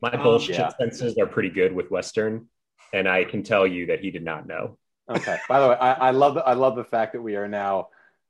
My 0.00 0.10
Um, 0.12 0.22
bullshit 0.22 0.56
yeah. 0.56 0.70
senses 0.78 1.18
are 1.18 1.26
pretty 1.26 1.50
good 1.50 1.72
with 1.74 1.90
Western, 1.90 2.46
and 2.94 3.06
I 3.06 3.24
can 3.24 3.42
tell 3.42 3.66
you 3.66 3.86
that 3.86 4.00
he 4.00 4.10
did 4.10 4.24
not 4.24 4.46
know. 4.46 4.78
Okay. 5.16 5.38
By 5.48 5.60
the 5.60 5.68
way, 5.68 5.76
I, 5.76 5.92
I 5.92 6.10
love 6.10 6.34
the, 6.34 6.40
I 6.44 6.54
love 6.54 6.76
the 6.76 6.84
fact 6.84 7.12
that 7.12 7.22
we 7.22 7.36
are 7.36 7.48
now 7.48 7.88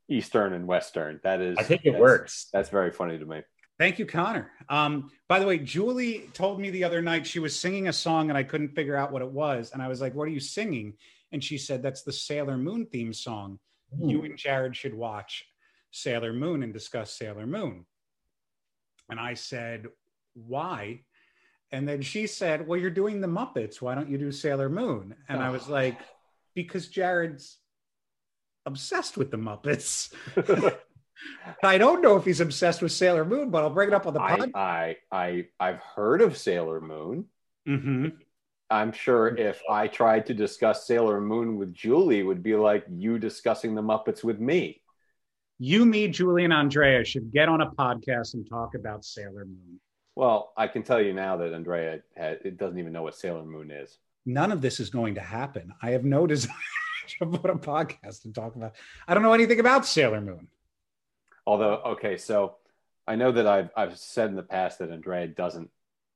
Eastern 0.08 0.52
and 0.52 0.66
Western. 0.66 1.20
That 1.22 1.40
is. 1.40 1.56
I 1.58 1.62
think 1.62 1.82
it 1.84 1.92
that's- 1.92 2.00
works. 2.00 2.48
That's 2.52 2.68
very 2.68 2.90
funny 2.90 3.18
to 3.18 3.24
me. 3.24 3.42
Thank 3.78 3.98
you, 3.98 4.06
Connor. 4.06 4.50
Um, 4.68 5.10
by 5.28 5.40
the 5.40 5.46
way, 5.46 5.58
Julie 5.58 6.28
told 6.34 6.60
me 6.60 6.70
the 6.70 6.84
other 6.84 7.02
night 7.02 7.26
she 7.26 7.40
was 7.40 7.58
singing 7.58 7.88
a 7.88 7.92
song 7.92 8.28
and 8.28 8.38
I 8.38 8.42
couldn't 8.44 8.76
figure 8.76 8.94
out 8.94 9.10
what 9.10 9.22
it 9.22 9.30
was. 9.30 9.72
And 9.72 9.82
I 9.82 9.88
was 9.88 10.00
like, 10.00 10.14
What 10.14 10.24
are 10.24 10.32
you 10.32 10.40
singing? 10.40 10.94
And 11.32 11.42
she 11.42 11.58
said, 11.58 11.82
That's 11.82 12.02
the 12.02 12.12
Sailor 12.12 12.58
Moon 12.58 12.86
theme 12.86 13.12
song. 13.12 13.58
You 13.98 14.22
and 14.22 14.38
Jared 14.38 14.76
should 14.76 14.94
watch 14.94 15.46
Sailor 15.90 16.32
Moon 16.32 16.62
and 16.62 16.72
discuss 16.72 17.12
Sailor 17.12 17.46
Moon. 17.46 17.84
And 19.10 19.18
I 19.18 19.34
said, 19.34 19.86
Why? 20.34 21.00
And 21.72 21.88
then 21.88 22.02
she 22.02 22.26
said, 22.26 22.66
Well, 22.68 22.78
you're 22.78 22.90
doing 22.90 23.20
the 23.20 23.26
Muppets. 23.26 23.80
Why 23.80 23.94
don't 23.94 24.10
you 24.10 24.18
do 24.18 24.30
Sailor 24.30 24.68
Moon? 24.68 25.14
And 25.28 25.42
I 25.42 25.50
was 25.50 25.68
like, 25.68 25.98
Because 26.54 26.88
Jared's 26.88 27.58
obsessed 28.66 29.16
with 29.16 29.30
the 29.30 29.36
Muppets. 29.36 30.12
I 31.62 31.78
don't 31.78 32.02
know 32.02 32.16
if 32.16 32.24
he's 32.24 32.40
obsessed 32.40 32.82
with 32.82 32.92
Sailor 32.92 33.24
Moon, 33.24 33.50
but 33.50 33.62
I'll 33.62 33.70
bring 33.70 33.88
it 33.88 33.94
up 33.94 34.06
on 34.06 34.14
the 34.14 34.20
I, 34.20 34.36
pod. 34.36 34.50
I 34.54 34.96
I 35.10 35.46
I've 35.58 35.78
heard 35.78 36.20
of 36.20 36.36
Sailor 36.36 36.80
Moon. 36.80 37.26
hmm 37.66 38.08
I'm 38.70 38.92
sure 38.92 39.36
if 39.36 39.60
I 39.68 39.86
tried 39.86 40.24
to 40.26 40.34
discuss 40.34 40.86
Sailor 40.86 41.20
Moon 41.20 41.58
with 41.58 41.74
Julie, 41.74 42.20
it 42.20 42.22
would 42.22 42.42
be 42.42 42.54
like 42.56 42.86
you 42.88 43.18
discussing 43.18 43.74
the 43.74 43.82
Muppets 43.82 44.24
with 44.24 44.40
me. 44.40 44.80
You, 45.58 45.84
me, 45.84 46.08
Julie, 46.08 46.44
and 46.44 46.54
Andrea 46.54 47.04
should 47.04 47.30
get 47.30 47.50
on 47.50 47.60
a 47.60 47.70
podcast 47.70 48.32
and 48.32 48.48
talk 48.48 48.74
about 48.74 49.04
Sailor 49.04 49.44
Moon. 49.44 49.78
Well, 50.16 50.54
I 50.56 50.68
can 50.68 50.82
tell 50.82 51.02
you 51.02 51.12
now 51.12 51.36
that 51.36 51.52
Andrea 51.52 52.00
had, 52.16 52.38
it 52.46 52.56
doesn't 52.56 52.78
even 52.78 52.94
know 52.94 53.02
what 53.02 53.14
Sailor 53.14 53.44
Moon 53.44 53.70
is. 53.70 53.98
None 54.24 54.52
of 54.52 54.60
this 54.60 54.78
is 54.80 54.90
going 54.90 55.14
to 55.16 55.20
happen. 55.20 55.72
I 55.82 55.90
have 55.90 56.04
no 56.04 56.26
desire 56.34 56.52
to 57.18 57.26
put 57.26 57.50
a 57.50 57.54
podcast 57.54 58.24
and 58.24 58.34
talk 58.34 58.54
about. 58.56 58.74
I 59.08 59.14
don't 59.14 59.22
know 59.22 59.32
anything 59.32 59.60
about 59.60 59.84
Sailor 59.86 60.20
Moon. 60.20 60.48
Although, 61.46 61.74
okay, 61.86 62.16
so 62.16 62.56
I 63.06 63.16
know 63.16 63.32
that 63.32 63.46
I've 63.46 63.70
I've 63.76 63.98
said 63.98 64.30
in 64.30 64.36
the 64.36 64.42
past 64.42 64.78
that 64.78 64.90
Andrea 64.90 65.26
doesn't 65.26 65.70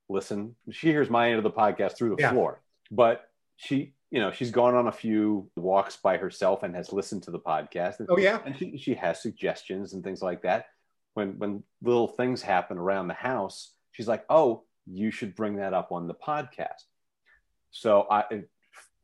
listen. 0.08 0.54
She 0.70 0.88
hears 0.88 1.10
my 1.10 1.28
end 1.30 1.38
of 1.38 1.42
the 1.44 1.50
podcast 1.50 1.96
through 1.96 2.10
the 2.14 2.22
Yeah. 2.22 2.30
floor, 2.30 2.60
but 2.92 3.28
she, 3.56 3.94
you 4.12 4.20
know, 4.20 4.30
she's 4.30 4.52
gone 4.52 4.76
on 4.76 4.86
a 4.86 4.92
few 4.92 5.50
walks 5.56 5.96
by 5.96 6.16
herself 6.16 6.62
and 6.62 6.76
has 6.76 6.92
listened 6.92 7.24
to 7.24 7.32
the 7.32 7.40
podcast. 7.40 7.98
And, 7.98 8.08
Oh 8.08 8.18
yeah. 8.18 8.38
and 8.46 8.56
she, 8.56 8.76
she 8.78 8.94
has 8.94 9.20
suggestions 9.20 9.94
and 9.94 10.04
things 10.04 10.22
like 10.22 10.42
that. 10.42 10.66
When 11.14 11.38
when 11.38 11.64
little 11.82 12.06
things 12.06 12.40
happen 12.42 12.78
around 12.78 13.08
the 13.08 13.14
house, 13.14 13.72
she's 13.90 14.06
like, 14.06 14.24
"Oh, 14.28 14.62
you 14.86 15.10
should 15.10 15.34
bring 15.34 15.56
that 15.56 15.74
up 15.74 15.90
on 15.90 16.06
the 16.06 16.14
podcast." 16.14 16.84
So 17.76 18.06
I, 18.10 18.24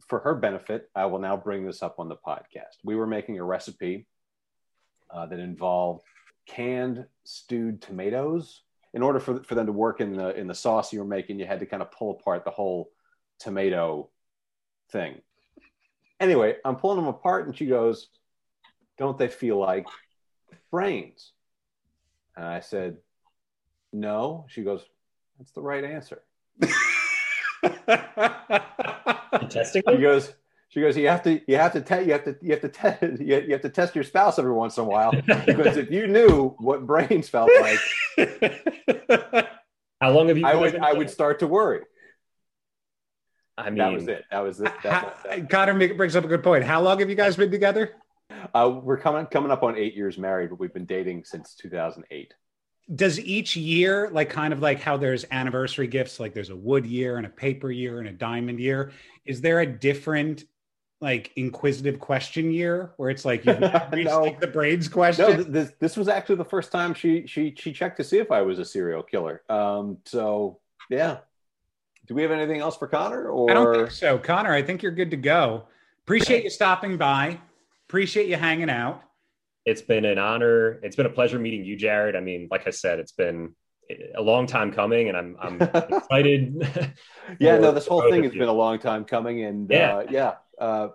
for 0.08 0.20
her 0.20 0.34
benefit, 0.34 0.90
I 0.94 1.04
will 1.04 1.18
now 1.18 1.36
bring 1.36 1.66
this 1.66 1.82
up 1.82 1.96
on 1.98 2.08
the 2.08 2.16
podcast. 2.16 2.78
We 2.82 2.96
were 2.96 3.06
making 3.06 3.38
a 3.38 3.44
recipe 3.44 4.06
uh, 5.10 5.26
that 5.26 5.38
involved 5.38 6.04
canned 6.46 7.06
stewed 7.24 7.82
tomatoes. 7.82 8.62
In 8.94 9.02
order 9.02 9.20
for, 9.20 9.42
for 9.44 9.54
them 9.54 9.66
to 9.66 9.72
work 9.72 10.00
in 10.00 10.16
the 10.16 10.34
in 10.34 10.46
the 10.46 10.54
sauce 10.54 10.92
you 10.92 11.00
were 11.00 11.06
making, 11.06 11.38
you 11.38 11.46
had 11.46 11.60
to 11.60 11.66
kind 11.66 11.82
of 11.82 11.90
pull 11.90 12.12
apart 12.12 12.44
the 12.44 12.50
whole 12.50 12.90
tomato 13.38 14.08
thing. 14.90 15.20
Anyway, 16.18 16.56
I'm 16.64 16.76
pulling 16.76 16.96
them 16.96 17.08
apart, 17.08 17.46
and 17.46 17.56
she 17.56 17.66
goes, 17.66 18.08
"Don't 18.98 19.18
they 19.18 19.28
feel 19.28 19.58
like 19.58 19.86
brains?" 20.70 21.32
And 22.36 22.46
I 22.46 22.60
said, 22.60 22.98
"No." 23.92 24.46
She 24.48 24.62
goes, 24.62 24.82
"That's 25.38 25.52
the 25.52 25.62
right 25.62 25.84
answer." 25.84 26.22
She 29.50 29.82
goes, 29.82 30.32
she 30.68 30.80
goes, 30.80 30.96
you 30.96 31.08
have 31.08 31.22
to, 31.24 31.40
you 31.46 31.56
have 31.56 31.72
to 31.72 31.80
test, 31.80 32.06
you 32.06 32.12
have 32.12 32.24
to, 32.24 32.36
you 32.40 32.50
have 32.52 32.60
to 32.62 32.68
test, 32.68 33.02
you 33.20 33.50
have 33.50 33.60
to 33.62 33.68
test 33.68 33.94
your 33.94 34.04
spouse 34.04 34.38
every 34.38 34.52
once 34.52 34.76
in 34.78 34.84
a 34.84 34.86
while 34.86 35.12
because 35.46 35.76
if 35.76 35.90
you 35.90 36.06
knew 36.06 36.54
what 36.58 36.86
brains 36.86 37.28
felt 37.28 37.50
like, 37.60 37.78
How 40.00 40.10
long 40.10 40.28
have 40.28 40.38
you? 40.38 40.46
I 40.46 40.54
would, 40.54 40.76
I 40.76 40.92
would 40.92 41.10
start 41.10 41.38
to 41.40 41.46
worry. 41.46 41.80
I 43.58 43.70
mean, 43.70 43.78
That 43.78 43.92
was 43.92 44.08
it. 44.08 44.24
That 44.30 44.40
was 44.40 44.60
it. 44.60 44.72
That, 44.82 45.16
Uh, 45.30 45.40
Connor 45.48 45.94
brings 45.94 46.16
up 46.16 46.24
a 46.24 46.28
good 46.28 46.42
point. 46.42 46.64
How 46.64 46.80
long 46.80 46.98
have 47.00 47.10
you 47.10 47.14
guys 47.16 47.36
been 47.36 47.50
together? 47.50 47.92
uh, 48.54 48.80
we're 48.82 48.96
coming, 48.98 49.26
coming 49.26 49.50
up 49.50 49.62
on 49.62 49.76
eight 49.76 49.94
years 49.94 50.16
married, 50.18 50.50
but 50.50 50.58
we've 50.58 50.72
been 50.72 50.86
dating 50.86 51.24
since 51.24 51.54
2008. 51.54 52.34
Does 52.94 53.18
each 53.20 53.56
year, 53.56 54.10
like 54.12 54.28
kind 54.28 54.52
of 54.52 54.60
like 54.60 54.80
how 54.80 54.96
there's 54.96 55.24
anniversary 55.30 55.86
gifts, 55.86 56.18
like 56.20 56.34
there's 56.34 56.50
a 56.50 56.56
wood 56.56 56.84
year 56.84 57.16
and 57.16 57.26
a 57.26 57.30
paper 57.30 57.70
year 57.70 58.00
and 58.00 58.08
a 58.08 58.12
diamond 58.12 58.58
year, 58.60 58.92
is 59.24 59.40
there 59.40 59.60
a 59.60 59.66
different 59.66 60.44
like 61.00 61.32
inquisitive 61.36 61.98
question 61.98 62.50
year 62.52 62.92
where 62.96 63.10
it's 63.10 63.24
like 63.24 63.44
you've 63.44 63.58
now 63.60 63.88
reached 63.92 64.08
No. 64.10 64.20
like 64.22 64.40
the 64.40 64.46
braids 64.46 64.88
question? 64.88 65.24
No, 65.24 65.42
this, 65.42 65.72
this 65.80 65.96
was 65.96 66.08
actually 66.08 66.36
the 66.36 66.44
first 66.44 66.70
time 66.70 66.92
she, 66.94 67.26
she, 67.26 67.54
she 67.56 67.72
checked 67.72 67.96
to 67.98 68.04
see 68.04 68.18
if 68.18 68.30
I 68.30 68.42
was 68.42 68.58
a 68.58 68.64
serial 68.64 69.02
killer. 69.02 69.42
Um, 69.48 69.98
so 70.04 70.58
yeah. 70.90 71.18
Do 72.06 72.14
we 72.14 72.22
have 72.22 72.32
anything 72.32 72.60
else 72.60 72.76
for 72.76 72.88
Connor 72.88 73.28
or? 73.28 73.50
I 73.50 73.54
don't 73.54 73.74
think 73.74 73.90
so. 73.92 74.18
Connor, 74.18 74.52
I 74.52 74.60
think 74.62 74.82
you're 74.82 74.92
good 74.92 75.10
to 75.12 75.16
go. 75.16 75.64
Appreciate 76.04 76.42
you 76.42 76.50
stopping 76.50 76.96
by. 76.96 77.38
Appreciate 77.88 78.28
you 78.28 78.36
hanging 78.36 78.70
out. 78.70 79.02
It's 79.64 79.82
been 79.82 80.04
an 80.04 80.18
honor. 80.18 80.80
It's 80.82 80.96
been 80.96 81.06
a 81.06 81.10
pleasure 81.10 81.38
meeting 81.38 81.64
you, 81.64 81.76
Jared. 81.76 82.16
I 82.16 82.20
mean, 82.20 82.48
like 82.50 82.66
I 82.66 82.70
said, 82.70 82.98
it's 82.98 83.12
been 83.12 83.54
a 84.16 84.22
long 84.22 84.46
time 84.46 84.72
coming, 84.72 85.08
and 85.08 85.16
I'm 85.16 85.36
I'm 85.40 85.60
excited. 85.90 86.94
yeah, 87.38 87.58
no, 87.58 87.72
this 87.72 87.86
whole 87.86 88.02
thing 88.10 88.24
has 88.24 88.32
you. 88.32 88.40
been 88.40 88.48
a 88.48 88.52
long 88.52 88.78
time 88.78 89.04
coming, 89.04 89.44
and 89.44 89.70
Yeah. 89.70 89.96
uh, 89.98 90.06
yeah, 90.10 90.34
uh, 90.58 90.88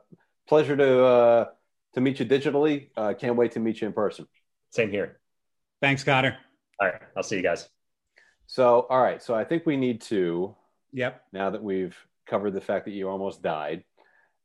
pleasure 0.48 0.76
to 0.76 1.04
uh, 1.06 1.46
to 1.94 2.02
meet 2.02 2.20
you 2.20 2.26
digitally. 2.26 2.90
Uh, 2.96 3.14
can't 3.14 3.36
wait 3.36 3.54
to 3.54 3.60
meet 3.60 3.82
you 3.82 3.88
in 3.88 3.94
person. 3.94 4.28
Same 4.72 4.92
here. 4.92 5.20
Thanks, 5.82 6.04
Connor. 6.04 6.38
All 6.80 6.88
right, 6.88 7.02
I'll 7.16 7.24
see 7.24 7.38
you 7.38 7.44
guys. 7.44 7.70
So, 8.48 8.88
all 8.90 9.02
right, 9.02 9.22
so 9.22 9.34
I 9.36 9.44
think 9.44 9.66
we 9.66 9.78
need 9.78 10.02
to 10.04 10.56
Yep. 10.94 11.22
now 11.34 11.50
that 11.50 11.62
we've 11.62 11.98
covered 12.26 12.52
the 12.52 12.62
fact 12.62 12.86
that 12.86 12.92
you 12.92 13.10
almost 13.10 13.42
died, 13.44 13.84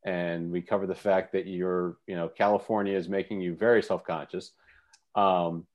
and 0.04 0.50
we 0.50 0.62
cover 0.62 0.86
the 0.86 0.94
fact 0.94 1.32
that 1.32 1.46
you're, 1.46 1.96
you 2.06 2.16
know, 2.16 2.28
California 2.28 2.96
is 2.96 3.08
making 3.08 3.40
you 3.40 3.54
very 3.54 3.82
self 3.82 4.04
conscious. 4.04 4.52
Um, 5.14 5.66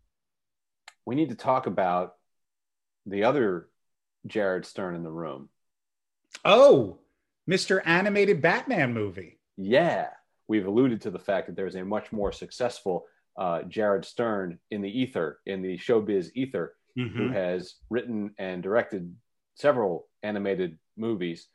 we 1.05 1.15
need 1.15 1.30
to 1.30 1.36
talk 1.36 1.67
about 1.67 2.15
the 3.05 3.23
other 3.23 3.67
Jared 4.25 4.65
Stern 4.65 4.95
in 4.95 5.03
the 5.03 5.11
room. 5.11 5.49
Oh, 6.43 6.99
Mr. 7.49 7.82
Animated 7.86 8.41
Batman 8.41 8.93
movie. 8.93 9.39
yeah, 9.55 10.09
we've 10.47 10.67
alluded 10.67 11.01
to 11.01 11.11
the 11.11 11.19
fact 11.19 11.47
that 11.47 11.55
there's 11.55 11.75
a 11.75 11.86
much 11.86 12.11
more 12.11 12.32
successful 12.32 13.05
uh, 13.38 13.61
Jared 13.63 14.03
Stern 14.05 14.59
in 14.71 14.82
the 14.82 14.89
ether, 14.89 15.39
in 15.45 15.61
the 15.61 15.78
showbiz 15.78 16.30
ether, 16.36 16.75
who 16.95 17.30
has 17.30 17.75
written 17.91 18.34
and 18.39 18.63
directed 18.63 19.15
several 19.55 20.07
animated 20.23 20.80
movies. 20.97 21.47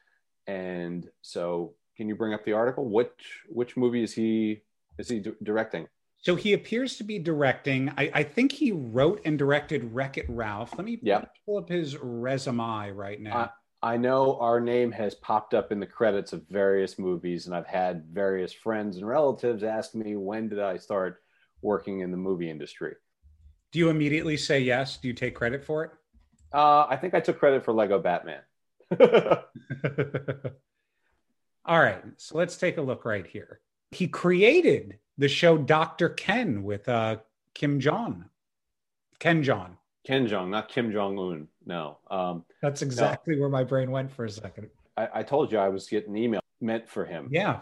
And 0.46 1.08
so, 1.22 1.74
can 2.02 2.08
you 2.08 2.16
bring 2.16 2.34
up 2.34 2.44
the 2.44 2.52
article? 2.52 2.88
Which 2.88 3.44
which 3.48 3.76
movie 3.76 4.02
is 4.02 4.12
he 4.12 4.62
is 4.98 5.08
he 5.08 5.20
d- 5.20 5.34
directing? 5.44 5.86
So 6.18 6.34
he 6.34 6.52
appears 6.52 6.96
to 6.96 7.04
be 7.04 7.20
directing. 7.20 7.90
I, 7.96 8.10
I 8.12 8.22
think 8.24 8.50
he 8.50 8.72
wrote 8.72 9.20
and 9.24 9.38
directed 9.38 9.94
Wreck 9.94 10.18
It 10.18 10.26
Ralph. 10.28 10.72
Let 10.76 10.84
me, 10.84 10.98
Yeah. 11.02 11.24
pull 11.46 11.58
up 11.58 11.68
his 11.68 11.96
resume 11.96 12.90
right 12.90 13.20
now. 13.20 13.52
I 13.82 13.96
know 13.96 14.38
our 14.38 14.60
name 14.60 14.90
has 14.92 15.14
popped 15.16 15.54
up 15.54 15.70
in 15.72 15.78
the 15.80 15.86
credits 15.86 16.32
of 16.32 16.44
various 16.48 16.98
movies, 16.98 17.46
and 17.46 17.54
I've 17.56 17.66
had 17.66 18.04
various 18.12 18.52
friends 18.52 18.96
and 18.98 19.06
relatives 19.06 19.62
ask 19.64 19.94
me 19.96 20.14
when 20.16 20.48
did 20.48 20.58
I 20.60 20.76
start 20.76 21.22
working 21.60 22.00
in 22.00 22.10
the 22.12 22.16
movie 22.16 22.50
industry. 22.50 22.94
Do 23.72 23.78
you 23.80 23.90
immediately 23.90 24.36
say 24.36 24.58
yes? 24.60 24.96
Do 24.96 25.06
you 25.08 25.14
take 25.14 25.34
credit 25.36 25.64
for 25.64 25.84
it? 25.84 25.90
Uh, 26.52 26.86
I 26.88 26.96
think 26.96 27.14
I 27.14 27.20
took 27.20 27.38
credit 27.38 27.64
for 27.64 27.72
Lego 27.72 27.98
Batman. 28.00 28.42
All 31.64 31.78
right, 31.78 32.02
so 32.16 32.36
let's 32.36 32.56
take 32.56 32.76
a 32.76 32.82
look 32.82 33.04
right 33.04 33.26
here. 33.26 33.60
He 33.92 34.08
created 34.08 34.98
the 35.18 35.28
show 35.28 35.58
Dr. 35.58 36.08
Ken 36.08 36.62
with 36.64 36.88
uh, 36.88 37.16
Kim 37.54 37.78
Jong. 37.78 38.24
Ken 39.18 39.42
Jeong. 39.44 39.76
Ken 40.04 40.26
Jeong, 40.26 40.48
not 40.48 40.68
Kim 40.68 40.90
Jong 40.90 41.16
Un. 41.18 41.46
No. 41.64 41.98
Um, 42.10 42.44
That's 42.60 42.82
exactly 42.82 43.38
where 43.38 43.48
my 43.48 43.62
brain 43.62 43.92
went 43.92 44.10
for 44.10 44.24
a 44.24 44.30
second. 44.30 44.68
I, 44.96 45.08
I 45.14 45.22
told 45.22 45.52
you 45.52 45.58
I 45.58 45.68
was 45.68 45.86
getting 45.86 46.16
email 46.16 46.40
meant 46.60 46.88
for 46.88 47.04
him. 47.04 47.28
Yeah. 47.30 47.60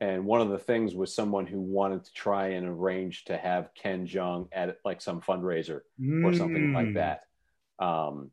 And 0.00 0.26
one 0.26 0.40
of 0.40 0.48
the 0.48 0.58
things 0.58 0.94
was 0.94 1.14
someone 1.14 1.46
who 1.46 1.60
wanted 1.60 2.04
to 2.04 2.12
try 2.12 2.48
and 2.48 2.66
arrange 2.66 3.26
to 3.26 3.36
have 3.36 3.70
Ken 3.74 4.06
Jeong 4.06 4.48
at 4.52 4.78
like 4.84 5.00
some 5.00 5.20
fundraiser 5.20 5.82
or 6.24 6.34
something 6.34 6.72
like 6.72 6.88
Mm. 6.88 6.94
that. 6.94 7.22
Um, 7.78 8.30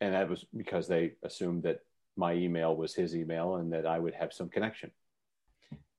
and 0.00 0.14
that 0.14 0.30
was 0.30 0.44
because 0.56 0.86
they 0.86 1.14
assumed 1.22 1.64
that 1.64 1.80
my 2.16 2.34
email 2.34 2.76
was 2.76 2.94
his 2.94 3.14
email 3.16 3.56
and 3.56 3.72
that 3.72 3.86
I 3.86 3.98
would 3.98 4.14
have 4.14 4.32
some 4.32 4.48
connection. 4.48 4.90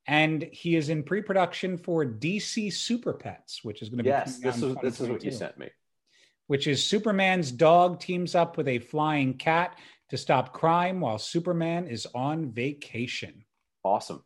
And 0.08 0.44
he 0.52 0.76
is 0.76 0.90
in 0.90 1.04
pre-production 1.04 1.78
for 1.78 2.06
DC 2.06 2.72
Super 2.72 3.14
Pets, 3.14 3.64
which 3.64 3.82
is 3.82 3.90
going 3.90 3.98
to 3.98 4.04
be 4.04 4.10
Yes, 4.10 4.38
this 4.38 4.62
is 4.62 4.76
this 4.82 5.02
is 5.02 5.10
what 5.10 5.24
you 5.24 5.32
sent 5.32 5.58
me. 5.58 5.70
which 6.48 6.68
is 6.68 6.84
Superman's 6.84 7.52
dog 7.52 8.00
teams 8.00 8.36
up 8.36 8.56
with 8.56 8.68
a 8.68 8.80
flying 8.80 9.34
cat 9.34 9.78
to 10.10 10.18
stop 10.18 10.54
crime 10.54 11.02
while 11.02 11.18
Superman 11.18 11.88
is 11.88 12.06
on 12.14 12.52
vacation. 12.52 13.44
Awesome. 13.84 14.24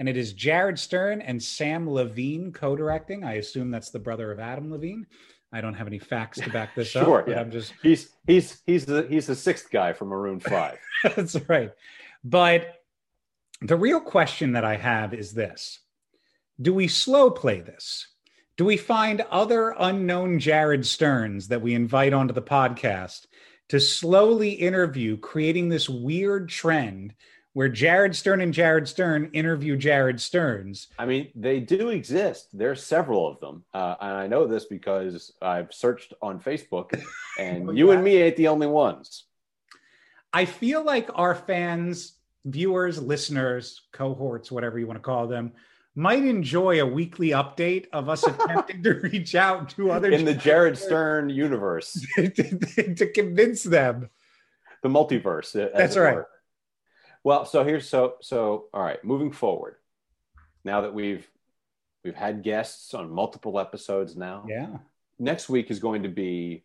And 0.00 0.08
it 0.08 0.16
is 0.16 0.32
Jared 0.32 0.78
Stern 0.78 1.20
and 1.20 1.40
Sam 1.42 1.88
Levine 1.88 2.52
co-directing. 2.52 3.24
I 3.24 3.34
assume 3.34 3.70
that's 3.70 3.90
the 3.90 3.98
brother 3.98 4.30
of 4.32 4.40
Adam 4.40 4.70
Levine. 4.70 5.06
I 5.52 5.60
don't 5.60 5.74
have 5.74 5.86
any 5.86 5.98
facts 5.98 6.40
to 6.40 6.50
back 6.50 6.74
this 6.76 6.88
Sure, 6.88 7.20
up, 7.20 7.28
yeah. 7.28 7.40
I'm 7.40 7.50
just 7.50 7.72
He's 7.82 8.10
he's 8.26 8.62
he's 8.66 8.84
the 8.84 9.06
he's 9.08 9.26
the 9.26 9.34
sixth 9.34 9.70
guy 9.70 9.92
from 9.92 10.08
Maroon 10.08 10.40
Five. 10.40 10.78
that's 11.16 11.36
right. 11.48 11.72
But 12.24 12.74
the 13.60 13.76
real 13.76 14.00
question 14.00 14.52
that 14.52 14.64
I 14.64 14.76
have 14.76 15.14
is 15.14 15.32
this 15.32 15.80
Do 16.60 16.74
we 16.74 16.88
slow 16.88 17.30
play 17.30 17.60
this? 17.60 18.06
Do 18.56 18.64
we 18.64 18.76
find 18.76 19.20
other 19.30 19.74
unknown 19.78 20.40
Jared 20.40 20.84
Sterns 20.84 21.48
that 21.48 21.62
we 21.62 21.74
invite 21.74 22.12
onto 22.12 22.34
the 22.34 22.42
podcast 22.42 23.26
to 23.68 23.78
slowly 23.78 24.50
interview, 24.50 25.16
creating 25.16 25.68
this 25.68 25.88
weird 25.88 26.48
trend 26.48 27.14
where 27.58 27.68
Jared 27.68 28.14
Stern 28.14 28.40
and 28.40 28.54
Jared 28.54 28.86
Stern 28.86 29.30
interview 29.32 29.76
Jared 29.76 30.20
Sterns? 30.20 30.86
I 30.96 31.06
mean, 31.06 31.32
they 31.34 31.58
do 31.58 31.88
exist. 31.88 32.50
There's 32.52 32.80
several 32.80 33.26
of 33.26 33.40
them, 33.40 33.64
uh, 33.74 33.96
and 34.00 34.12
I 34.12 34.28
know 34.28 34.46
this 34.46 34.66
because 34.66 35.32
I've 35.42 35.74
searched 35.74 36.14
on 36.22 36.38
Facebook, 36.38 37.02
and 37.36 37.68
Oh, 37.68 37.72
you 37.72 37.90
and 37.90 38.04
me 38.04 38.14
ain't 38.18 38.36
the 38.36 38.46
only 38.46 38.68
ones. 38.68 39.24
I 40.32 40.44
feel 40.44 40.84
like 40.84 41.10
our 41.16 41.34
fans, 41.34 42.12
viewers, 42.44 43.02
listeners, 43.02 43.82
cohorts, 43.90 44.52
whatever 44.52 44.78
you 44.78 44.86
want 44.86 44.98
to 44.98 45.02
call 45.02 45.26
them, 45.26 45.50
might 45.96 46.22
enjoy 46.22 46.80
a 46.80 46.86
weekly 46.86 47.30
update 47.30 47.86
of 47.92 48.08
us 48.08 48.22
attempting 48.28 48.84
to 48.84 49.00
reach 49.00 49.34
out 49.34 49.70
to 49.70 49.90
others 49.90 50.14
In 50.14 50.24
the 50.24 50.34
Jared 50.34 50.78
Stern 50.78 51.28
universe, 51.28 52.06
to, 52.14 52.94
to 52.94 53.10
convince 53.12 53.64
them. 53.64 54.10
the 54.84 54.88
multiverse. 54.88 55.56
as 55.56 55.72
That's 55.74 55.96
right. 55.96 56.14
were. 56.14 56.28
Well, 57.24 57.44
so 57.44 57.64
here's 57.64 57.88
so 57.88 58.14
so. 58.20 58.66
All 58.72 58.82
right, 58.82 59.02
moving 59.04 59.32
forward. 59.32 59.76
Now 60.64 60.82
that 60.82 60.94
we've 60.94 61.28
we've 62.04 62.14
had 62.14 62.42
guests 62.42 62.94
on 62.94 63.10
multiple 63.10 63.58
episodes 63.58 64.16
now, 64.16 64.44
Yeah. 64.48 64.78
next 65.18 65.48
week 65.48 65.70
is 65.70 65.78
going 65.78 66.04
to 66.04 66.08
be 66.08 66.64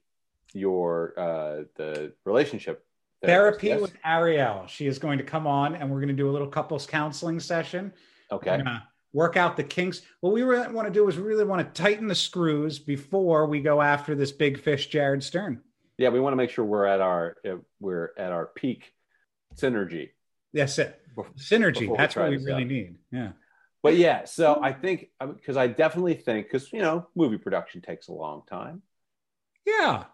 your 0.53 1.13
uh, 1.17 1.63
the 1.75 2.13
relationship 2.25 2.85
Therapy 3.23 3.67
yes. 3.67 3.81
with 3.81 3.93
Ariel. 4.03 4.65
She 4.67 4.85
is 4.85 4.99
going 4.99 5.17
to 5.17 5.23
come 5.23 5.47
on 5.47 5.75
and 5.75 5.89
we're 5.89 5.99
going 5.99 6.09
to 6.09 6.13
do 6.13 6.29
a 6.29 6.31
little 6.33 6.47
couples 6.47 6.85
counseling 6.85 7.39
session. 7.39 7.93
Okay. 8.31 8.51
We're 8.51 8.57
going 8.57 8.65
to 8.65 8.83
work 9.13 9.37
out 9.37 9.55
the 9.55 9.63
kinks. 9.63 10.01
What 10.19 10.33
we 10.33 10.41
really 10.41 10.71
want 10.73 10.87
to 10.87 10.93
do 10.93 11.07
is 11.07 11.15
we 11.17 11.23
really 11.23 11.45
want 11.45 11.73
to 11.73 11.81
tighten 11.81 12.07
the 12.07 12.15
screws 12.15 12.79
before 12.79 13.45
we 13.45 13.61
go 13.61 13.81
after 13.81 14.13
this 14.15 14.31
big 14.31 14.59
fish, 14.59 14.87
Jared 14.87 15.23
Stern. 15.23 15.61
Yeah, 15.97 16.09
we 16.09 16.19
want 16.19 16.33
to 16.33 16.37
make 16.37 16.49
sure 16.49 16.65
we're 16.65 16.85
at 16.85 16.99
our 16.99 17.37
uh, 17.47 17.57
we're 17.79 18.11
at 18.17 18.31
our 18.31 18.47
peak 18.47 18.93
synergy. 19.55 20.09
That's 20.53 20.77
it. 20.79 20.99
Synergy. 21.37 21.95
That's 21.95 22.15
what 22.15 22.29
we 22.29 22.37
really 22.37 22.63
out. 22.63 22.67
need. 22.67 22.95
Yeah. 23.11 23.31
But 23.81 23.97
yeah, 23.97 24.23
so 24.25 24.59
I 24.61 24.71
think 24.71 25.09
because 25.19 25.57
I 25.57 25.67
definitely 25.67 26.15
think 26.15 26.47
because 26.47 26.71
you 26.71 26.79
know 26.81 27.07
movie 27.15 27.37
production 27.37 27.81
takes 27.81 28.07
a 28.07 28.13
long 28.13 28.43
time. 28.49 28.81
Yeah. 29.65 30.05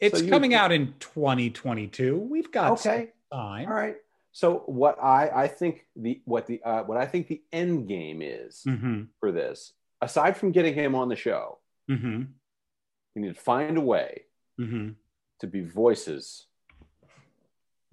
It's 0.00 0.20
So 0.20 0.28
coming 0.28 0.54
out 0.54 0.70
in 0.70 0.94
2022. 1.00 2.16
We've 2.16 2.50
got 2.52 2.78
some 2.78 2.92
Okay, 2.92 3.08
time. 3.32 3.66
all 3.68 3.74
right. 3.74 3.96
So 4.32 4.62
what 4.66 5.02
I 5.02 5.28
I 5.44 5.48
think 5.48 5.86
the 5.96 6.20
what 6.24 6.46
the 6.46 6.62
uh, 6.62 6.84
what 6.84 6.96
I 6.96 7.06
think 7.06 7.26
the 7.28 7.42
end 7.52 7.88
game 7.88 8.22
is 8.22 8.62
Mm-hmm. 8.66 9.02
for 9.18 9.32
this, 9.32 9.72
aside 10.00 10.36
from 10.36 10.52
getting 10.52 10.74
him 10.74 10.94
on 10.94 11.08
the 11.08 11.16
show, 11.16 11.58
Mm-hmm. 11.90 12.22
we 13.16 13.22
need 13.22 13.34
to 13.34 13.40
find 13.40 13.76
a 13.76 13.80
way 13.80 14.22
Mm-hmm. 14.60 14.90
to 15.40 15.46
be 15.46 15.62
voices 15.62 16.46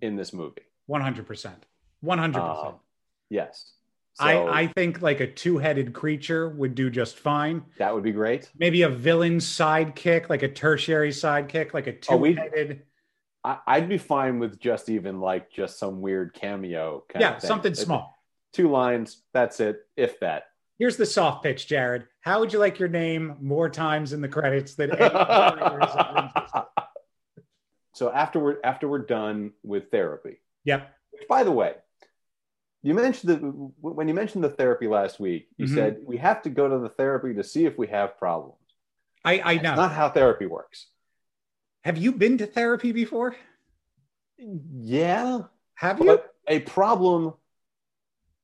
in 0.01 0.15
this 0.15 0.33
movie. 0.33 0.61
100%. 0.89 1.51
100%. 2.03 2.35
Um, 2.35 2.75
Yes. 3.29 3.71
So 4.13 4.23
I, 4.25 4.61
I 4.61 4.67
think 4.67 5.01
like 5.01 5.19
a 5.19 5.27
two-headed 5.27 5.91
creature 5.93 6.47
would 6.47 6.73
do 6.73 6.89
just 6.89 7.17
fine. 7.17 7.65
that 7.79 7.93
would 7.93 8.03
be 8.03 8.13
great. 8.13 8.49
Maybe 8.57 8.83
a 8.83 8.89
villain 8.89 9.37
sidekick, 9.39 10.29
like 10.29 10.41
a 10.41 10.47
tertiary 10.47 11.09
sidekick, 11.09 11.73
like 11.73 11.87
a 11.87 11.95
Oh, 12.09 12.17
two-headed. 12.23 12.83
I, 13.43 13.57
I'd 13.67 13.89
be 13.89 13.97
fine 13.97 14.39
with 14.39 14.57
just 14.59 14.87
even 14.89 15.19
like 15.19 15.51
just 15.51 15.77
some 15.79 15.99
weird 16.01 16.33
cameo. 16.33 17.03
Kind 17.09 17.21
yeah, 17.21 17.37
something 17.39 17.73
It's 17.73 17.81
small. 17.81 18.15
Two 18.53 18.71
lines. 18.71 19.21
That's 19.33 19.59
it. 19.59 19.81
If 19.97 20.19
that. 20.21 20.43
Here's 20.79 20.95
the 20.97 21.05
soft 21.05 21.43
pitch, 21.43 21.67
Jared. 21.67 22.07
How 22.21 22.39
would 22.39 22.53
you 22.53 22.59
like 22.59 22.79
your 22.79 22.89
name 22.89 23.35
more 23.41 23.69
times 23.69 24.13
in 24.13 24.21
the 24.21 24.27
credits 24.29 24.75
than 24.75 24.91
so 27.93 28.11
after 28.11 28.39
we're 28.39 28.57
after 28.63 28.87
we're 28.87 28.99
done 29.05 29.51
with 29.63 29.89
therapy, 29.91 30.39
Yep. 30.65 30.91
which 31.11 31.27
by 31.27 31.43
the 31.43 31.51
way, 31.51 31.73
you 32.85 32.93
mentioned 32.93 33.29
that 33.31 33.39
when 33.81 34.07
you 34.07 34.13
mentioned 34.13 34.43
the 34.43 34.49
therapy 34.49 34.87
last 34.87 35.19
week, 35.19 35.49
you 35.57 35.65
Mhm. 35.65 35.73
said 35.73 35.97
we 36.05 36.17
have 36.17 36.43
to 36.43 36.51
go 36.51 36.69
to 36.69 36.77
the 36.77 36.89
therapy 36.89 37.33
to 37.33 37.43
see 37.43 37.65
if 37.65 37.79
we 37.79 37.87
have 37.87 38.15
problems. 38.19 38.59
I, 39.23 39.41
I 39.43 39.55
know. 39.55 39.63
That's 39.63 39.77
not 39.77 39.91
how 39.93 40.09
therapy 40.11 40.45
works. 40.45 40.87
Have 41.83 41.97
you 41.97 42.11
been 42.11 42.37
to 42.37 42.45
therapy 42.45 42.91
before? 42.91 43.35
Yeah, 44.37 45.41
Have 45.73 45.97
you? 45.99 46.05
but 46.05 46.35
a 46.47 46.59
problem, 46.59 47.33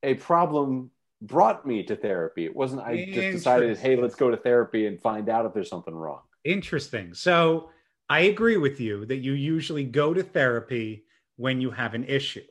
a 0.01 0.15
problem 0.15 0.89
brought 1.21 1.67
me 1.67 1.83
to 1.83 1.95
therapy. 1.95 2.45
It 2.45 2.55
wasn't. 2.55 2.81
I 2.81 3.05
just 3.13 3.31
decided, 3.33 3.77
hey, 3.77 3.95
let's 3.95 4.15
go 4.15 4.31
to 4.31 4.37
therapy 4.37 4.87
and 4.87 4.99
find 4.99 5.29
out 5.29 5.45
if 5.45 5.53
there's 5.53 5.69
something 5.69 5.93
wrong. 5.93 6.21
Interesting. 6.43 7.13
So 7.13 7.69
I 8.09 8.21
agree 8.21 8.57
with 8.57 8.79
you 8.79 9.05
that 9.05 9.17
you 9.17 9.33
usually 9.33 9.83
go 9.83 10.15
to 10.15 10.23
therapy 10.23 11.05
when 11.35 11.61
you 11.61 11.69
have 11.69 11.93
an 11.93 12.05
issue, 12.05 12.47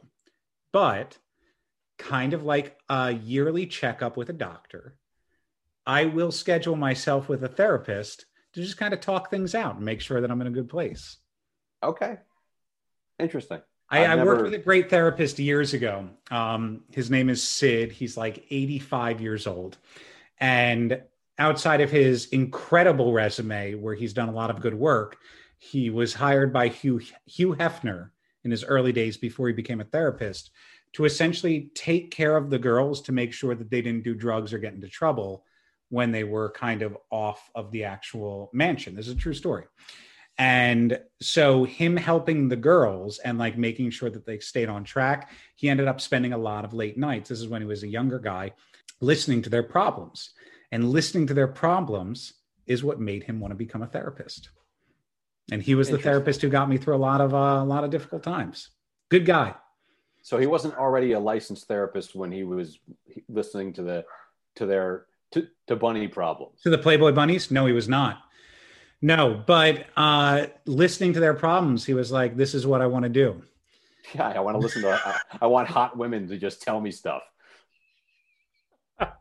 but 0.73 1.19
kind 2.01 2.33
of 2.33 2.43
like 2.43 2.77
a 2.89 3.13
yearly 3.13 3.67
checkup 3.67 4.17
with 4.17 4.31
a 4.31 4.35
doctor, 4.35 4.97
I 5.87 6.07
will 6.07 6.33
schedule 6.33 6.77
myself 6.77 7.29
with 7.29 7.45
a 7.45 7.49
therapist 7.49 8.25
to 8.55 8.63
just 8.63 8.77
kind 8.77 8.93
of 8.93 9.01
talk 9.01 9.31
things 9.31 9.55
out 9.55 9.77
and 9.77 9.85
make 9.85 10.01
sure 10.01 10.21
that 10.21 10.31
I'm 10.31 10.41
in 10.41 10.47
a 10.47 10.53
good 10.53 10.69
place. 10.69 11.19
Okay, 11.83 12.19
interesting. 13.19 13.61
I, 13.89 14.05
I 14.05 14.25
worked 14.25 14.43
with 14.43 14.55
a 14.55 14.59
great 14.59 14.89
therapist 14.89 15.39
years 15.39 15.75
ago. 15.75 16.09
Um, 16.31 16.83
his 16.93 17.11
name 17.11 17.29
is 17.29 17.43
Sid. 17.43 17.91
He's 17.91 18.17
like 18.17 18.47
85 18.49 19.21
years 19.21 19.47
old. 19.49 19.79
And 20.39 21.03
outside 21.39 21.81
of 21.81 21.91
his 21.91 22.27
incredible 22.27 23.13
resume, 23.13 23.75
where 23.75 23.95
he's 23.95 24.13
done 24.13 24.29
a 24.29 24.33
lot 24.33 24.51
of 24.51 24.61
good 24.61 24.75
work, 24.75 25.17
he 25.59 25.91
was 25.91 26.15
hired 26.15 26.53
by 26.53 26.69
Hugh, 26.69 27.01
Hugh 27.27 27.57
Hefner 27.57 28.11
in 28.45 28.51
his 28.51 28.65
early 28.65 28.93
days 28.93 29.17
before 29.17 29.49
he 29.49 29.55
became 29.55 29.81
a 29.81 29.85
therapist 29.85 30.51
to 30.93 31.05
essentially 31.05 31.71
take 31.75 32.11
care 32.11 32.37
of 32.37 32.51
the 32.51 32.59
girls 32.59 33.01
to 33.03 33.13
make 33.13 33.33
sure 33.33 33.55
that 33.55 33.71
they 33.71 33.81
didn't 33.81 34.05
do 34.05 34.15
drugs 34.15 34.53
or 34.53 34.59
get 34.59 34.75
into 34.75 34.89
trouble 34.89 35.45
when 35.89 36.13
they 36.13 36.25
were 36.25 36.51
kind 36.51 36.83
of 36.83 36.97
off 37.11 37.51
of 37.55 37.71
the 37.71 37.85
actual 37.85 38.51
mansion. 38.53 38.95
This 38.95 39.09
is 39.09 39.15
a 39.15 39.19
true 39.19 39.35
story. 39.35 39.65
And 40.39 40.99
so, 41.21 41.65
him 41.65 41.97
helping 41.97 42.49
the 42.49 42.57
girls 42.57 43.19
and 43.19 43.39
like 43.39 43.59
making 43.59 43.91
sure 43.91 44.09
that 44.09 44.25
they 44.25 44.39
stayed 44.39 44.71
on 44.71 44.85
track, 44.85 45.31
he 45.57 45.69
ended 45.69 45.87
up 45.87 46.01
spending 46.01 46.33
a 46.33 46.39
lot 46.39 46.65
of 46.65 46.73
late 46.73 46.97
nights. 46.97 47.29
This 47.29 47.41
is 47.41 47.49
when 47.49 47.61
he 47.61 47.67
was 47.67 47.83
a 47.83 47.89
younger 47.89 48.19
guy, 48.19 48.53
listening 49.01 49.43
to 49.43 49.51
their 49.51 49.63
problems. 49.63 50.31
And 50.73 50.89
listening 50.89 51.27
to 51.27 51.35
their 51.35 51.49
problems 51.49 52.33
is 52.67 52.85
what 52.85 53.01
made 53.01 53.25
him 53.25 53.41
want 53.41 53.51
to 53.51 53.57
become 53.57 53.83
a 53.83 53.87
therapist. 53.87 54.51
And 55.51 55.61
he 55.61 55.75
was 55.75 55.91
the 55.91 55.99
therapist 55.99 56.41
who 56.41 56.49
got 56.49 56.69
me 56.69 56.79
through 56.79 56.95
a 56.95 56.99
lot 56.99 57.21
of 57.21 57.35
uh, 57.35 57.61
a 57.61 57.65
lot 57.65 57.83
of 57.83 57.91
difficult 57.91 58.23
times. 58.23 58.71
Good 59.11 59.27
guy. 59.27 59.57
So 60.23 60.39
he 60.39 60.47
wasn't 60.47 60.77
already 60.77 61.13
a 61.13 61.21
licensed 61.21 61.67
therapist 61.67 62.15
when 62.15 62.31
he 62.31 62.45
was 62.45 62.79
listening 63.29 63.73
to 63.75 63.83
the 63.83 64.05
to 64.57 64.67
their 64.67 65.07
to, 65.33 65.47
to 65.69 65.77
bunny 65.77 66.09
problems. 66.09 66.61
To 66.63 66.71
the 66.71 66.79
Playboy 66.79 67.13
Bunnies? 67.13 67.51
No, 67.51 67.67
he 67.67 67.73
was 67.73 67.89
not. 67.89 68.23
No, 69.03 69.43
but 69.47 69.87
uh, 69.97 70.47
listening 70.67 71.15
to 71.15 71.21
their 71.21 71.35
problems, 71.35 71.85
he 71.85 71.95
was 71.95 72.13
like, 72.13 72.37
"This 72.37 72.55
is 72.55 72.67
what 72.67 72.83
I 72.83 72.87
want 72.87 73.05
to 73.05 73.09
do." 73.09 73.43
Yeah, 74.15 74.29
I 74.29 74.41
want 74.41 74.57
to 74.57 74.59
listen 74.59 74.83
to. 74.83 74.91
I, 74.91 75.21
I 75.43 75.47
want 75.47 75.69
hot 75.69 75.97
women 75.97 76.27
to 76.29 76.37
just 76.37 76.63
tell 76.63 76.81
me 76.81 76.91
stuff. 76.91 77.23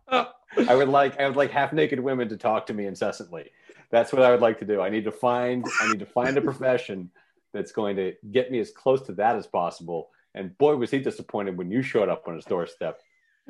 I 0.10 0.76
would 0.76 0.90
like 0.90 1.20
I 1.20 1.28
would 1.28 1.38
like 1.38 1.52
half 1.52 1.74
naked 1.74 2.00
women 2.00 2.28
to 2.30 2.38
talk 2.38 2.66
to 2.68 2.74
me 2.74 2.88
incessantly. 2.88 3.52
That's 3.92 4.12
what 4.12 4.22
I 4.22 4.32
would 4.32 4.42
like 4.42 4.60
to 4.60 4.66
do. 4.66 4.82
I 4.82 4.90
need 4.90 5.06
to 5.06 5.12
find 5.12 5.66
I 5.82 5.92
need 5.92 6.00
to 6.00 6.06
find 6.06 6.38
a 6.38 6.42
profession 6.42 7.12
that's 7.54 7.72
going 7.72 7.96
to 7.96 8.14
get 8.32 8.52
me 8.52 8.60
as 8.60 8.72
close 8.72 9.02
to 9.04 9.14
that 9.14 9.36
as 9.36 9.48
possible. 9.48 10.10
And 10.36 10.58
boy, 10.58 10.76
was 10.76 10.92
he 10.92 11.00
disappointed 11.00 11.58
when 11.58 11.72
you 11.72 11.82
showed 11.82 12.10
up 12.10 12.28
on 12.28 12.36
his 12.36 12.46
doorstep. 12.46 13.00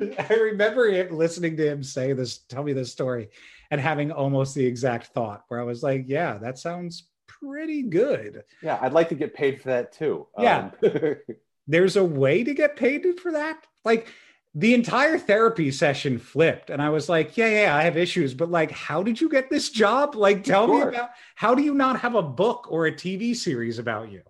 I 0.00 0.34
remember 0.34 1.08
listening 1.10 1.56
to 1.58 1.66
him 1.66 1.82
say 1.82 2.12
this, 2.12 2.38
tell 2.38 2.62
me 2.62 2.72
this 2.72 2.90
story, 2.90 3.28
and 3.70 3.80
having 3.80 4.10
almost 4.10 4.54
the 4.54 4.64
exact 4.64 5.08
thought 5.08 5.44
where 5.48 5.60
I 5.60 5.64
was 5.64 5.82
like, 5.82 6.04
"Yeah, 6.06 6.38
that 6.38 6.58
sounds 6.58 7.08
pretty 7.26 7.82
good." 7.82 8.44
Yeah, 8.62 8.78
I'd 8.80 8.92
like 8.92 9.10
to 9.10 9.14
get 9.14 9.34
paid 9.34 9.60
for 9.60 9.68
that 9.68 9.92
too. 9.92 10.26
Yeah. 10.38 10.70
Um, 10.82 11.16
There's 11.66 11.96
a 11.96 12.04
way 12.04 12.42
to 12.42 12.54
get 12.54 12.76
paid 12.76 13.20
for 13.20 13.32
that. 13.32 13.64
Like 13.84 14.08
the 14.54 14.74
entire 14.74 15.18
therapy 15.18 15.70
session 15.70 16.18
flipped, 16.18 16.70
and 16.70 16.82
I 16.82 16.88
was 16.88 17.08
like, 17.08 17.36
"Yeah, 17.36 17.64
yeah, 17.64 17.76
I 17.76 17.82
have 17.82 17.96
issues, 17.96 18.34
but 18.34 18.50
like, 18.50 18.70
how 18.70 19.02
did 19.02 19.20
you 19.20 19.28
get 19.28 19.50
this 19.50 19.70
job? 19.70 20.16
Like, 20.16 20.42
tell 20.44 20.66
me 20.66 20.80
about 20.80 21.10
how 21.36 21.54
do 21.54 21.62
you 21.62 21.74
not 21.74 22.00
have 22.00 22.14
a 22.14 22.22
book 22.22 22.66
or 22.70 22.86
a 22.86 22.92
TV 22.92 23.36
series 23.36 23.78
about 23.78 24.10
you?" 24.10 24.22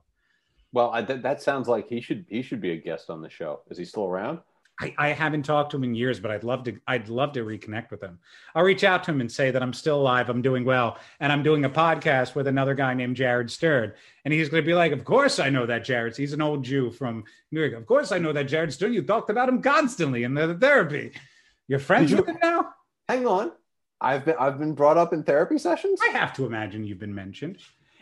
Well, 0.72 0.90
I, 0.90 1.02
that, 1.02 1.22
that 1.22 1.42
sounds 1.42 1.68
like 1.68 1.88
he 1.88 2.00
should 2.00 2.26
he 2.28 2.42
should 2.42 2.60
be 2.60 2.72
a 2.72 2.76
guest 2.76 3.10
on 3.10 3.20
the 3.20 3.30
show. 3.30 3.60
Is 3.70 3.78
he 3.78 3.84
still 3.84 4.04
around? 4.04 4.40
I, 4.80 4.94
I 4.96 5.08
haven't 5.08 5.42
talked 5.42 5.72
to 5.72 5.76
him 5.76 5.84
in 5.84 5.94
years, 5.94 6.20
but 6.20 6.30
I'd 6.30 6.42
love 6.44 6.64
to. 6.64 6.78
I'd 6.86 7.08
love 7.08 7.32
to 7.34 7.44
reconnect 7.44 7.90
with 7.90 8.02
him. 8.02 8.18
I'll 8.54 8.64
reach 8.64 8.82
out 8.82 9.04
to 9.04 9.10
him 9.10 9.20
and 9.20 9.30
say 9.30 9.50
that 9.50 9.62
I'm 9.62 9.74
still 9.74 10.00
alive, 10.00 10.30
I'm 10.30 10.40
doing 10.40 10.64
well, 10.64 10.96
and 11.20 11.30
I'm 11.30 11.42
doing 11.42 11.64
a 11.66 11.70
podcast 11.70 12.34
with 12.34 12.46
another 12.46 12.74
guy 12.74 12.94
named 12.94 13.16
Jared 13.16 13.50
Stern. 13.50 13.92
And 14.24 14.32
he's 14.32 14.48
going 14.48 14.62
to 14.62 14.66
be 14.66 14.74
like, 14.74 14.92
"Of 14.92 15.04
course 15.04 15.38
I 15.38 15.50
know 15.50 15.66
that 15.66 15.84
Jared. 15.84 16.16
He's 16.16 16.32
an 16.32 16.40
old 16.40 16.64
Jew 16.64 16.90
from 16.90 17.24
New 17.50 17.60
York. 17.60 17.74
Of 17.74 17.86
course 17.86 18.10
I 18.10 18.18
know 18.18 18.32
that 18.32 18.44
Jared 18.44 18.72
Stern. 18.72 18.94
You 18.94 19.02
talked 19.02 19.28
about 19.28 19.48
him 19.48 19.60
constantly 19.60 20.22
in 20.22 20.32
the, 20.34 20.46
the 20.46 20.54
therapy. 20.54 21.12
You're 21.68 21.78
friends 21.78 22.10
you- 22.10 22.16
with 22.16 22.28
him 22.28 22.38
now. 22.42 22.70
Hang 23.08 23.26
on. 23.26 23.52
I've 24.00 24.24
been 24.24 24.36
I've 24.40 24.58
been 24.58 24.74
brought 24.74 24.96
up 24.96 25.12
in 25.12 25.24
therapy 25.24 25.58
sessions. 25.58 26.00
I 26.02 26.16
have 26.16 26.32
to 26.34 26.46
imagine 26.46 26.84
you've 26.84 26.98
been 26.98 27.14
mentioned. 27.14 27.58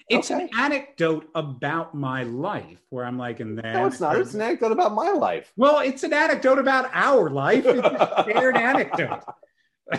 It's 0.08 0.30
an 0.30 0.48
anecdote 0.56 1.28
about 1.34 1.94
my 1.94 2.22
life 2.22 2.78
where 2.90 3.04
I'm 3.04 3.18
like, 3.18 3.40
and 3.40 3.58
then 3.58 3.74
No, 3.74 3.86
it's 3.86 4.00
not. 4.00 4.16
It's 4.16 4.34
an 4.34 4.40
anecdote 4.40 4.72
about 4.72 4.94
my 4.94 5.10
life. 5.10 5.52
well, 5.56 5.80
it's 5.80 6.02
an 6.02 6.12
anecdote 6.12 6.58
about 6.58 6.90
our 6.94 7.28
life. 7.30 7.64
It's 7.66 7.86
a 7.86 8.24
shared 8.32 8.56
anecdote. 8.56 9.22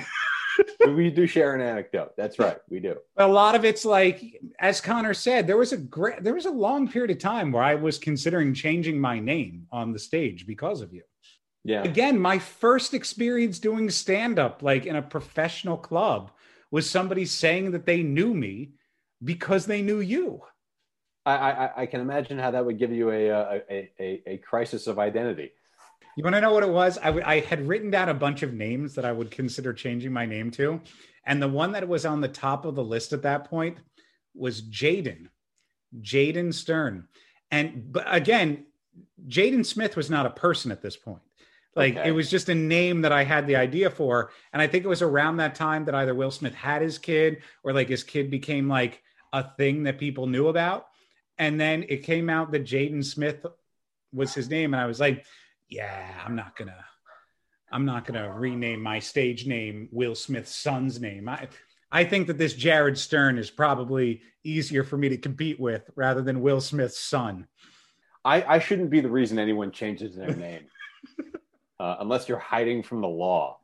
we 0.87 1.09
do 1.09 1.25
share 1.27 1.55
an 1.55 1.61
anecdote. 1.61 2.11
That's 2.17 2.39
right. 2.39 2.57
We 2.69 2.79
do. 2.79 2.95
a 3.17 3.27
lot 3.27 3.55
of 3.55 3.63
it's 3.65 3.85
like 3.85 4.41
as 4.59 4.81
connor 4.81 5.13
said 5.13 5.47
there 5.47 5.57
was 5.57 5.71
a 5.73 5.77
great 5.77 6.23
there 6.23 6.33
was 6.33 6.45
a 6.45 6.51
long 6.51 6.87
period 6.87 7.11
of 7.11 7.17
time 7.19 7.51
where 7.51 7.63
i 7.63 7.75
was 7.75 7.97
considering 7.97 8.53
changing 8.53 8.99
my 8.99 9.19
name 9.19 9.67
on 9.71 9.93
the 9.93 9.99
stage 9.99 10.45
because 10.45 10.81
of 10.81 10.93
you 10.93 11.03
Yeah. 11.63 11.83
again 11.83 12.19
my 12.19 12.39
first 12.39 12.93
experience 12.93 13.59
doing 13.59 13.89
stand 13.89 14.37
up 14.39 14.61
like 14.63 14.85
in 14.85 14.95
a 14.97 15.01
professional 15.01 15.77
club 15.77 16.31
was 16.71 16.89
somebody 16.89 17.25
saying 17.25 17.71
that 17.71 17.85
they 17.85 18.03
knew 18.03 18.33
me 18.33 18.71
because 19.23 19.65
they 19.65 19.81
knew 19.81 19.99
you 19.99 20.41
I, 21.25 21.33
I, 21.35 21.81
I 21.81 21.85
can 21.85 22.01
imagine 22.01 22.39
how 22.39 22.51
that 22.51 22.65
would 22.65 22.79
give 22.79 22.91
you 22.91 23.11
a, 23.11 23.29
a, 23.29 23.61
a, 23.99 24.23
a, 24.25 24.37
crisis 24.37 24.87
of 24.87 24.97
identity. 24.97 25.51
you 26.15 26.23
want 26.23 26.35
to 26.35 26.41
know 26.41 26.53
what 26.53 26.63
it 26.63 26.69
was 26.69 26.97
I, 26.97 27.05
w- 27.05 27.23
I 27.25 27.41
had 27.41 27.67
written 27.67 27.91
down 27.91 28.09
a 28.09 28.13
bunch 28.13 28.41
of 28.43 28.53
names 28.53 28.95
that 28.95 29.05
i 29.05 29.11
would 29.11 29.29
consider 29.31 29.73
changing 29.73 30.11
my 30.13 30.25
name 30.25 30.49
to 30.51 30.81
and 31.25 31.41
the 31.41 31.47
one 31.47 31.71
that 31.73 31.87
was 31.87 32.05
on 32.05 32.21
the 32.21 32.27
top 32.27 32.65
of 32.65 32.75
the 32.75 32.83
list 32.83 33.13
at 33.13 33.21
that 33.23 33.45
point 33.49 33.77
was 34.33 34.61
jaden 34.61 35.27
jaden 36.01 36.53
stern 36.53 37.07
And 37.51 37.91
but 37.91 38.05
again, 38.07 38.65
Jaden 39.27 39.65
Smith 39.65 39.95
was 39.95 40.09
not 40.09 40.25
a 40.25 40.29
person 40.29 40.71
at 40.71 40.81
this 40.81 40.95
point. 40.95 41.21
Like 41.75 41.95
Okay. 41.97 42.09
it 42.09 42.11
was 42.11 42.29
just 42.29 42.49
a 42.49 42.55
name 42.55 43.01
that 43.01 43.11
I 43.11 43.23
had 43.23 43.47
the 43.47 43.55
idea 43.55 43.89
for. 43.89 44.31
And 44.53 44.61
I 44.61 44.67
think 44.67 44.83
it 44.85 44.87
was 44.87 45.01
around 45.01 45.37
that 45.37 45.55
time 45.55 45.85
that 45.85 45.95
either 45.95 46.13
Will 46.13 46.31
Smith 46.31 46.53
had 46.53 46.81
his 46.81 46.97
kid 46.99 47.41
or 47.63 47.73
like 47.73 47.89
his 47.89 48.03
kid 48.03 48.29
became 48.29 48.67
like 48.67 49.01
a 49.33 49.43
thing 49.57 49.83
that 49.83 49.99
people 49.99 50.27
knew 50.27 50.47
about. 50.47 50.87
And 51.37 51.59
then 51.59 51.85
it 51.87 52.03
came 52.03 52.29
out 52.29 52.51
that 52.51 52.65
Jaden 52.65 53.03
Smith 53.03 53.45
was 54.13 54.33
his 54.33 54.49
name. 54.49 54.73
And 54.73 54.81
I 54.81 54.87
was 54.87 54.99
like, 54.99 55.25
yeah, 55.69 56.11
I'm 56.25 56.35
not 56.35 56.55
gonna, 56.55 56.85
I'm 57.71 57.85
not 57.85 58.05
gonna 58.05 58.31
rename 58.31 58.81
my 58.81 58.99
stage 58.99 59.45
name 59.47 59.87
Will 59.91 60.15
Smith's 60.15 60.55
son's 60.55 60.99
name. 60.99 61.29
I 61.29 61.47
I 61.91 62.03
think 62.03 62.27
that 62.27 62.37
this 62.37 62.53
Jared 62.53 62.97
Stern 62.97 63.37
is 63.37 63.49
probably 63.49 64.21
easier 64.43 64.83
for 64.83 64.97
me 64.97 65.09
to 65.09 65.17
compete 65.17 65.59
with 65.59 65.89
rather 65.95 66.21
than 66.21 66.41
Will 66.41 66.61
Smith's 66.61 66.99
son. 66.99 67.47
I, 68.23 68.43
I 68.43 68.59
shouldn't 68.59 68.89
be 68.89 69.01
the 69.01 69.09
reason 69.09 69.39
anyone 69.39 69.71
changes 69.71 70.15
their 70.15 70.35
name, 70.35 70.65
uh, 71.79 71.97
unless 71.99 72.29
you're 72.29 72.37
hiding 72.37 72.83
from 72.83 73.01
the 73.01 73.07
law. 73.07 73.59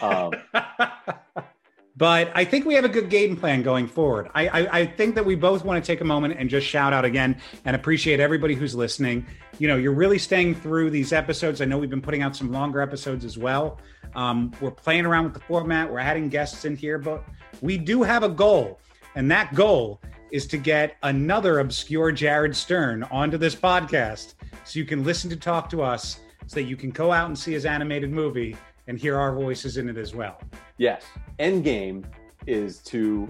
Um, 0.00 0.32
but 1.96 2.30
I 2.34 2.44
think 2.44 2.66
we 2.66 2.74
have 2.74 2.84
a 2.84 2.90
good 2.90 3.08
game 3.08 3.36
plan 3.36 3.62
going 3.62 3.86
forward. 3.86 4.28
I, 4.34 4.48
I, 4.48 4.80
I 4.80 4.86
think 4.86 5.14
that 5.14 5.24
we 5.24 5.34
both 5.34 5.64
want 5.64 5.82
to 5.82 5.86
take 5.86 6.02
a 6.02 6.04
moment 6.04 6.34
and 6.38 6.50
just 6.50 6.66
shout 6.66 6.92
out 6.92 7.06
again 7.06 7.40
and 7.64 7.74
appreciate 7.74 8.20
everybody 8.20 8.54
who's 8.54 8.74
listening. 8.74 9.26
You 9.58 9.68
know, 9.68 9.76
you're 9.76 9.94
really 9.94 10.18
staying 10.18 10.56
through 10.56 10.90
these 10.90 11.14
episodes. 11.14 11.62
I 11.62 11.64
know 11.64 11.78
we've 11.78 11.88
been 11.88 12.02
putting 12.02 12.22
out 12.22 12.36
some 12.36 12.52
longer 12.52 12.82
episodes 12.82 13.24
as 13.24 13.38
well. 13.38 13.78
Um, 14.14 14.52
we're 14.60 14.70
playing 14.70 15.06
around 15.06 15.24
with 15.24 15.34
the 15.34 15.40
format, 15.40 15.90
we're 15.90 15.98
adding 15.98 16.28
guests 16.28 16.66
in 16.66 16.76
here, 16.76 16.98
but 16.98 17.24
we 17.62 17.78
do 17.78 18.02
have 18.02 18.22
a 18.22 18.28
goal. 18.28 18.78
And 19.14 19.30
that 19.30 19.54
goal 19.54 20.00
is 20.30 20.46
to 20.48 20.58
get 20.58 20.96
another 21.02 21.60
obscure 21.60 22.12
Jared 22.12 22.54
Stern 22.54 23.04
onto 23.04 23.38
this 23.38 23.54
podcast 23.54 24.34
so 24.64 24.78
you 24.78 24.84
can 24.84 25.02
listen 25.02 25.30
to 25.30 25.36
talk 25.36 25.70
to 25.70 25.82
us 25.82 26.20
so 26.46 26.56
that 26.56 26.64
you 26.64 26.76
can 26.76 26.90
go 26.90 27.10
out 27.10 27.28
and 27.28 27.38
see 27.38 27.52
his 27.52 27.64
animated 27.64 28.10
movie 28.10 28.54
and 28.86 28.98
hear 28.98 29.16
our 29.16 29.34
voices 29.34 29.78
in 29.78 29.88
it 29.88 29.96
as 29.96 30.14
well. 30.14 30.38
yes, 30.78 31.04
end 31.38 31.64
game 31.64 32.06
is 32.46 32.78
to 32.78 33.28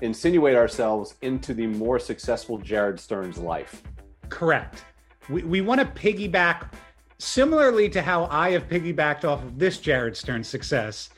insinuate 0.00 0.56
ourselves 0.56 1.14
into 1.22 1.54
the 1.54 1.66
more 1.66 1.98
successful 1.98 2.58
Jared 2.58 2.98
Stern's 3.00 3.38
life. 3.38 3.82
Correct. 4.28 4.84
We, 5.28 5.42
we 5.42 5.60
want 5.60 5.80
to 5.80 5.86
piggyback 5.86 6.72
similarly 7.18 7.88
to 7.90 8.02
how 8.02 8.26
I 8.26 8.50
have 8.50 8.68
piggybacked 8.68 9.24
off 9.24 9.42
of 9.42 9.58
this 9.58 9.78
Jared 9.78 10.16
Stern 10.16 10.44
success. 10.44 11.10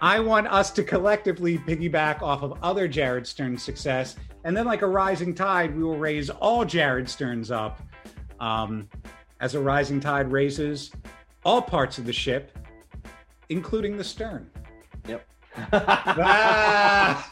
I 0.00 0.20
want 0.20 0.46
us 0.46 0.70
to 0.72 0.84
collectively 0.84 1.58
piggyback 1.58 2.22
off 2.22 2.42
of 2.42 2.62
other 2.62 2.86
Jared 2.86 3.26
Stern 3.26 3.58
success. 3.58 4.16
And 4.44 4.56
then, 4.56 4.66
like 4.66 4.82
a 4.82 4.86
rising 4.86 5.34
tide, 5.34 5.76
we 5.76 5.82
will 5.82 5.98
raise 5.98 6.30
all 6.30 6.64
Jared 6.64 7.08
Sterns 7.08 7.50
up. 7.50 7.82
Um, 8.38 8.88
as 9.40 9.54
a 9.54 9.60
rising 9.60 10.00
tide 10.00 10.30
raises 10.30 10.90
all 11.44 11.62
parts 11.62 11.98
of 11.98 12.06
the 12.06 12.12
ship, 12.12 12.56
including 13.48 13.96
the 13.96 14.04
stern. 14.04 14.50
Yep. 15.08 15.26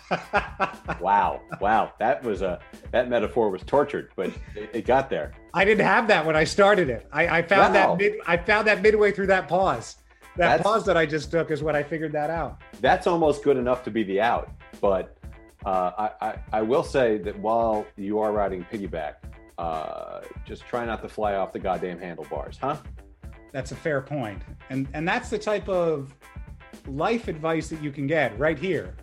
Wow, 1.00 1.40
wow, 1.60 1.92
that 1.98 2.22
was 2.22 2.42
a 2.42 2.58
that 2.92 3.08
metaphor 3.08 3.50
was 3.50 3.62
tortured, 3.62 4.10
but 4.16 4.30
it, 4.54 4.70
it 4.72 4.86
got 4.86 5.10
there. 5.10 5.32
I 5.52 5.64
didn't 5.64 5.84
have 5.84 6.06
that 6.08 6.24
when 6.24 6.36
I 6.36 6.44
started 6.44 6.88
it. 6.88 7.06
I, 7.12 7.38
I 7.38 7.42
found 7.42 7.74
Wow. 7.74 7.96
that 7.96 7.98
mid, 7.98 8.14
I 8.26 8.36
found 8.36 8.66
that 8.68 8.82
midway 8.82 9.12
through 9.12 9.26
that 9.28 9.48
pause. 9.48 9.96
That 10.36 10.48
That's- 10.48 10.62
pause 10.62 10.84
that 10.86 10.96
I 10.96 11.06
just 11.06 11.30
took 11.30 11.50
is 11.50 11.62
when 11.62 11.76
I 11.76 11.82
figured 11.82 12.12
that 12.12 12.30
out. 12.30 12.60
That's 12.80 13.06
almost 13.06 13.42
good 13.44 13.56
enough 13.56 13.82
to 13.84 13.90
be 13.90 14.02
the 14.04 14.20
out. 14.20 14.50
But 14.80 15.16
uh, 15.64 15.90
I, 15.98 16.10
I 16.28 16.38
I 16.54 16.62
will 16.62 16.84
say 16.84 17.18
that 17.18 17.38
while 17.38 17.84
you 17.96 18.18
are 18.20 18.32
riding 18.32 18.64
piggyback, 18.64 19.14
uh, 19.58 20.20
just 20.44 20.64
try 20.66 20.84
not 20.86 21.02
to 21.02 21.08
fly 21.08 21.34
off 21.34 21.52
the 21.52 21.58
goddamn 21.58 21.98
handlebars, 21.98 22.58
huh? 22.60 22.76
That's 23.52 23.72
a 23.72 23.76
fair 23.76 24.00
point. 24.00 24.42
And 24.70 24.88
and 24.94 25.06
that's 25.06 25.30
the 25.30 25.38
type 25.38 25.68
of 25.68 26.14
life 26.88 27.28
advice 27.28 27.68
that 27.68 27.82
you 27.82 27.90
can 27.90 28.06
get 28.06 28.38
right 28.38 28.58
here 28.58 28.94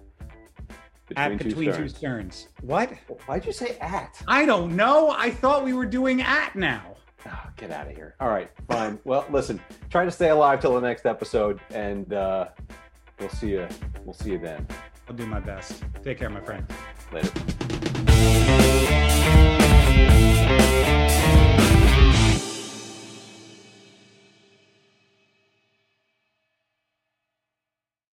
between 1.08 1.32
at 1.32 1.40
two 1.40 1.50
Between 1.50 1.74
Two 1.74 1.90
Sterns. 1.90 2.48
What? 2.62 2.92
Why'd 3.26 3.46
you 3.46 3.54
say 3.54 3.78
at? 3.80 4.22
I 4.28 4.46
don't 4.46 4.76
know. 4.76 5.12
I 5.12 5.30
thought 5.30 5.64
we 5.64 5.74
were 5.74 5.86
doing 5.86 6.22
at 6.22 6.56
now. 6.56 6.96
Oh, 7.26 7.44
get 7.56 7.72
out 7.72 7.88
of 7.88 7.96
here. 7.96 8.16
All 8.20 8.30
right, 8.30 8.50
fine. 8.68 9.00
well, 9.06 9.26
listen, 9.30 9.60
try 9.90 10.04
to 10.04 10.12
stay 10.12 10.30
alive 10.30 10.60
till 10.60 10.74
the 10.74 10.82
next 10.82 11.06
episode, 11.06 11.62
and 11.72 12.14
uh, 12.14 12.50
we'll 13.20 13.30
see 13.30 13.52
you. 13.52 13.68
We'll 14.04 14.14
see 14.14 14.32
you 14.32 14.40
then. 14.40 14.68
I'll 15.08 15.16
do 15.16 15.26
my 15.26 15.40
best. 15.40 15.84
Take 16.04 16.20
care, 16.20 16.30
my 16.30 16.42
friend. 16.42 16.66
Later. 17.12 17.32